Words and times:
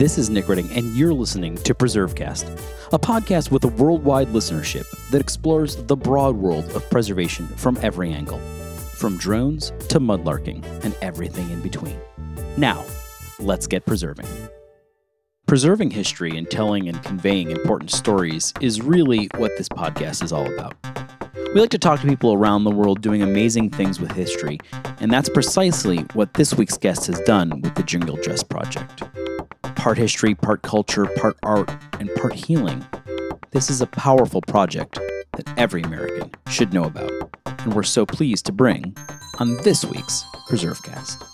This 0.00 0.16
is 0.16 0.30
Nick 0.30 0.48
Redding, 0.48 0.70
and 0.70 0.96
you're 0.96 1.12
listening 1.12 1.56
to 1.56 1.74
PreserveCast, 1.74 2.48
a 2.90 2.98
podcast 2.98 3.50
with 3.50 3.64
a 3.64 3.68
worldwide 3.68 4.28
listenership 4.28 4.86
that 5.10 5.20
explores 5.20 5.76
the 5.76 5.94
broad 5.94 6.36
world 6.36 6.64
of 6.70 6.88
preservation 6.88 7.46
from 7.46 7.76
every 7.82 8.10
angle, 8.10 8.38
from 8.94 9.18
drones 9.18 9.74
to 9.90 10.00
mudlarking 10.00 10.64
and 10.82 10.96
everything 11.02 11.50
in 11.50 11.60
between. 11.60 12.00
Now, 12.56 12.82
let's 13.40 13.66
get 13.66 13.84
preserving. 13.84 14.24
Preserving 15.46 15.90
history 15.90 16.34
and 16.34 16.50
telling 16.50 16.88
and 16.88 17.02
conveying 17.02 17.50
important 17.50 17.90
stories 17.90 18.54
is 18.62 18.80
really 18.80 19.28
what 19.36 19.52
this 19.58 19.68
podcast 19.68 20.24
is 20.24 20.32
all 20.32 20.50
about. 20.50 20.76
We 21.52 21.60
like 21.60 21.68
to 21.70 21.78
talk 21.78 22.00
to 22.00 22.06
people 22.06 22.32
around 22.32 22.64
the 22.64 22.70
world 22.70 23.02
doing 23.02 23.20
amazing 23.20 23.68
things 23.68 24.00
with 24.00 24.12
history, 24.12 24.60
and 25.00 25.12
that's 25.12 25.28
precisely 25.28 26.06
what 26.14 26.32
this 26.32 26.54
week's 26.54 26.78
guest 26.78 27.06
has 27.08 27.20
done 27.26 27.60
with 27.60 27.74
the 27.74 27.82
Jingle 27.82 28.16
Dress 28.16 28.42
Project. 28.42 29.02
Part 29.76 29.98
history, 29.98 30.34
part 30.34 30.62
culture, 30.62 31.06
part 31.16 31.36
art, 31.42 31.70
and 31.98 32.14
part 32.16 32.34
healing. 32.34 32.84
This 33.50 33.70
is 33.70 33.80
a 33.80 33.86
powerful 33.86 34.42
project 34.42 34.98
that 35.32 35.48
every 35.56 35.82
American 35.82 36.30
should 36.48 36.72
know 36.72 36.84
about, 36.84 37.10
and 37.46 37.74
we're 37.74 37.82
so 37.82 38.04
pleased 38.04 38.46
to 38.46 38.52
bring 38.52 38.96
on 39.38 39.56
this 39.58 39.84
week's 39.84 40.22
PreserveCast. 40.48 41.29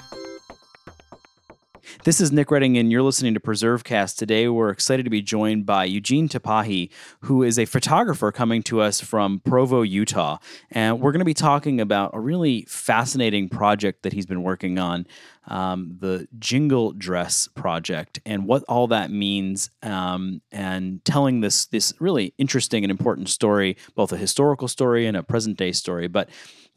This 2.07 2.21
is 2.21 2.31
Nick 2.31 2.53
Redding, 2.53 2.79
and 2.79 2.93
you're 2.93 3.03
listening 3.03 3.35
to 3.35 3.41
PreserveCast. 3.41 4.17
Today, 4.17 4.47
we're 4.47 4.71
excited 4.71 5.03
to 5.03 5.11
be 5.11 5.21
joined 5.21 5.67
by 5.67 5.87
Eugene 5.87 6.29
Tapahe, 6.29 6.89
who 7.23 7.43
is 7.43 7.59
a 7.59 7.65
photographer 7.65 8.31
coming 8.31 8.63
to 8.63 8.81
us 8.81 9.01
from 9.01 9.41
Provo, 9.41 9.83
Utah. 9.83 10.39
And 10.71 11.01
we're 11.01 11.11
going 11.11 11.19
to 11.19 11.25
be 11.25 11.35
talking 11.35 11.81
about 11.81 12.13
a 12.15 12.21
really 12.21 12.65
fascinating 12.69 13.49
project 13.49 14.05
that 14.05 14.13
he's 14.13 14.25
been 14.25 14.45
working 14.45 14.79
on 14.79 15.09
um, 15.49 15.97
the 15.99 16.29
Jingle 16.39 16.93
Dress 16.93 17.49
Project 17.49 18.21
and 18.25 18.47
what 18.47 18.63
all 18.69 18.87
that 18.87 19.11
means, 19.11 19.71
um, 19.83 20.43
and 20.53 21.05
telling 21.05 21.41
this, 21.41 21.67
this 21.67 21.93
really 21.99 22.35
interesting 22.39 22.85
and 22.85 22.91
important 22.93 23.29
story, 23.29 23.77
both 23.97 24.13
a 24.13 24.17
historical 24.17 24.69
story 24.69 25.09
and 25.09 25.17
a 25.17 25.25
present 25.25 25.59
day 25.59 25.73
story. 25.73 26.07
But 26.07 26.31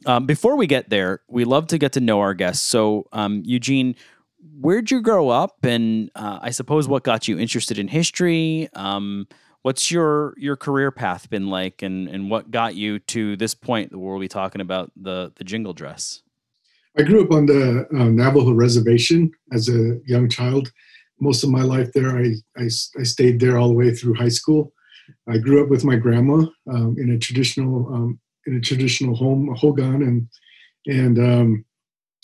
um, 0.08 0.26
before 0.26 0.56
we 0.56 0.66
get 0.66 0.90
there, 0.90 1.22
we 1.28 1.46
love 1.46 1.68
to 1.68 1.78
get 1.78 1.92
to 1.92 2.00
know 2.00 2.20
our 2.20 2.34
guests. 2.34 2.66
So, 2.66 3.08
um, 3.12 3.44
Eugene, 3.46 3.96
where'd 4.60 4.92
you 4.92 5.02
grow 5.02 5.30
up, 5.30 5.64
and 5.64 6.12
uh, 6.16 6.40
I 6.42 6.52
suppose 6.52 6.88
what 6.88 7.04
got 7.04 7.28
you 7.28 7.40
interested 7.40 7.80
in 7.80 7.88
history? 7.88 8.70
Um, 8.74 9.28
what's 9.62 9.92
your 9.92 10.34
your 10.38 10.56
career 10.56 10.92
path 10.92 11.30
been 11.30 11.48
like, 11.48 11.82
and 11.82 12.08
and 12.08 12.30
what 12.30 12.52
got 12.52 12.76
you 12.76 13.00
to 13.00 13.36
this 13.38 13.54
point 13.54 13.96
where 13.96 14.12
we'll 14.12 14.20
be 14.20 14.28
talking 14.28 14.62
about 14.62 14.92
the 14.96 15.32
the 15.36 15.44
jingle 15.44 15.74
dress? 15.74 16.22
I 16.98 17.04
grew 17.04 17.24
up 17.24 17.32
on 17.32 17.46
the 17.46 17.88
uh, 17.94 18.04
Navajo 18.06 18.52
reservation 18.52 19.32
as 19.54 19.70
a 19.70 20.00
young 20.06 20.28
child. 20.28 20.72
Most 21.22 21.44
of 21.44 21.50
my 21.50 21.62
life 21.62 21.92
there, 21.94 22.18
I, 22.18 22.34
I, 22.58 22.64
I, 22.64 23.04
stayed 23.04 23.40
there 23.40 23.58
all 23.58 23.68
the 23.68 23.74
way 23.74 23.94
through 23.94 24.16
high 24.16 24.30
school. 24.30 24.72
I 25.28 25.38
grew 25.38 25.62
up 25.62 25.70
with 25.70 25.84
my 25.84 25.98
grandma 25.98 26.46
um, 26.72 26.96
in 26.98 27.12
a 27.12 27.18
traditional 27.18 27.94
um, 27.94 28.20
in 28.48 28.56
a 28.56 28.62
traditional 28.62 29.16
home, 29.16 29.54
hogan, 29.56 30.02
and 30.04 30.28
and 30.88 31.20
um, 31.20 31.66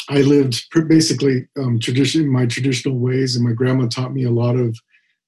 I 0.09 0.21
lived 0.21 0.63
basically 0.87 1.47
um, 1.57 1.79
tradition 1.79 2.27
my 2.27 2.45
traditional 2.45 2.99
ways, 2.99 3.35
and 3.35 3.45
my 3.45 3.53
grandma 3.53 3.87
taught 3.87 4.13
me 4.13 4.23
a 4.23 4.31
lot 4.31 4.55
of 4.55 4.77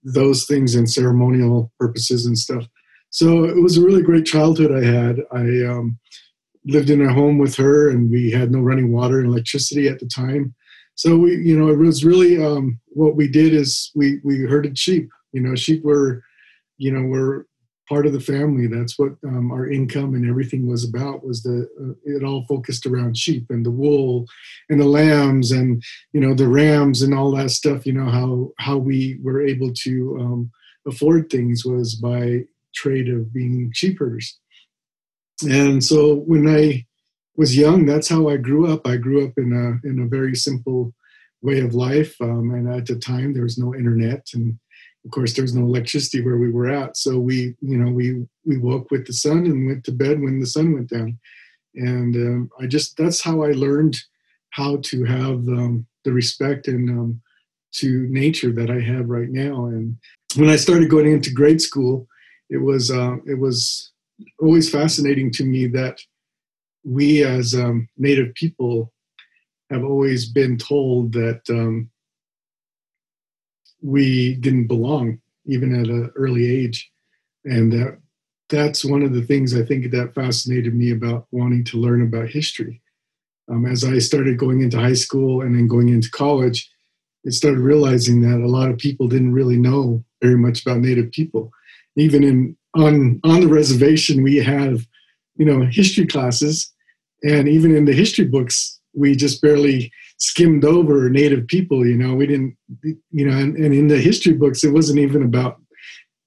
those 0.04 0.46
things 0.46 0.76
and 0.76 0.90
ceremonial 0.90 1.72
purposes 1.80 2.26
and 2.26 2.38
stuff. 2.38 2.66
So 3.10 3.46
it 3.46 3.62
was 3.62 3.78
a 3.78 3.82
really 3.82 4.04
great 4.04 4.26
childhood 4.26 4.72
I 4.72 4.86
had. 4.86 5.22
I 5.32 5.66
um, 5.66 5.98
lived 6.66 6.90
in 6.90 7.02
a 7.02 7.14
home 7.14 7.38
with 7.38 7.56
her, 7.56 7.90
and 7.90 8.10
we 8.12 8.32
had 8.32 8.52
no 8.52 8.60
running 8.60 8.92
water 8.92 9.20
and 9.20 9.28
electricity 9.28 9.88
at 9.88 10.00
the 10.00 10.08
time. 10.08 10.54
So 10.96 11.16
we, 11.16 11.36
you 11.38 11.58
know, 11.58 11.70
it 11.70 11.78
was 11.78 12.04
really 12.04 12.44
um, 12.44 12.80
what 12.88 13.16
we 13.16 13.28
did 13.28 13.54
is 13.54 13.92
we 13.96 14.20
we 14.24 14.40
herded 14.42 14.78
sheep. 14.78 15.10
You 15.32 15.42
know, 15.42 15.56
sheep 15.56 15.84
were, 15.84 16.24
you 16.78 16.92
know, 16.92 17.04
were 17.04 17.48
part 17.88 18.06
of 18.06 18.14
the 18.14 18.20
family. 18.20 18.68
That's 18.68 18.98
what 19.00 19.14
um, 19.26 19.52
our 19.52 19.70
income 19.70 20.14
and 20.16 20.28
everything 20.30 20.68
was 20.68 20.84
about. 20.84 21.26
Was 21.26 21.44
the 21.44 21.68
uh, 21.82 21.94
it 22.04 22.24
all 22.24 22.46
focused 22.46 22.86
around 22.86 23.18
sheep 23.18 23.46
and 23.50 23.66
the 23.66 23.72
wool 23.72 24.26
and 24.70 24.80
the 24.80 24.86
lambs 24.86 25.52
and 25.52 25.84
you 26.14 26.20
know 26.20 26.34
the 26.34 26.48
rams 26.48 27.02
and 27.02 27.14
all 27.14 27.32
that 27.32 27.52
stuff. 27.52 27.86
You 27.86 27.94
know 27.94 28.10
how 28.10 28.52
how 28.60 28.78
we 28.78 29.20
were 29.24 29.42
able 29.42 29.74
to 29.74 30.18
um, 30.20 30.52
afford 30.88 31.30
things 31.30 31.66
was 31.66 31.96
by 31.96 32.44
trade 32.76 33.10
of 33.10 33.34
being 33.34 33.72
sheep 33.74 34.00
herders. 34.00 34.40
And 35.48 35.84
so 35.84 36.16
when 36.16 36.48
I 36.48 36.86
was 37.36 37.58
young, 37.58 37.86
that's 37.86 38.10
how 38.10 38.30
I 38.30 38.38
grew 38.38 38.72
up. 38.72 38.88
I 38.88 38.98
grew 38.98 39.26
up 39.26 39.34
in 39.38 39.54
a 39.54 39.88
in 39.88 40.00
a 40.00 40.08
very 40.08 40.36
simple 40.36 40.94
way 41.42 41.60
of 41.60 41.76
life, 41.76 42.20
um, 42.20 42.52
and 42.52 42.68
at 42.68 42.88
the 42.88 42.96
time 42.96 43.34
there 43.34 43.44
was 43.44 43.58
no 43.58 43.76
internet 43.76 44.28
and 44.34 44.58
of 45.08 45.12
course 45.12 45.34
there's 45.34 45.56
no 45.56 45.64
electricity 45.64 46.22
where 46.22 46.38
we 46.38 46.52
were 46.52 46.68
at. 46.68 46.98
So 46.98 47.18
we 47.18 47.56
you 47.62 47.78
know 47.78 47.90
we 47.92 48.26
we 48.46 48.58
woke 48.58 48.92
with 48.92 49.08
the 49.08 49.14
sun 49.14 49.46
and 49.46 49.66
went 49.66 49.86
to 49.86 49.92
bed 49.94 50.20
when 50.20 50.40
the 50.40 50.46
sun 50.46 50.74
went 50.74 50.90
down. 50.90 51.18
And 51.76 52.16
um, 52.16 52.50
i 52.60 52.66
just 52.66 52.98
that's 52.98 53.22
how 53.22 53.44
i 53.44 53.52
learned 53.52 53.96
how 54.50 54.78
to 54.90 55.04
have 55.06 55.40
um, 55.48 55.86
the 56.04 56.12
respect 56.12 56.68
and 56.68 56.90
um, 56.90 57.22
to 57.76 58.08
nature 58.10 58.52
that 58.52 58.70
i 58.70 58.80
have 58.80 59.08
right 59.10 59.30
now. 59.30 59.66
And 59.68 59.98
when 60.36 60.50
i 60.50 60.58
started 60.58 60.90
going 60.90 61.10
into 61.12 61.32
grade 61.32 61.62
school 61.62 62.08
it 62.50 62.58
was 62.58 62.92
uh, 62.92 63.18
it 63.26 63.40
was 63.40 63.92
always 64.40 64.70
fascinating 64.70 65.32
to 65.32 65.44
me 65.44 65.68
that 65.68 66.00
we 66.84 67.24
as 67.24 67.54
um, 67.54 67.88
native 67.98 68.34
people 68.34 68.92
have 69.70 69.84
always 69.84 70.30
been 70.30 70.58
told 70.58 71.12
that 71.14 71.42
um, 71.50 71.90
we 73.88 74.36
didn't 74.36 74.68
belong 74.68 75.20
even 75.46 75.74
at 75.74 75.88
an 75.88 76.12
early 76.16 76.46
age. 76.46 76.92
And 77.46 77.72
that 77.72 77.98
that's 78.50 78.84
one 78.84 79.04
of 79.04 79.14
the 79.14 79.22
things 79.22 79.54
i 79.56 79.62
think 79.62 79.92
that 79.92 80.16
fascinated 80.16 80.74
me 80.74 80.92
about 80.92 81.28
wanting 81.32 81.64
to 81.66 81.78
learn 81.78 82.02
about 82.02 82.30
history. 82.30 82.82
Um, 83.50 83.66
as 83.66 83.84
i 83.84 83.98
started 84.00 84.38
going 84.38 84.62
into 84.62 84.80
high 84.80 85.00
school 85.06 85.42
and 85.42 85.56
then 85.56 85.68
going 85.68 85.90
into 85.90 86.12
college 86.12 86.70
i 87.26 87.30
started 87.30 87.60
realizing 87.60 88.22
that 88.22 88.44
a 88.44 88.54
lot 88.58 88.70
of 88.70 88.78
people 88.78 89.08
didn't 89.08 89.34
really 89.34 89.58
know 89.58 90.04
very 90.22 90.38
much 90.38 90.62
about 90.62 90.80
native 90.80 91.12
people. 91.12 91.52
Even 91.96 92.24
in 92.24 92.58
on 92.76 93.20
on 93.24 93.42
the 93.42 93.48
reservation 93.48 94.24
we 94.24 94.38
have 94.38 94.86
you 95.38 95.46
know 95.46 95.66
history 95.66 96.08
classes. 96.08 96.72
And 97.24 97.48
even 97.50 97.76
in 97.76 97.86
the 97.86 97.94
history 97.94 98.26
books 98.26 98.80
we 98.94 99.16
just 99.16 99.42
barely 99.42 99.92
skimmed 100.18 100.66
over 100.66 101.10
native 101.10 101.46
people 101.48 101.86
you 101.86 101.96
know 101.96 102.16
we 102.16 102.26
didn't 102.26 102.56
you 102.84 103.26
know 103.26 103.38
and, 103.38 103.56
and, 103.56 103.74
in 103.74 103.88
the 103.88 103.98
history 103.98 104.34
books 104.34 104.64
it 104.64 104.74
wasn't 104.74 104.98
even 104.98 105.24
about 105.24 105.62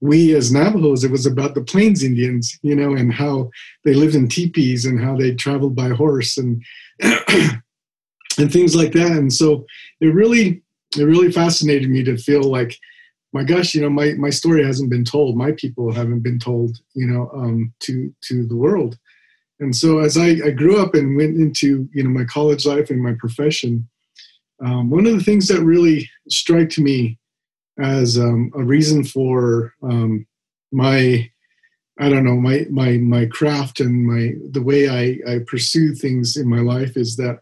we 0.01 0.35
as 0.35 0.53
navajos 0.53 1.03
it 1.03 1.11
was 1.11 1.27
about 1.27 1.55
the 1.55 1.63
plains 1.63 2.05
indians 2.05 2.59
you 2.63 2.75
know 2.75 2.95
and 2.95 3.13
how 3.13 3.51
they 3.85 3.95
lived 3.95 4.15
in 4.15 4.29
teepees 4.29 4.85
and 4.85 5.01
how 5.01 5.17
they 5.17 5.35
traveled 5.35 5.75
by 5.75 5.89
horse 5.89 6.39
and 6.39 6.63
and 8.41 8.53
things 8.53 8.75
like 8.75 8.93
that. 8.93 9.13
And 9.13 9.33
so 9.33 9.67
it 10.01 10.15
really 10.15 10.63
it 10.97 11.05
really 11.05 11.31
fascinated 11.31 11.89
me 11.89 12.03
to 12.05 12.17
feel 12.17 12.43
like 12.43 12.77
my 13.33 13.45
gosh 13.45 13.75
you 13.75 13.81
know 13.81 13.91
my 13.91 14.15
my 14.15 14.31
story 14.31 14.65
hasn't 14.65 14.91
been 14.91 15.05
told. 15.05 15.37
My 15.37 15.53
people 15.53 15.93
haven't 15.93 16.21
been 16.21 16.39
told 16.39 16.79
you 16.95 17.07
know 17.07 17.31
um 17.35 17.73
to 17.81 18.13
to 18.23 18.47
the 18.47 18.57
world 18.57 18.99
and 19.61 19.77
so 19.77 19.99
as 19.99 20.17
I, 20.17 20.29
I, 20.45 20.51
grew 20.51 20.83
up 20.83 20.95
and 20.95 21.17
went 21.17 21.37
into 21.37 21.89
you 21.93 22.03
know 22.03 22.11
my 22.11 22.25
college 22.25 22.65
life 22.67 22.91
and 22.91 23.03
my 23.03 23.15
profession, 23.19 23.89
um, 24.65 24.91
one 24.91 25.07
of 25.07 25.17
the 25.17 25.23
things 25.23 25.49
that 25.49 25.63
really 25.63 26.09
struck 26.29 26.77
me 26.79 27.19
as 27.79 28.19
um, 28.19 28.51
a 28.55 28.63
reason 28.63 29.05
for 29.05 29.75
um, 29.83 30.27
my 30.73 31.31
I 31.99 32.09
don't 32.09 32.25
know 32.25 32.37
my 32.37 32.67
my 32.71 32.97
my 32.97 33.27
craft 33.27 33.81
and 33.81 34.07
my 34.07 34.33
the 34.51 34.63
way 34.63 34.89
I, 34.89 35.35
I 35.35 35.39
pursue 35.47 35.95
things 35.95 36.37
in 36.39 36.49
my 36.49 36.61
life 36.61 36.97
is 36.97 37.17
that 37.17 37.41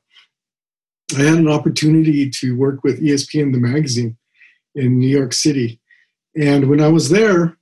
I 1.16 1.22
had 1.22 1.38
an 1.38 1.48
opportunity 1.48 2.28
to 2.30 2.56
work 2.56 2.82
with 2.82 3.00
ESPN 3.00 3.52
the 3.52 3.58
magazine 3.58 4.16
in 4.74 4.98
New 4.98 5.08
York 5.08 5.32
City, 5.32 5.80
and 6.36 6.68
when 6.68 6.80
I 6.80 6.88
was 6.88 7.08
there, 7.08 7.56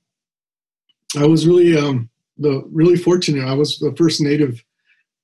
I 1.15 1.25
was 1.25 1.47
really 1.47 1.77
um, 1.77 2.09
the 2.37 2.63
really 2.71 2.95
fortunate. 2.95 3.45
I 3.45 3.53
was 3.53 3.79
the 3.79 3.95
first 3.95 4.21
Native 4.21 4.63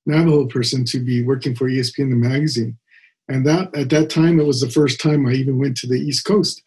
Navajo 0.06 0.46
person 0.46 0.84
to 0.86 1.00
be 1.00 1.22
working 1.22 1.54
for 1.54 1.68
ESPN 1.68 2.10
the 2.10 2.16
magazine, 2.16 2.76
and 3.28 3.46
that 3.46 3.74
at 3.74 3.90
that 3.90 4.10
time 4.10 4.38
it 4.38 4.46
was 4.46 4.60
the 4.60 4.70
first 4.70 5.00
time 5.00 5.26
I 5.26 5.32
even 5.32 5.58
went 5.58 5.76
to 5.78 5.86
the 5.86 6.00
East 6.00 6.24
Coast 6.24 6.62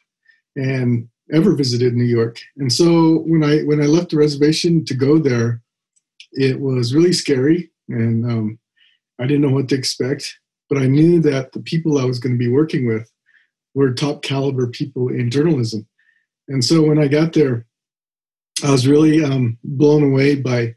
and 0.55 1.07
ever 1.31 1.53
visited 1.53 1.94
New 1.94 2.05
York. 2.05 2.39
And 2.57 2.71
so 2.71 3.19
when 3.25 3.44
I 3.44 3.61
when 3.61 3.81
I 3.81 3.85
left 3.85 4.11
the 4.11 4.17
reservation 4.17 4.85
to 4.85 4.94
go 4.94 5.19
there, 5.19 5.61
it 6.31 6.59
was 6.59 6.95
really 6.95 7.13
scary, 7.13 7.71
and 7.89 8.25
um, 8.25 8.59
I 9.19 9.27
didn't 9.27 9.41
know 9.41 9.53
what 9.53 9.69
to 9.69 9.75
expect. 9.75 10.39
But 10.69 10.79
I 10.79 10.88
knew 10.88 11.21
that 11.21 11.53
the 11.53 11.61
people 11.61 11.97
I 11.97 12.03
was 12.03 12.19
going 12.19 12.33
to 12.33 12.39
be 12.39 12.51
working 12.51 12.88
with 12.88 13.09
were 13.73 13.94
top 13.94 14.21
caliber 14.21 14.67
people 14.67 15.09
in 15.09 15.31
journalism. 15.31 15.88
And 16.49 16.63
so 16.63 16.81
when 16.81 16.99
I 16.99 17.07
got 17.07 17.33
there, 17.33 17.65
I 18.63 18.71
was 18.71 18.88
really 18.88 19.24
um, 19.24 19.57
blown 19.63 20.04
away 20.04 20.36
by 20.36 20.75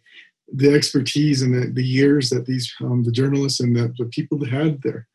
the 0.53 0.75
expertise 0.75 1.43
and 1.43 1.55
the, 1.55 1.71
the 1.73 1.85
years 1.85 2.29
that 2.31 2.47
these 2.47 2.73
um, 2.81 3.05
the 3.05 3.13
journalists 3.13 3.61
and 3.61 3.75
the, 3.75 3.95
the 3.99 4.07
people 4.07 4.39
that 4.39 4.51
had 4.51 4.83
there. 4.83 5.07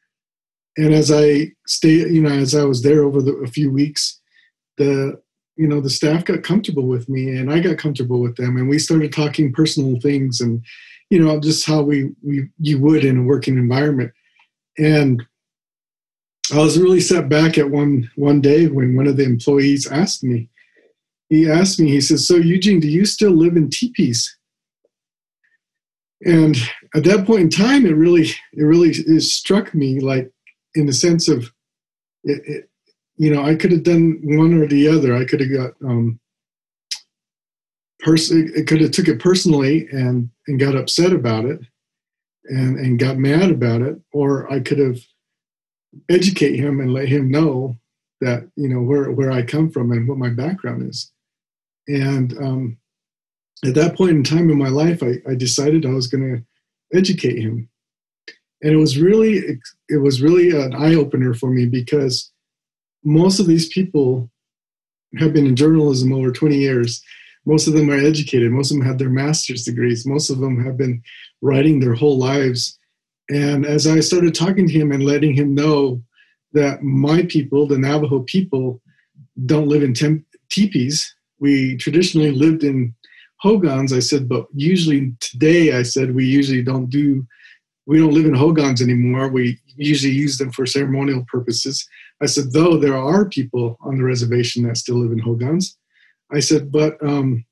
And 0.77 0.93
as 0.93 1.11
I 1.11 1.51
stayed, 1.67 2.11
you 2.11 2.21
know, 2.21 2.29
as 2.29 2.55
I 2.55 2.63
was 2.63 2.81
there 2.81 3.03
over 3.03 3.21
the, 3.21 3.33
a 3.35 3.47
few 3.47 3.71
weeks, 3.71 4.19
the 4.77 5.21
you 5.55 5.67
know 5.67 5.79
the 5.79 5.89
staff 5.89 6.25
got 6.25 6.43
comfortable 6.43 6.87
with 6.87 7.07
me 7.09 7.37
and 7.37 7.51
i 7.51 7.59
got 7.59 7.77
comfortable 7.77 8.19
with 8.19 8.35
them 8.35 8.57
and 8.57 8.67
we 8.67 8.77
started 8.79 9.11
talking 9.11 9.53
personal 9.53 9.99
things 9.99 10.41
and 10.41 10.63
you 11.09 11.19
know 11.19 11.39
just 11.39 11.65
how 11.65 11.81
we 11.81 12.11
we 12.21 12.47
you 12.59 12.79
would 12.79 13.05
in 13.05 13.19
a 13.19 13.23
working 13.23 13.57
environment 13.57 14.11
and 14.77 15.25
i 16.53 16.57
was 16.57 16.77
really 16.77 16.99
set 16.99 17.29
back 17.29 17.57
at 17.57 17.69
one 17.69 18.09
one 18.15 18.41
day 18.41 18.67
when 18.67 18.95
one 18.95 19.07
of 19.07 19.17
the 19.17 19.23
employees 19.23 19.87
asked 19.87 20.23
me 20.23 20.49
he 21.29 21.49
asked 21.49 21.79
me 21.79 21.89
he 21.89 22.01
says 22.01 22.27
so 22.27 22.35
eugene 22.35 22.79
do 22.79 22.87
you 22.87 23.05
still 23.05 23.31
live 23.31 23.55
in 23.57 23.69
teepees 23.69 24.37
and 26.21 26.57
at 26.95 27.03
that 27.03 27.25
point 27.25 27.41
in 27.41 27.49
time 27.49 27.85
it 27.85 27.95
really 27.95 28.27
it 28.53 28.63
really 28.63 28.89
it 28.89 29.21
struck 29.21 29.73
me 29.73 29.99
like 29.99 30.31
in 30.75 30.85
the 30.85 30.93
sense 30.93 31.27
of 31.27 31.51
it, 32.23 32.41
it 32.45 32.69
you 33.17 33.33
know, 33.33 33.43
I 33.43 33.55
could 33.55 33.71
have 33.71 33.83
done 33.83 34.19
one 34.23 34.53
or 34.53 34.67
the 34.67 34.87
other. 34.87 35.15
I 35.15 35.25
could 35.25 35.39
have 35.39 35.51
got 35.51 35.73
um, 35.87 36.19
person. 37.99 38.51
It 38.55 38.67
could 38.67 38.81
have 38.81 38.91
took 38.91 39.07
it 39.07 39.19
personally 39.19 39.87
and 39.91 40.29
and 40.47 40.59
got 40.59 40.75
upset 40.75 41.13
about 41.13 41.45
it, 41.45 41.59
and 42.45 42.77
and 42.77 42.99
got 42.99 43.17
mad 43.17 43.51
about 43.51 43.81
it, 43.81 43.99
or 44.11 44.51
I 44.51 44.59
could 44.59 44.79
have 44.79 44.99
educate 46.09 46.57
him 46.57 46.81
and 46.81 46.91
let 46.91 47.07
him 47.07 47.31
know 47.31 47.77
that 48.19 48.49
you 48.55 48.67
know 48.67 48.81
where 48.81 49.11
where 49.11 49.31
I 49.31 49.43
come 49.43 49.69
from 49.69 49.91
and 49.91 50.07
what 50.07 50.17
my 50.17 50.29
background 50.29 50.89
is. 50.89 51.11
And 51.87 52.37
um, 52.37 52.77
at 53.63 53.75
that 53.75 53.95
point 53.95 54.11
in 54.11 54.23
time 54.23 54.49
in 54.49 54.57
my 54.57 54.69
life, 54.69 55.03
I, 55.03 55.15
I 55.29 55.35
decided 55.35 55.85
I 55.85 55.89
was 55.89 56.07
going 56.07 56.35
to 56.35 56.97
educate 56.97 57.37
him, 57.37 57.69
and 58.61 58.73
it 58.73 58.77
was 58.77 58.97
really 58.97 59.59
it 59.89 59.97
was 60.01 60.21
really 60.21 60.49
an 60.51 60.73
eye 60.73 60.95
opener 60.95 61.33
for 61.33 61.49
me 61.49 61.65
because 61.65 62.31
most 63.03 63.39
of 63.39 63.47
these 63.47 63.69
people 63.69 64.29
have 65.17 65.33
been 65.33 65.45
in 65.45 65.55
journalism 65.55 66.11
over 66.11 66.31
20 66.31 66.57
years. 66.57 67.01
Most 67.45 67.67
of 67.67 67.73
them 67.73 67.89
are 67.91 67.97
educated. 67.97 68.51
Most 68.51 68.71
of 68.71 68.77
them 68.77 68.85
have 68.85 68.97
their 68.97 69.09
master's 69.09 69.63
degrees. 69.63 70.05
Most 70.05 70.29
of 70.29 70.39
them 70.39 70.63
have 70.63 70.77
been 70.77 71.01
writing 71.41 71.79
their 71.79 71.93
whole 71.93 72.17
lives. 72.17 72.77
And 73.29 73.65
as 73.65 73.87
I 73.87 73.99
started 73.99 74.33
talking 74.33 74.67
to 74.67 74.73
him 74.73 74.91
and 74.91 75.05
letting 75.05 75.33
him 75.33 75.53
know 75.53 76.01
that 76.53 76.81
my 76.81 77.23
people, 77.23 77.67
the 77.67 77.77
Navajo 77.77 78.21
people, 78.21 78.81
don't 79.45 79.67
live 79.67 79.83
in 79.83 79.93
temp- 79.93 80.25
teepees, 80.49 81.14
we 81.39 81.77
traditionally 81.77 82.31
lived 82.31 82.63
in 82.63 82.93
hogans. 83.37 83.93
I 83.93 83.99
said, 83.99 84.27
but 84.27 84.47
usually 84.53 85.13
today, 85.19 85.77
I 85.77 85.83
said, 85.83 86.15
we 86.15 86.25
usually 86.25 86.63
don't 86.63 86.89
do, 86.89 87.25
we 87.85 87.99
don't 87.99 88.13
live 88.13 88.25
in 88.25 88.33
hogans 88.33 88.81
anymore. 88.81 89.29
We 89.29 89.59
usually 89.75 90.13
use 90.13 90.37
them 90.37 90.51
for 90.51 90.65
ceremonial 90.65 91.25
purposes. 91.27 91.87
I 92.21 92.27
said, 92.27 92.53
though 92.53 92.77
there 92.77 92.97
are 92.97 93.27
people 93.27 93.77
on 93.81 93.97
the 93.97 94.03
reservation 94.03 94.63
that 94.63 94.77
still 94.77 94.95
live 94.95 95.11
in 95.11 95.19
hogans, 95.19 95.77
I 96.31 96.39
said, 96.39 96.71
but 96.71 96.97
um, 97.05 97.45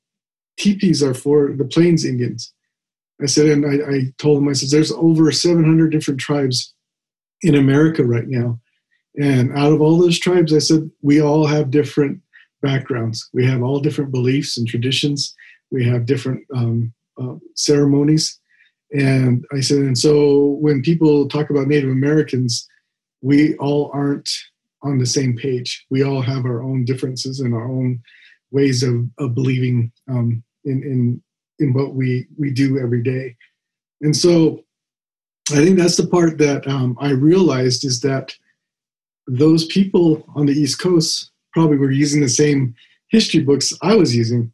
teepees 0.56 1.02
are 1.02 1.14
for 1.14 1.52
the 1.52 1.64
Plains 1.64 2.04
Indians. 2.04 2.52
I 3.22 3.26
said, 3.26 3.46
and 3.46 3.64
I, 3.64 3.94
I 3.94 4.00
told 4.18 4.38
him, 4.38 4.48
I 4.48 4.54
said, 4.54 4.70
there's 4.70 4.90
over 4.92 5.30
700 5.30 5.90
different 5.90 6.18
tribes 6.18 6.74
in 7.42 7.54
America 7.54 8.04
right 8.04 8.26
now. 8.26 8.60
And 9.20 9.56
out 9.56 9.72
of 9.72 9.80
all 9.80 9.98
those 9.98 10.18
tribes, 10.18 10.52
I 10.52 10.58
said, 10.58 10.90
we 11.02 11.20
all 11.20 11.46
have 11.46 11.70
different 11.70 12.20
backgrounds. 12.64 13.28
We 13.32 13.44
have 13.46 13.62
all 13.62 13.80
different 13.80 14.10
beliefs 14.10 14.56
and 14.56 14.66
traditions. 14.66 15.34
We 15.70 15.84
have 15.90 16.06
different 16.06 16.42
um, 16.54 16.92
uh, 17.20 17.36
ceremonies. 17.54 18.40
And 18.92 19.44
I 19.52 19.60
said, 19.60 19.78
and 19.78 19.98
so 19.98 20.56
when 20.64 20.82
people 20.82 21.28
talk 21.28 21.50
about 21.50 21.68
Native 21.68 21.90
Americans, 21.90 22.66
we 23.22 23.56
all 23.56 23.90
aren't 23.92 24.30
on 24.82 24.98
the 24.98 25.06
same 25.06 25.36
page. 25.36 25.84
We 25.90 26.04
all 26.04 26.22
have 26.22 26.44
our 26.44 26.62
own 26.62 26.84
differences 26.84 27.40
and 27.40 27.54
our 27.54 27.68
own 27.68 28.00
ways 28.50 28.82
of, 28.82 28.94
of 29.18 29.34
believing 29.34 29.90
um, 30.08 30.42
in, 30.64 30.82
in 30.82 31.22
in 31.60 31.72
what 31.72 31.94
we 31.94 32.26
we 32.36 32.50
do 32.50 32.78
every 32.78 33.02
day. 33.02 33.36
And 34.00 34.14
so, 34.14 34.64
I 35.50 35.56
think 35.64 35.78
that's 35.78 35.96
the 35.96 36.06
part 36.06 36.38
that 36.38 36.66
um, 36.66 36.96
I 37.00 37.10
realized 37.10 37.84
is 37.84 38.00
that 38.00 38.34
those 39.26 39.64
people 39.66 40.24
on 40.34 40.46
the 40.46 40.52
East 40.52 40.78
Coast 40.78 41.30
probably 41.54 41.78
were 41.78 41.90
using 41.90 42.20
the 42.20 42.28
same 42.28 42.74
history 43.08 43.40
books 43.40 43.72
I 43.82 43.94
was 43.94 44.14
using, 44.14 44.52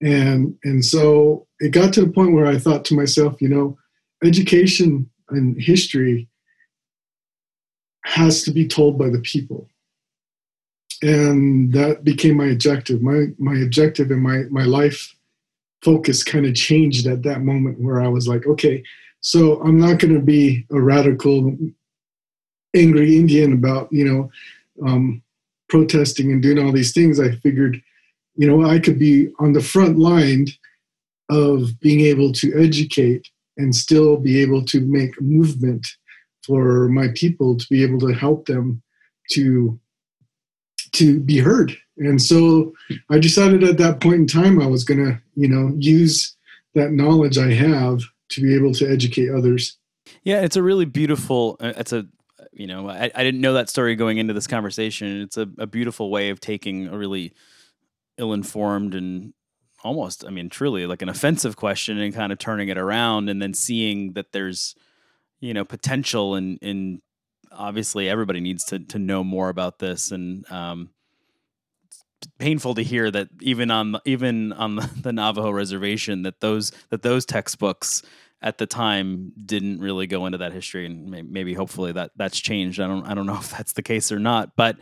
and 0.00 0.56
and 0.64 0.84
so 0.84 1.46
it 1.60 1.70
got 1.70 1.92
to 1.94 2.04
the 2.04 2.12
point 2.12 2.32
where 2.32 2.46
I 2.46 2.58
thought 2.58 2.84
to 2.86 2.94
myself, 2.94 3.42
you 3.42 3.48
know, 3.48 3.76
education 4.24 5.10
and 5.28 5.60
history 5.60 6.28
has 8.04 8.42
to 8.44 8.50
be 8.50 8.66
told 8.66 8.98
by 8.98 9.08
the 9.08 9.20
people. 9.20 9.68
And 11.02 11.72
that 11.72 12.04
became 12.04 12.36
my 12.36 12.46
objective. 12.46 13.02
My 13.02 13.26
my 13.38 13.58
objective 13.58 14.10
and 14.10 14.22
my 14.22 14.44
my 14.50 14.64
life 14.64 15.14
focus 15.82 16.22
kind 16.22 16.46
of 16.46 16.54
changed 16.54 17.06
at 17.06 17.22
that 17.22 17.42
moment 17.42 17.80
where 17.80 18.00
i 18.00 18.08
was 18.08 18.26
like 18.26 18.46
okay 18.46 18.82
so 19.20 19.60
i'm 19.62 19.78
not 19.78 19.98
going 19.98 20.14
to 20.14 20.20
be 20.20 20.64
a 20.70 20.80
radical 20.80 21.56
angry 22.74 23.16
indian 23.18 23.52
about 23.52 23.92
you 23.92 24.04
know 24.04 24.30
um, 24.86 25.22
protesting 25.72 26.30
and 26.30 26.42
doing 26.42 26.58
all 26.58 26.72
these 26.72 26.92
things 26.92 27.18
i 27.18 27.30
figured 27.46 27.80
you 28.34 28.46
know 28.46 28.58
i 28.74 28.78
could 28.78 28.98
be 28.98 29.14
on 29.38 29.54
the 29.54 29.66
front 29.74 29.98
line 29.98 30.46
of 31.30 31.80
being 31.80 32.00
able 32.00 32.30
to 32.30 32.46
educate 32.62 33.26
and 33.56 33.74
still 33.74 34.18
be 34.18 34.40
able 34.40 34.62
to 34.62 34.80
make 34.80 35.18
movement 35.20 35.86
for 36.44 36.88
my 36.88 37.08
people 37.14 37.56
to 37.56 37.66
be 37.70 37.82
able 37.82 37.98
to 37.98 38.12
help 38.12 38.44
them 38.46 38.82
to 39.30 39.78
to 40.92 41.20
be 41.20 41.38
heard. 41.38 41.74
And 41.96 42.20
so 42.20 42.74
i 43.10 43.18
decided 43.18 43.64
at 43.64 43.78
that 43.78 44.00
point 44.00 44.20
in 44.20 44.26
time 44.26 44.60
i 44.60 44.66
was 44.66 44.84
going 44.84 45.04
to 45.04 45.20
you 45.34 45.48
know 45.48 45.74
use 45.78 46.36
that 46.74 46.92
knowledge 46.92 47.38
i 47.38 47.52
have 47.52 48.00
to 48.30 48.40
be 48.40 48.54
able 48.54 48.72
to 48.74 48.90
educate 48.90 49.30
others. 49.30 49.78
Yeah 50.24 50.40
it's 50.42 50.56
a 50.56 50.62
really 50.62 50.86
beautiful 50.86 51.56
uh, 51.60 51.72
it's 51.76 51.92
a 51.92 52.06
you 52.52 52.66
know 52.66 52.88
I, 52.88 53.10
I 53.14 53.24
didn't 53.24 53.40
know 53.40 53.54
that 53.54 53.68
story 53.68 53.96
going 53.96 54.18
into 54.18 54.34
this 54.34 54.46
conversation. 54.46 55.22
It's 55.22 55.36
a, 55.36 55.48
a 55.58 55.66
beautiful 55.66 56.10
way 56.10 56.30
of 56.30 56.40
taking 56.40 56.88
a 56.88 56.96
really 56.96 57.34
ill-informed 58.18 58.94
and 58.94 59.32
almost 59.82 60.24
i 60.26 60.30
mean 60.30 60.48
truly 60.50 60.86
like 60.86 61.00
an 61.02 61.08
offensive 61.08 61.56
question 61.56 61.98
and 61.98 62.14
kind 62.14 62.30
of 62.30 62.38
turning 62.38 62.68
it 62.68 62.76
around 62.76 63.28
and 63.30 63.40
then 63.40 63.54
seeing 63.54 64.12
that 64.12 64.30
there's 64.30 64.76
you 65.40 65.52
know 65.52 65.64
potential 65.64 66.34
and 66.34 66.58
in 66.60 67.00
obviously 67.56 68.08
everybody 68.08 68.40
needs 68.40 68.64
to 68.64 68.78
to 68.78 68.98
know 68.98 69.22
more 69.22 69.48
about 69.48 69.78
this. 69.78 70.10
And 70.10 70.50
um, 70.50 70.90
painful 72.38 72.74
to 72.74 72.82
hear 72.82 73.10
that 73.10 73.28
even 73.40 73.70
on 73.70 73.96
even 74.04 74.52
on 74.52 74.76
the 75.02 75.12
Navajo 75.12 75.50
reservation 75.50 76.22
that 76.22 76.40
those 76.40 76.72
that 76.90 77.02
those 77.02 77.26
textbooks 77.26 78.02
at 78.42 78.58
the 78.58 78.66
time 78.66 79.32
didn't 79.44 79.80
really 79.80 80.06
go 80.06 80.26
into 80.26 80.38
that 80.38 80.52
history 80.52 80.86
and 80.86 81.10
maybe 81.30 81.54
hopefully 81.54 81.92
that 81.92 82.10
that's 82.16 82.38
changed 82.38 82.80
i 82.80 82.86
don't 82.86 83.06
i 83.06 83.14
don't 83.14 83.26
know 83.26 83.36
if 83.38 83.50
that's 83.50 83.72
the 83.72 83.82
case 83.82 84.12
or 84.12 84.18
not 84.18 84.56
but 84.56 84.76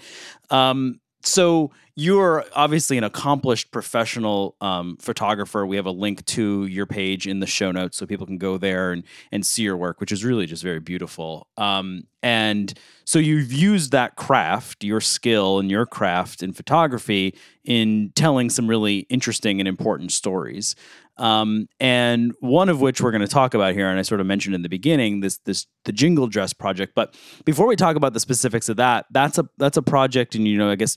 um, 0.50 1.00
so 1.22 1.70
you're 1.96 2.44
obviously 2.54 2.96
an 2.96 3.04
accomplished 3.04 3.70
professional 3.72 4.56
um, 4.60 4.96
photographer. 4.96 5.66
We 5.66 5.76
have 5.76 5.86
a 5.86 5.90
link 5.90 6.24
to 6.26 6.64
your 6.64 6.86
page 6.86 7.26
in 7.26 7.40
the 7.40 7.46
show 7.46 7.72
notes 7.72 7.98
so 7.98 8.06
people 8.06 8.26
can 8.26 8.38
go 8.38 8.56
there 8.56 8.92
and, 8.92 9.04
and 9.30 9.44
see 9.44 9.62
your 9.62 9.76
work, 9.76 10.00
which 10.00 10.12
is 10.12 10.24
really 10.24 10.46
just 10.46 10.62
very 10.62 10.80
beautiful. 10.80 11.46
Um, 11.58 12.04
and 12.22 12.72
so 13.04 13.18
you've 13.18 13.52
used 13.52 13.92
that 13.92 14.16
craft, 14.16 14.82
your 14.82 15.00
skill 15.00 15.58
and 15.58 15.70
your 15.70 15.84
craft 15.84 16.42
in 16.42 16.54
photography, 16.54 17.36
in 17.64 18.12
telling 18.14 18.48
some 18.48 18.66
really 18.66 19.00
interesting 19.10 19.60
and 19.60 19.68
important 19.68 20.12
stories. 20.12 20.74
Um, 21.16 21.68
and 21.78 22.32
one 22.40 22.68
of 22.68 22.80
which 22.80 23.00
we're 23.00 23.10
going 23.10 23.20
to 23.20 23.28
talk 23.28 23.54
about 23.54 23.74
here, 23.74 23.88
and 23.88 23.98
I 23.98 24.02
sort 24.02 24.20
of 24.20 24.26
mentioned 24.26 24.54
in 24.54 24.62
the 24.62 24.68
beginning, 24.68 25.20
this 25.20 25.38
this 25.38 25.66
the 25.84 25.92
Jingle 25.92 26.26
Dress 26.26 26.52
project. 26.52 26.94
But 26.94 27.14
before 27.44 27.66
we 27.66 27.76
talk 27.76 27.96
about 27.96 28.14
the 28.14 28.20
specifics 28.20 28.68
of 28.68 28.76
that, 28.76 29.06
that's 29.10 29.38
a 29.38 29.48
that's 29.58 29.76
a 29.76 29.82
project, 29.82 30.34
and 30.34 30.46
you 30.48 30.56
know, 30.56 30.70
I 30.70 30.76
guess 30.76 30.96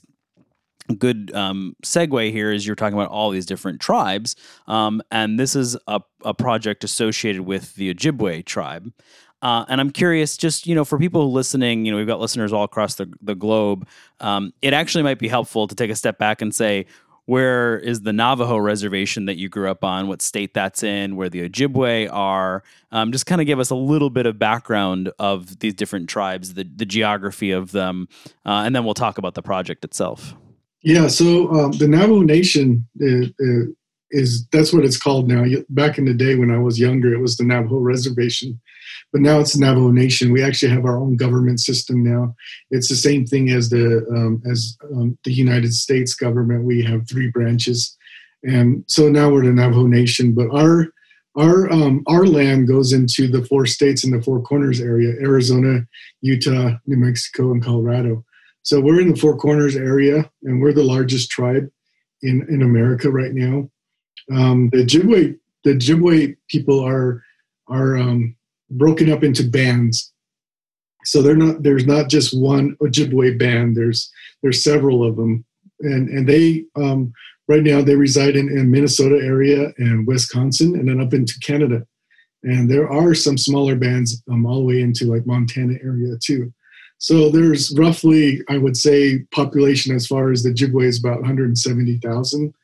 a 0.88 0.94
good 0.94 1.32
um, 1.34 1.76
segue 1.84 2.30
here 2.30 2.52
is 2.52 2.66
you're 2.66 2.76
talking 2.76 2.98
about 2.98 3.10
all 3.10 3.30
these 3.30 3.46
different 3.46 3.80
tribes, 3.80 4.36
um, 4.66 5.02
and 5.10 5.38
this 5.38 5.56
is 5.56 5.76
a, 5.86 6.00
a 6.24 6.34
project 6.34 6.84
associated 6.84 7.42
with 7.42 7.74
the 7.74 7.92
Ojibwe 7.92 8.44
tribe. 8.44 8.92
Uh, 9.44 9.62
and 9.68 9.78
I'm 9.78 9.90
curious, 9.90 10.38
just 10.38 10.66
you 10.66 10.74
know, 10.74 10.86
for 10.86 10.98
people 10.98 11.30
listening, 11.30 11.84
you 11.84 11.92
know, 11.92 11.98
we've 11.98 12.06
got 12.06 12.18
listeners 12.18 12.50
all 12.50 12.64
across 12.64 12.94
the 12.94 13.12
the 13.20 13.34
globe. 13.34 13.86
Um, 14.20 14.54
it 14.62 14.72
actually 14.72 15.04
might 15.04 15.18
be 15.18 15.28
helpful 15.28 15.68
to 15.68 15.74
take 15.74 15.90
a 15.90 15.96
step 15.96 16.16
back 16.16 16.40
and 16.40 16.54
say, 16.54 16.86
where 17.26 17.78
is 17.78 18.02
the 18.02 18.12
Navajo 18.12 18.58
reservation 18.58 19.24
that 19.26 19.36
you 19.36 19.48
grew 19.48 19.70
up 19.70 19.82
on? 19.82 20.08
What 20.08 20.20
state 20.20 20.54
that's 20.54 20.82
in? 20.82 21.16
Where 21.16 21.28
the 21.28 21.48
Ojibwe 21.48 22.08
are? 22.12 22.62
Um, 22.92 23.12
just 23.12 23.26
kind 23.26 23.40
of 23.40 23.46
give 23.46 23.58
us 23.58 23.70
a 23.70 23.74
little 23.74 24.10
bit 24.10 24.26
of 24.26 24.38
background 24.38 25.10
of 25.18 25.58
these 25.60 25.74
different 25.74 26.08
tribes, 26.08 26.54
the 26.54 26.64
the 26.64 26.86
geography 26.86 27.50
of 27.50 27.72
them, 27.72 28.08
uh, 28.44 28.62
and 28.64 28.74
then 28.74 28.84
we'll 28.84 28.94
talk 28.94 29.18
about 29.18 29.34
the 29.34 29.42
project 29.42 29.84
itself. 29.84 30.34
Yeah, 30.84 31.08
so 31.08 31.50
um, 31.50 31.72
the 31.72 31.88
Navajo 31.88 32.20
Nation 32.20 32.86
is, 32.96 33.30
uh, 33.40 33.72
is, 34.10 34.46
that's 34.48 34.70
what 34.70 34.84
it's 34.84 34.98
called 34.98 35.28
now. 35.28 35.44
Back 35.70 35.96
in 35.96 36.04
the 36.04 36.12
day 36.12 36.34
when 36.34 36.50
I 36.50 36.58
was 36.58 36.78
younger, 36.78 37.14
it 37.14 37.20
was 37.20 37.38
the 37.38 37.44
Navajo 37.44 37.78
Reservation. 37.78 38.60
But 39.14 39.20
now 39.20 39.38
it's 39.38 39.56
Navajo 39.56 39.92
Nation. 39.92 40.32
We 40.32 40.42
actually 40.42 40.72
have 40.72 40.84
our 40.84 40.98
own 40.98 41.14
government 41.14 41.60
system 41.60 42.02
now. 42.02 42.34
It's 42.72 42.88
the 42.88 42.96
same 42.96 43.24
thing 43.24 43.48
as 43.50 43.70
the 43.70 44.04
um, 44.10 44.42
as 44.44 44.76
um, 44.92 45.16
the 45.22 45.32
United 45.32 45.72
States 45.72 46.14
government. 46.14 46.64
We 46.64 46.82
have 46.82 47.08
three 47.08 47.30
branches, 47.30 47.96
and 48.42 48.82
so 48.88 49.08
now 49.08 49.30
we're 49.30 49.44
the 49.44 49.52
Navajo 49.52 49.86
Nation. 49.86 50.34
But 50.34 50.50
our 50.50 50.88
our 51.38 51.70
um, 51.70 52.02
our 52.08 52.26
land 52.26 52.66
goes 52.66 52.92
into 52.92 53.28
the 53.28 53.44
four 53.44 53.66
states 53.66 54.02
in 54.02 54.10
the 54.10 54.20
Four 54.20 54.42
Corners 54.42 54.80
area: 54.80 55.14
Arizona, 55.20 55.86
Utah, 56.20 56.72
New 56.88 56.96
Mexico, 56.96 57.52
and 57.52 57.62
Colorado. 57.62 58.24
So 58.62 58.80
we're 58.80 59.00
in 59.00 59.12
the 59.12 59.20
Four 59.20 59.36
Corners 59.36 59.76
area, 59.76 60.28
and 60.42 60.60
we're 60.60 60.72
the 60.72 60.82
largest 60.82 61.30
tribe 61.30 61.70
in 62.22 62.44
in 62.50 62.62
America 62.62 63.12
right 63.12 63.32
now. 63.32 63.70
Um, 64.36 64.70
the 64.72 64.78
Ojibwe 64.78 65.38
the 65.62 65.74
Ojibwe 65.74 66.36
people 66.48 66.80
are 66.80 67.22
are 67.68 67.96
um, 67.96 68.34
broken 68.70 69.10
up 69.10 69.22
into 69.22 69.48
bands. 69.48 70.12
So 71.04 71.20
they're 71.20 71.36
not 71.36 71.62
there's 71.62 71.86
not 71.86 72.08
just 72.08 72.38
one 72.38 72.76
Ojibwe 72.80 73.38
band. 73.38 73.76
There's 73.76 74.10
there's 74.42 74.62
several 74.62 75.06
of 75.06 75.16
them, 75.16 75.44
and 75.80 76.08
and 76.08 76.28
they 76.28 76.64
um, 76.76 77.12
right 77.48 77.62
now 77.62 77.82
they 77.82 77.96
reside 77.96 78.36
in, 78.36 78.48
in 78.48 78.70
Minnesota 78.70 79.16
area 79.22 79.72
and 79.78 80.06
Wisconsin, 80.06 80.76
and 80.76 80.88
then 80.88 81.00
up 81.00 81.12
into 81.12 81.38
Canada. 81.40 81.86
And 82.42 82.70
there 82.70 82.90
are 82.90 83.14
some 83.14 83.38
smaller 83.38 83.74
bands 83.74 84.22
um, 84.30 84.44
all 84.44 84.60
the 84.60 84.66
way 84.66 84.80
into 84.80 85.06
like 85.06 85.26
Montana 85.26 85.74
area 85.82 86.16
too. 86.22 86.52
So 86.98 87.28
there's 87.28 87.76
roughly, 87.76 88.40
I 88.48 88.56
would 88.56 88.76
say, 88.76 89.20
population 89.32 89.94
as 89.94 90.06
far 90.06 90.30
as 90.30 90.42
the 90.42 90.50
Ojibwe 90.50 90.84
is 90.84 90.98
about 90.98 91.20
170,000, 91.20 92.54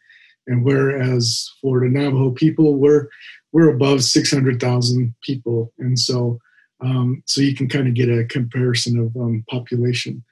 and 0.46 0.64
whereas 0.64 1.50
for 1.60 1.80
the 1.80 1.88
Navajo 1.88 2.30
people, 2.30 2.76
we're 2.76 3.08
we're 3.52 3.74
above 3.74 4.04
600,000 4.04 5.14
people, 5.22 5.72
and 5.78 5.98
so 5.98 6.38
um, 6.82 7.22
so 7.26 7.40
you 7.40 7.54
can 7.54 7.68
kind 7.68 7.88
of 7.88 7.94
get 7.94 8.08
a 8.08 8.24
comparison 8.24 8.98
of 8.98 9.14
um, 9.16 9.44
population. 9.50 10.24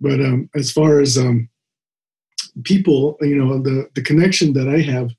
But 0.00 0.20
um, 0.20 0.48
as 0.54 0.70
far 0.70 1.00
as 1.00 1.18
um, 1.18 1.48
people, 2.64 3.16
you 3.20 3.36
know, 3.36 3.60
the 3.60 3.88
the 3.94 4.02
connection 4.02 4.52
that 4.52 4.68
I 4.68 4.80
have 4.80 5.10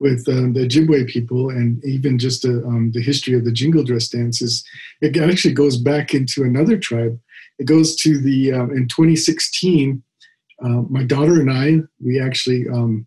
with 0.00 0.26
uh, 0.28 0.52
the 0.52 0.66
Ojibwe 0.66 1.08
people, 1.08 1.50
and 1.50 1.84
even 1.84 2.18
just 2.18 2.44
uh, 2.44 2.66
um, 2.66 2.90
the 2.92 3.02
history 3.02 3.34
of 3.34 3.44
the 3.44 3.52
jingle 3.52 3.84
dress 3.84 4.08
dances, 4.08 4.64
it 5.00 5.16
actually 5.16 5.54
goes 5.54 5.76
back 5.76 6.14
into 6.14 6.42
another 6.42 6.78
tribe. 6.78 7.18
It 7.58 7.66
goes 7.66 7.94
to 7.96 8.18
the 8.18 8.52
um, 8.52 8.70
in 8.70 8.88
2016. 8.88 10.02
Uh, 10.62 10.82
my 10.88 11.02
daughter 11.02 11.40
and 11.40 11.50
I, 11.50 11.80
we 12.02 12.20
actually 12.20 12.68
um, 12.68 13.06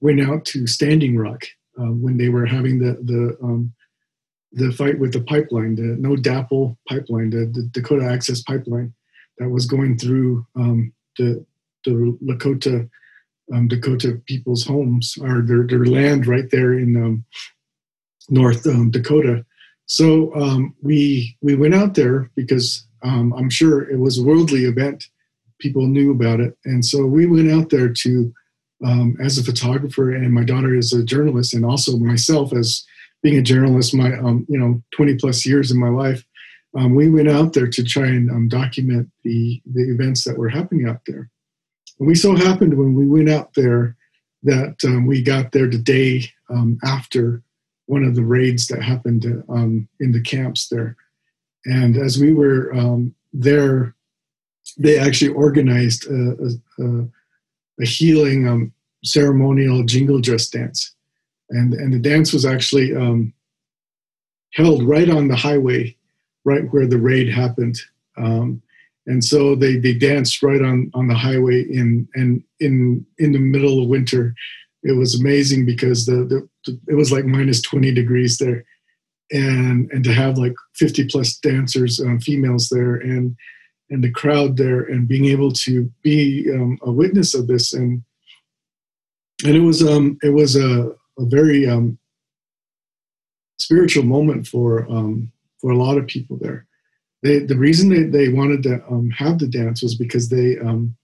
went 0.00 0.20
out 0.20 0.44
to 0.46 0.66
Standing 0.66 1.16
Rock 1.16 1.44
uh, 1.78 1.92
when 1.92 2.16
they 2.16 2.28
were 2.28 2.46
having 2.46 2.78
the 2.78 2.92
the 3.02 3.36
um, 3.42 3.72
the 4.52 4.70
fight 4.72 4.98
with 4.98 5.12
the 5.12 5.22
pipeline, 5.22 5.74
the 5.74 5.96
no 5.98 6.14
DAPL 6.14 6.76
pipeline, 6.88 7.30
the, 7.30 7.46
the 7.52 7.68
Dakota 7.72 8.04
Access 8.04 8.42
Pipeline 8.42 8.92
that 9.38 9.48
was 9.48 9.66
going 9.66 9.98
through 9.98 10.46
um, 10.56 10.92
the 11.18 11.44
the 11.84 12.16
Lakota 12.22 12.88
um, 13.52 13.68
Dakota 13.68 14.20
people's 14.26 14.64
homes 14.64 15.16
or 15.20 15.42
their 15.42 15.66
their 15.66 15.84
land 15.84 16.26
right 16.26 16.50
there 16.50 16.74
in 16.78 16.96
um, 16.96 17.24
North 18.28 18.66
um, 18.66 18.90
Dakota. 18.90 19.44
So 19.86 20.34
um, 20.34 20.74
we 20.82 21.36
we 21.40 21.54
went 21.54 21.74
out 21.74 21.94
there 21.94 22.30
because 22.36 22.86
um, 23.02 23.32
I'm 23.34 23.50
sure 23.50 23.88
it 23.90 23.98
was 23.98 24.18
a 24.18 24.22
worldly 24.22 24.64
event. 24.64 25.04
People 25.58 25.86
knew 25.86 26.10
about 26.12 26.40
it, 26.40 26.56
and 26.64 26.84
so 26.84 27.06
we 27.06 27.26
went 27.26 27.50
out 27.50 27.70
there 27.70 27.88
to 27.88 28.32
um, 28.84 29.16
as 29.20 29.38
a 29.38 29.44
photographer, 29.44 30.12
and 30.12 30.32
my 30.32 30.44
daughter 30.44 30.74
is 30.74 30.92
a 30.92 31.04
journalist, 31.04 31.54
and 31.54 31.64
also 31.64 31.96
myself 31.98 32.52
as 32.52 32.84
being 33.22 33.38
a 33.38 33.42
journalist, 33.42 33.94
my 33.94 34.16
um, 34.18 34.46
you 34.48 34.58
know 34.58 34.82
20 34.96 35.16
plus 35.16 35.46
years 35.46 35.70
in 35.70 35.78
my 35.78 35.88
life, 35.88 36.24
um, 36.76 36.94
we 36.94 37.08
went 37.08 37.28
out 37.28 37.52
there 37.52 37.68
to 37.68 37.84
try 37.84 38.06
and 38.06 38.30
um, 38.30 38.48
document 38.48 39.10
the 39.24 39.62
the 39.72 39.82
events 39.82 40.24
that 40.24 40.38
were 40.38 40.48
happening 40.48 40.88
out 40.88 41.00
there. 41.06 41.30
And 41.98 42.08
we 42.08 42.14
so 42.14 42.34
happened 42.34 42.76
when 42.76 42.94
we 42.94 43.06
went 43.06 43.30
out 43.30 43.54
there 43.54 43.96
that 44.42 44.76
um, 44.84 45.06
we 45.06 45.22
got 45.22 45.52
there 45.52 45.68
the 45.68 45.78
day 45.78 46.24
um, 46.50 46.78
after 46.84 47.42
one 47.86 48.04
of 48.04 48.16
the 48.16 48.24
raids 48.24 48.66
that 48.68 48.82
happened 48.82 49.24
in 49.24 50.12
the 50.12 50.20
camps 50.20 50.68
there, 50.68 50.96
and 51.64 51.96
as 51.96 52.18
we 52.18 52.32
were 52.32 52.72
there, 53.32 53.94
they 54.78 54.98
actually 54.98 55.32
organized 55.32 56.06
a, 56.06 56.36
a, 56.80 56.84
a 56.84 57.08
healing 57.80 58.48
um, 58.48 58.72
ceremonial 59.04 59.82
jingle 59.84 60.20
dress 60.20 60.48
dance, 60.48 60.94
and 61.50 61.74
and 61.74 61.92
the 61.92 61.98
dance 61.98 62.32
was 62.32 62.44
actually 62.44 62.94
um, 62.94 63.32
held 64.54 64.82
right 64.82 65.10
on 65.10 65.28
the 65.28 65.36
highway, 65.36 65.96
right 66.44 66.64
where 66.72 66.86
the 66.86 66.98
raid 66.98 67.28
happened. 67.28 67.78
Um, 68.16 68.62
and 69.06 69.24
so 69.24 69.54
they, 69.54 69.76
they 69.76 69.94
danced 69.94 70.42
right 70.42 70.62
on, 70.62 70.90
on 70.94 71.08
the 71.08 71.14
highway 71.14 71.62
in 71.62 72.08
and 72.14 72.42
in 72.60 73.04
in 73.18 73.32
the 73.32 73.38
middle 73.38 73.82
of 73.82 73.88
winter. 73.88 74.34
It 74.84 74.96
was 74.96 75.20
amazing 75.20 75.64
because 75.64 76.06
the, 76.06 76.24
the, 76.24 76.48
the 76.66 76.80
it 76.88 76.94
was 76.94 77.12
like 77.12 77.24
minus 77.24 77.62
20 77.62 77.92
degrees 77.92 78.38
there, 78.38 78.64
and 79.32 79.90
and 79.90 80.04
to 80.04 80.12
have 80.12 80.38
like 80.38 80.54
50 80.76 81.08
plus 81.08 81.36
dancers, 81.38 82.00
um, 82.00 82.20
females 82.20 82.68
there, 82.68 82.96
and 82.96 83.36
and 83.92 84.02
the 84.02 84.10
crowd 84.10 84.56
there 84.56 84.84
and 84.84 85.06
being 85.06 85.26
able 85.26 85.52
to 85.52 85.92
be 86.02 86.50
um, 86.52 86.78
a 86.82 86.90
witness 86.90 87.34
of 87.34 87.46
this. 87.46 87.74
And 87.74 88.02
and 89.44 89.54
it 89.54 89.60
was 89.60 89.86
um 89.86 90.18
it 90.22 90.30
was 90.30 90.56
a, 90.56 90.92
a 91.18 91.24
very 91.26 91.68
um 91.68 91.98
spiritual 93.58 94.04
moment 94.04 94.46
for 94.46 94.90
um 94.90 95.30
for 95.60 95.70
a 95.70 95.76
lot 95.76 95.98
of 95.98 96.06
people 96.06 96.38
there. 96.40 96.66
They 97.22 97.40
the 97.40 97.56
reason 97.56 97.88
they, 97.88 98.04
they 98.04 98.32
wanted 98.32 98.62
to 98.64 98.82
um, 98.86 99.10
have 99.10 99.38
the 99.38 99.46
dance 99.46 99.82
was 99.82 99.94
because 99.94 100.28
they 100.28 100.58
um 100.58 100.96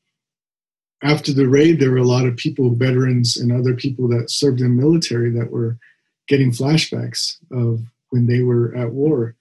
after 1.02 1.32
the 1.32 1.46
raid 1.46 1.78
there 1.78 1.90
were 1.90 1.98
a 1.98 2.14
lot 2.16 2.26
of 2.26 2.36
people 2.36 2.74
veterans 2.74 3.36
and 3.36 3.52
other 3.52 3.74
people 3.74 4.08
that 4.08 4.30
served 4.30 4.60
in 4.60 4.76
the 4.76 4.82
military 4.82 5.30
that 5.30 5.50
were 5.50 5.78
getting 6.26 6.50
flashbacks 6.50 7.36
of 7.52 7.82
when 8.10 8.26
they 8.26 8.40
were 8.42 8.74
at 8.74 8.90
war 8.90 9.34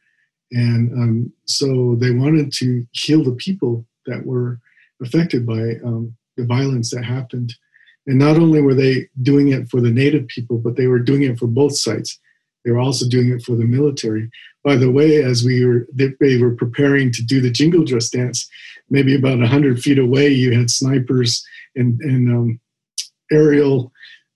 and 0.51 0.94
um, 0.94 1.34
so 1.46 1.96
they 1.96 2.12
wanted 2.12 2.54
to 2.54 2.86
heal 2.92 3.24
the 3.24 3.36
people 3.36 3.86
that 4.06 4.25
were 4.25 4.60
affected 5.01 5.46
by 5.46 5.75
um, 5.84 6.16
the 6.38 6.46
violence 6.46 6.92
that 6.92 7.04
happened. 7.04 7.54
And 8.06 8.18
not 8.18 8.38
only 8.38 8.62
were 8.62 8.74
they 8.74 9.10
doing 9.22 9.50
it 9.50 9.70
for 9.70 9.82
the 9.82 9.92
native 9.92 10.27
people, 10.27 10.58
but 10.58 10.77
they 10.77 10.88
were 10.88 11.00
doing 11.00 11.24
it 11.24 11.38
for 11.38 11.48
both 11.48 11.75
sides. 11.75 12.20
They 12.63 12.72
were 12.72 12.80
also 12.80 13.08
doing 13.08 13.30
it 13.30 13.42
for 13.44 13.56
the 13.56 13.66
military. 13.66 14.30
By 14.63 14.75
the 14.75 14.92
way, 14.92 15.24
as 15.24 15.44
we 15.44 15.66
were 15.66 15.88
they 15.94 16.38
were 16.38 16.56
preparing 16.56 17.12
to 17.13 17.24
do 17.24 17.42
the 17.42 17.51
jingle 17.51 17.84
dress 17.84 18.10
dance, 18.10 18.50
maybe 18.89 19.16
about 19.16 19.39
hundred 19.42 19.82
feet 19.82 20.00
away, 20.00 20.30
you 20.30 20.58
had 20.58 20.72
snipers 20.72 21.46
and, 21.75 22.00
and 22.01 22.30
um, 22.30 22.60
aerial 23.32 23.92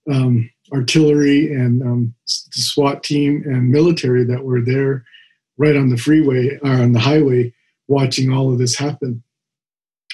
um, 0.09 0.49
artillery 0.73 1.53
and 1.53 1.81
um, 1.81 2.13
SWAT 2.25 3.03
team 3.03 3.43
and 3.45 3.69
military 3.69 4.23
that 4.25 4.43
were 4.43 4.61
there 4.61 5.03
right 5.61 5.77
on 5.77 5.89
the 5.89 5.97
freeway 5.97 6.57
or 6.63 6.71
on 6.71 6.91
the 6.91 6.99
highway 6.99 7.53
watching 7.87 8.31
all 8.31 8.51
of 8.51 8.57
this 8.57 8.75
happen. 8.75 9.21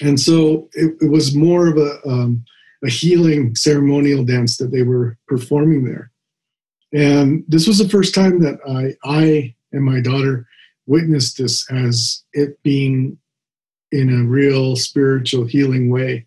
And 0.02 0.20
so 0.20 0.68
it, 0.74 0.94
it 1.00 1.10
was 1.10 1.34
more 1.34 1.68
of 1.68 1.78
a, 1.78 2.06
um, 2.06 2.44
a 2.84 2.90
healing 2.90 3.54
ceremonial 3.54 4.24
dance 4.24 4.58
that 4.58 4.70
they 4.70 4.82
were 4.82 5.16
performing 5.26 5.84
there. 5.84 6.10
And 6.92 7.44
this 7.48 7.66
was 7.66 7.78
the 7.78 7.88
first 7.88 8.14
time 8.14 8.40
that 8.40 8.58
I, 8.68 8.94
I 9.04 9.54
and 9.72 9.84
my 9.84 10.00
daughter 10.00 10.46
witnessed 10.86 11.38
this 11.38 11.70
as 11.70 12.22
it 12.32 12.62
being 12.62 13.18
in 13.90 14.10
a 14.10 14.28
real 14.28 14.76
spiritual 14.76 15.46
healing 15.46 15.90
way. 15.90 16.26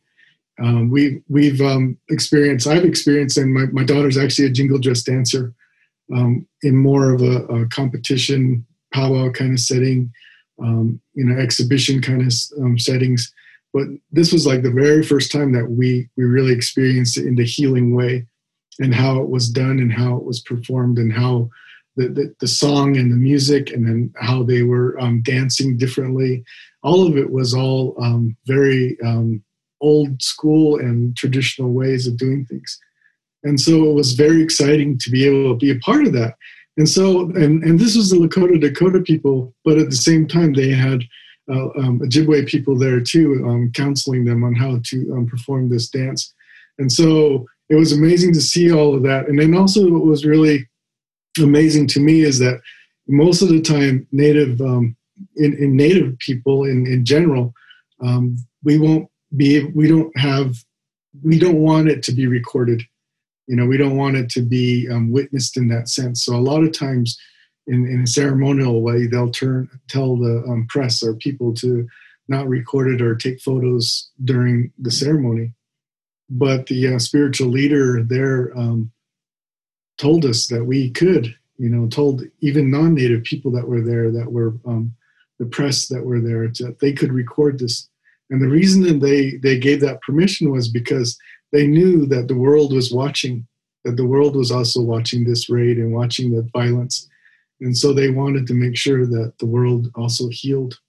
Um, 0.61 0.89
we, 0.89 1.21
we've 1.29 1.61
um, 1.61 1.97
experienced, 2.09 2.67
I've 2.67 2.85
experienced, 2.85 3.37
and 3.37 3.53
my, 3.53 3.65
my 3.71 3.83
daughter's 3.83 4.17
actually 4.17 4.47
a 4.47 4.51
jingle 4.51 4.79
dress 4.79 5.03
dancer 5.03 5.53
um, 6.15 6.47
in 6.61 6.75
more 6.75 7.13
of 7.13 7.21
a, 7.21 7.45
a 7.45 7.67
competition 7.69 8.65
powwow 8.93 9.31
kind 9.31 9.53
of 9.53 9.59
setting, 9.59 10.11
um, 10.61 11.01
you 11.13 11.25
know, 11.25 11.39
exhibition 11.39 12.01
kind 12.01 12.21
of 12.21 12.33
um, 12.61 12.77
settings. 12.77 13.33
But 13.73 13.87
this 14.11 14.33
was 14.33 14.45
like 14.45 14.63
the 14.63 14.71
very 14.71 15.03
first 15.03 15.31
time 15.31 15.53
that 15.53 15.69
we 15.69 16.09
we 16.17 16.25
really 16.25 16.53
experienced 16.53 17.17
it 17.17 17.25
in 17.25 17.35
the 17.35 17.45
healing 17.45 17.95
way, 17.95 18.25
and 18.79 18.93
how 18.93 19.21
it 19.21 19.29
was 19.29 19.49
done, 19.49 19.79
and 19.79 19.91
how 19.91 20.17
it 20.17 20.23
was 20.23 20.41
performed, 20.41 20.97
and 20.97 21.11
how 21.11 21.49
the 21.95 22.09
the, 22.09 22.35
the 22.41 22.47
song 22.47 22.97
and 22.97 23.11
the 23.11 23.15
music, 23.17 23.71
and 23.71 23.87
then 23.87 24.13
how 24.19 24.43
they 24.43 24.63
were 24.63 24.99
um, 24.99 25.21
dancing 25.21 25.77
differently. 25.77 26.43
All 26.83 27.07
of 27.07 27.17
it 27.17 27.31
was 27.31 27.53
all 27.53 27.95
um, 28.01 28.35
very 28.45 28.97
um, 29.05 29.43
old 29.81 30.21
school 30.21 30.79
and 30.79 31.15
traditional 31.15 31.71
ways 31.71 32.07
of 32.07 32.17
doing 32.17 32.45
things. 32.45 32.79
And 33.43 33.59
so 33.59 33.89
it 33.89 33.93
was 33.93 34.13
very 34.13 34.41
exciting 34.41 34.97
to 34.99 35.09
be 35.09 35.25
able 35.25 35.51
to 35.51 35.57
be 35.57 35.71
a 35.71 35.79
part 35.79 36.05
of 36.05 36.13
that 36.13 36.35
and 36.77 36.87
so, 36.87 37.21
and, 37.31 37.63
and 37.63 37.79
this 37.79 37.95
was 37.95 38.09
the 38.09 38.17
Lakota 38.17 38.59
Dakota 38.59 39.01
people, 39.01 39.53
but 39.65 39.77
at 39.77 39.89
the 39.89 39.95
same 39.95 40.27
time, 40.27 40.53
they 40.53 40.69
had 40.69 41.03
uh, 41.49 41.69
um, 41.77 41.99
Ojibwe 41.99 42.47
people 42.47 42.77
there 42.77 43.01
too, 43.01 43.43
um, 43.47 43.71
counseling 43.73 44.23
them 44.23 44.43
on 44.43 44.55
how 44.55 44.79
to 44.85 45.13
um, 45.13 45.27
perform 45.27 45.69
this 45.69 45.89
dance. 45.89 46.33
And 46.79 46.91
so 46.91 47.45
it 47.69 47.75
was 47.75 47.91
amazing 47.91 48.33
to 48.33 48.41
see 48.41 48.71
all 48.71 48.95
of 48.95 49.03
that. 49.03 49.27
And 49.27 49.37
then 49.37 49.55
also, 49.55 49.89
what 49.89 50.05
was 50.05 50.25
really 50.25 50.67
amazing 51.39 51.87
to 51.87 51.99
me 51.99 52.21
is 52.21 52.39
that 52.39 52.61
most 53.07 53.41
of 53.41 53.49
the 53.49 53.61
time, 53.61 54.07
native 54.11 54.61
um, 54.61 54.95
in, 55.35 55.53
in, 55.57 55.75
native 55.75 56.17
people 56.19 56.65
in, 56.65 56.87
in 56.87 57.03
general, 57.03 57.53
um, 58.01 58.37
we 58.63 58.77
won't 58.77 59.09
be 59.35 59.63
we 59.63 59.87
don't 59.87 60.15
have 60.17 60.55
we 61.23 61.37
don't 61.37 61.57
want 61.57 61.89
it 61.89 62.03
to 62.03 62.11
be 62.11 62.27
recorded. 62.27 62.81
You 63.51 63.57
know, 63.57 63.65
we 63.65 63.75
don't 63.75 63.97
want 63.97 64.15
it 64.15 64.29
to 64.29 64.41
be 64.41 64.87
um, 64.89 65.11
witnessed 65.11 65.57
in 65.57 65.67
that 65.67 65.89
sense. 65.89 66.23
So 66.23 66.37
a 66.37 66.47
lot 66.51 66.63
of 66.63 66.71
times, 66.71 67.19
in, 67.67 67.85
in 67.85 68.03
a 68.03 68.07
ceremonial 68.07 68.81
way, 68.81 69.07
they'll 69.07 69.29
turn 69.29 69.69
tell 69.89 70.15
the 70.15 70.41
um, 70.47 70.67
press 70.69 71.03
or 71.03 71.15
people 71.15 71.53
to 71.55 71.85
not 72.29 72.47
record 72.47 72.87
it 72.93 73.01
or 73.01 73.13
take 73.13 73.41
photos 73.41 74.09
during 74.23 74.71
the 74.79 74.89
ceremony. 74.89 75.51
But 76.29 76.67
the 76.67 76.95
uh, 76.95 76.99
spiritual 76.99 77.49
leader 77.49 78.01
there 78.01 78.57
um, 78.57 78.89
told 79.97 80.23
us 80.23 80.47
that 80.47 80.63
we 80.63 80.89
could, 80.89 81.35
you 81.57 81.67
know, 81.67 81.89
told 81.89 82.23
even 82.39 82.71
non-native 82.71 83.23
people 83.25 83.51
that 83.51 83.67
were 83.67 83.81
there, 83.81 84.11
that 84.11 84.31
were 84.31 84.55
um, 84.65 84.95
the 85.39 85.45
press 85.45 85.89
that 85.89 86.05
were 86.05 86.21
there, 86.21 86.47
that 86.47 86.77
they 86.79 86.93
could 86.93 87.11
record 87.11 87.59
this. 87.59 87.89
And 88.29 88.41
the 88.41 88.47
reason 88.47 88.81
that 88.83 89.01
they 89.05 89.31
they 89.43 89.59
gave 89.59 89.81
that 89.81 90.01
permission 90.01 90.51
was 90.51 90.69
because 90.69 91.17
they 91.51 91.67
knew 91.67 92.05
that 92.07 92.27
the 92.27 92.35
world 92.35 92.73
was 92.73 92.91
watching, 92.91 93.47
that 93.83 93.97
the 93.97 94.05
world 94.05 94.35
was 94.35 94.51
also 94.51 94.81
watching 94.81 95.23
this 95.23 95.49
raid 95.49 95.77
and 95.77 95.93
watching 95.93 96.31
the 96.31 96.47
violence, 96.53 97.09
and 97.59 97.77
so 97.77 97.93
they 97.93 98.09
wanted 98.09 98.47
to 98.47 98.53
make 98.53 98.75
sure 98.75 99.05
that 99.05 99.33
the 99.39 99.45
world 99.45 99.89
also 99.95 100.29
healed. 100.29 100.79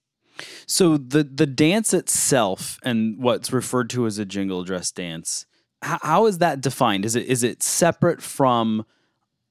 So 0.65 0.97
the 0.97 1.23
the 1.23 1.45
dance 1.45 1.93
itself 1.93 2.79
and 2.83 3.17
what's 3.19 3.53
referred 3.53 3.89
to 3.91 4.05
as 4.05 4.17
a 4.17 4.25
jingle 4.25 4.63
dress 4.63 4.91
dance, 4.91 5.45
how, 5.81 5.99
how 6.01 6.25
is 6.25 6.39
that 6.39 6.61
defined? 6.61 7.05
Is 7.05 7.15
it 7.15 7.27
is 7.27 7.43
it 7.43 7.61
separate 7.61 8.21
from 8.21 8.85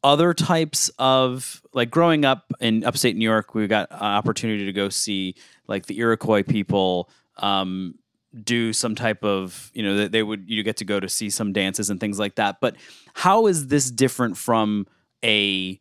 other 0.05 0.35
types 0.35 0.91
of 0.99 1.63
like 1.73 1.91
growing 1.91 2.25
up 2.25 2.53
in 2.61 2.85
upstate 2.85 3.17
New 3.17 3.25
York, 3.25 3.55
we 3.55 3.67
got 3.67 3.91
an 3.91 3.99
opportunity 3.99 4.65
to 4.65 4.73
go 4.73 4.89
see 4.89 5.37
like 5.69 5.87
the 5.87 5.99
Iroquois 5.99 6.43
people 6.43 7.09
um, 7.39 7.95
do 8.43 8.73
some 8.73 8.95
type 8.95 9.25
of 9.25 9.71
you 9.75 9.83
know 9.83 9.97
that 9.97 10.13
they 10.13 10.23
would 10.23 10.49
you 10.49 10.63
get 10.63 10.77
to 10.79 10.85
go 10.85 11.01
to 11.01 11.09
see 11.09 11.31
some 11.31 11.53
dances 11.53 11.91
and 11.91 12.01
things 12.01 12.19
like 12.19 12.37
that. 12.37 12.59
But 12.61 12.77
how 13.15 13.47
is 13.47 13.69
this 13.69 13.91
different 13.91 14.37
from 14.37 14.87
a 15.25 15.81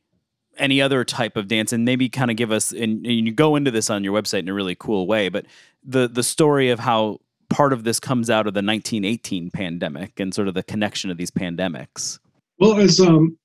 any 0.58 0.81
other 0.81 1.03
type 1.03 1.38
of 1.38 1.48
dance 1.48 1.72
and 1.74 1.86
maybe 1.86 2.10
kind 2.10 2.29
of 2.29 2.38
give 2.38 2.51
us 2.51 2.72
and, 2.72 3.05
and, 3.05 3.25
you 3.25 3.31
go 3.31 3.55
into 3.55 3.72
this 3.72 3.89
on 3.89 4.03
your 4.03 4.20
website 4.20 4.39
in 4.39 4.50
a 4.50 4.53
really 4.53 4.75
cool 4.75 5.08
way 5.08 5.29
but 5.29 5.46
the 5.84 6.08
the 6.08 6.24
story 6.24 6.70
of 6.70 6.79
how 6.79 7.17
part 7.50 7.74
of 7.74 7.84
this 7.84 8.00
comes 8.00 8.29
out 8.29 8.48
of 8.48 8.53
the 8.53 8.60
1918 8.60 9.50
pandemic 9.50 10.20
and 10.20 10.34
sort 10.34 10.48
of 10.48 10.53
the 10.53 10.63
connection 10.63 11.10
of 11.10 11.17
these 11.17 11.31
pandemics 11.31 12.20
well 12.60 12.77
as 12.77 13.00
um 13.00 13.38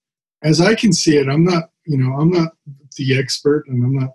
as 0.42 0.60
i 0.60 0.74
can 0.74 0.92
see 0.92 1.16
it 1.16 1.28
i'm 1.28 1.44
not 1.44 1.70
you 1.86 1.96
know 1.96 2.12
i'm 2.16 2.30
not 2.30 2.52
the 2.96 3.18
expert 3.18 3.64
and 3.68 3.84
i'm 3.84 3.94
not 3.94 4.10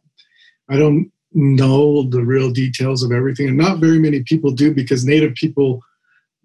i 0.69 0.77
don't 0.77 1.11
know 1.33 2.03
the 2.09 2.23
real 2.23 2.51
details 2.51 3.03
of 3.03 3.11
everything 3.11 3.47
and 3.47 3.57
not 3.57 3.79
very 3.79 3.99
many 3.99 4.21
people 4.23 4.51
do 4.51 4.73
because 4.73 5.05
native 5.05 5.33
people 5.35 5.81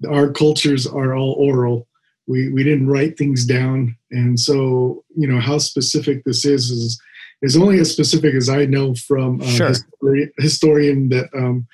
our 0.08 0.30
cultures 0.30 0.86
are 0.86 1.16
all 1.16 1.32
oral. 1.32 1.86
We 2.26 2.50
we 2.50 2.64
didn't 2.64 2.88
write 2.88 3.16
things 3.16 3.46
down 3.46 3.96
and 4.10 4.38
so 4.38 5.04
you 5.16 5.28
know 5.28 5.40
how 5.40 5.58
specific 5.58 6.24
this 6.24 6.44
is 6.44 6.70
is 6.70 7.00
is 7.42 7.56
only 7.56 7.78
as 7.78 7.90
specific 7.90 8.34
as 8.34 8.48
i 8.48 8.64
know 8.64 8.94
from 8.94 9.40
a 9.40 9.46
sure. 9.46 9.70
histori- 9.70 10.30
historian 10.38 11.08
that 11.10 11.28
um, 11.36 11.66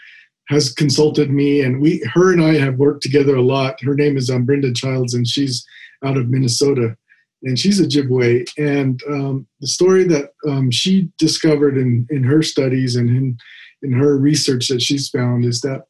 has 0.48 0.72
consulted 0.72 1.30
me 1.30 1.62
and 1.62 1.80
we 1.80 2.02
her 2.12 2.32
and 2.32 2.42
i 2.42 2.54
have 2.54 2.76
worked 2.76 3.02
together 3.02 3.36
a 3.36 3.42
lot. 3.42 3.80
Her 3.82 3.94
name 3.94 4.16
is 4.16 4.28
um, 4.28 4.44
brenda 4.44 4.72
childs 4.72 5.14
and 5.14 5.26
she's 5.26 5.64
out 6.04 6.18
of 6.18 6.28
minnesota 6.28 6.96
and 7.44 7.58
she's 7.58 7.80
Ojibwe. 7.80 8.48
And 8.58 9.02
um, 9.08 9.46
the 9.60 9.66
story 9.66 10.04
that 10.04 10.32
um, 10.48 10.70
she 10.70 11.10
discovered 11.18 11.76
in, 11.76 12.06
in 12.10 12.22
her 12.24 12.42
studies 12.42 12.96
and 12.96 13.08
in, 13.08 13.38
in 13.82 13.92
her 13.92 14.16
research 14.16 14.68
that 14.68 14.82
she's 14.82 15.08
found 15.08 15.44
is 15.44 15.60
that 15.62 15.84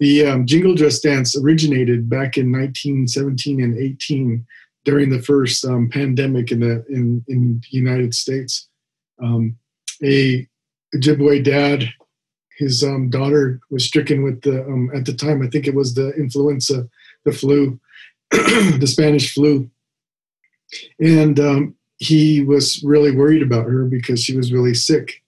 the 0.00 0.26
um, 0.26 0.46
jingle 0.46 0.74
dress 0.74 1.00
dance 1.00 1.36
originated 1.36 2.08
back 2.08 2.36
in 2.36 2.52
1917 2.52 3.62
and 3.62 3.76
18 3.76 4.46
during 4.84 5.10
the 5.10 5.22
first 5.22 5.64
um, 5.64 5.88
pandemic 5.88 6.52
in 6.52 6.60
the 6.60 6.84
in, 6.88 7.24
in 7.28 7.60
the 7.60 7.76
United 7.76 8.14
States. 8.14 8.68
Um, 9.22 9.56
a 10.02 10.46
Ojibwe 10.94 11.44
dad, 11.44 11.84
his 12.56 12.82
um, 12.84 13.10
daughter 13.10 13.60
was 13.70 13.84
stricken 13.84 14.22
with 14.22 14.40
the 14.42 14.90
at 14.94 15.04
the 15.04 15.12
time 15.12 15.42
I 15.42 15.48
think 15.48 15.66
it 15.66 15.74
was 15.74 15.94
the 15.94 16.10
influenza, 16.12 16.88
the 17.24 17.32
flu, 17.32 17.78
the 18.30 18.86
Spanish 18.86 19.34
flu, 19.34 19.68
and 21.00 21.38
um, 21.40 21.74
he 21.98 22.42
was 22.42 22.82
really 22.82 23.10
worried 23.10 23.42
about 23.42 23.66
her 23.66 23.84
because 23.84 24.22
she 24.22 24.36
was 24.36 24.52
really 24.52 24.74
sick. 24.74 25.22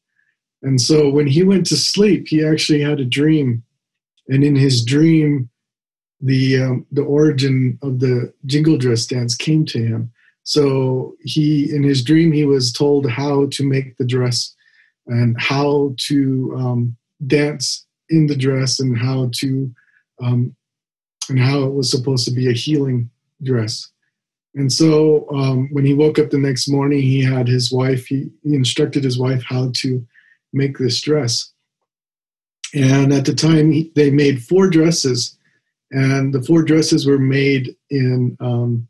And 0.62 0.81
so 0.81 1.09
when 1.09 1.26
he 1.26 1.42
went 1.42 1.66
to 1.66 1.76
sleep, 1.76 2.29
he 2.29 2.44
actually 2.44 2.81
had 2.81 3.00
a 3.00 3.05
dream 3.05 3.62
and 4.31 4.44
in 4.44 4.55
his 4.55 4.85
dream, 4.85 5.50
the 6.20 6.62
um, 6.62 6.87
the 6.92 7.03
origin 7.03 7.79
of 7.83 7.98
the 7.98 8.33
jingle 8.46 8.79
dress 8.79 9.05
dance 9.05 9.35
came 9.35 9.64
to 9.66 9.85
him. 9.85 10.12
So 10.44 11.16
he, 11.20 11.74
in 11.74 11.83
his 11.83 12.03
dream, 12.03 12.33
he 12.33 12.44
was 12.44 12.72
told 12.72 13.11
how 13.11 13.46
to 13.50 13.68
make 13.68 13.96
the 13.96 14.07
dress 14.07 14.55
and 15.07 15.38
how 15.38 15.94
to 16.09 16.55
um, 16.57 16.96
dance 17.26 17.87
in 18.09 18.26
the 18.26 18.37
dress 18.37 18.81
and 18.81 18.96
how 18.96 19.31
to 19.35 19.74
um, 20.22 20.55
and 21.29 21.38
how 21.38 21.64
it 21.64 21.72
was 21.72 21.90
supposed 21.90 22.24
to 22.26 22.33
be 22.33 22.48
a 22.48 22.53
healing 22.53 23.11
dress. 23.42 23.88
And 24.55 24.73
so 24.73 25.29
um, 25.31 25.69
when 25.71 25.85
he 25.85 25.95
woke 25.95 26.19
up 26.19 26.31
the 26.31 26.39
next 26.39 26.69
morning, 26.69 27.01
he 27.01 27.23
had 27.23 27.47
his 27.47 27.71
wife. 27.71 28.07
He, 28.07 28.31
he 28.43 28.55
instructed 28.55 29.05
his 29.05 29.19
wife 29.19 29.43
how 29.45 29.71
to 29.77 30.05
make 30.53 30.79
this 30.79 31.01
dress. 31.01 31.53
And 32.75 33.13
at 33.13 33.25
the 33.25 33.35
time, 33.35 33.71
he, 33.71 33.93
they 33.95 34.11
made 34.11 34.43
four 34.43 34.69
dresses, 34.69 35.37
and 35.91 36.33
the 36.33 36.43
four 36.43 36.63
dresses 36.63 37.07
were 37.07 37.19
made 37.19 37.77
in 37.91 38.37
um, 38.41 38.89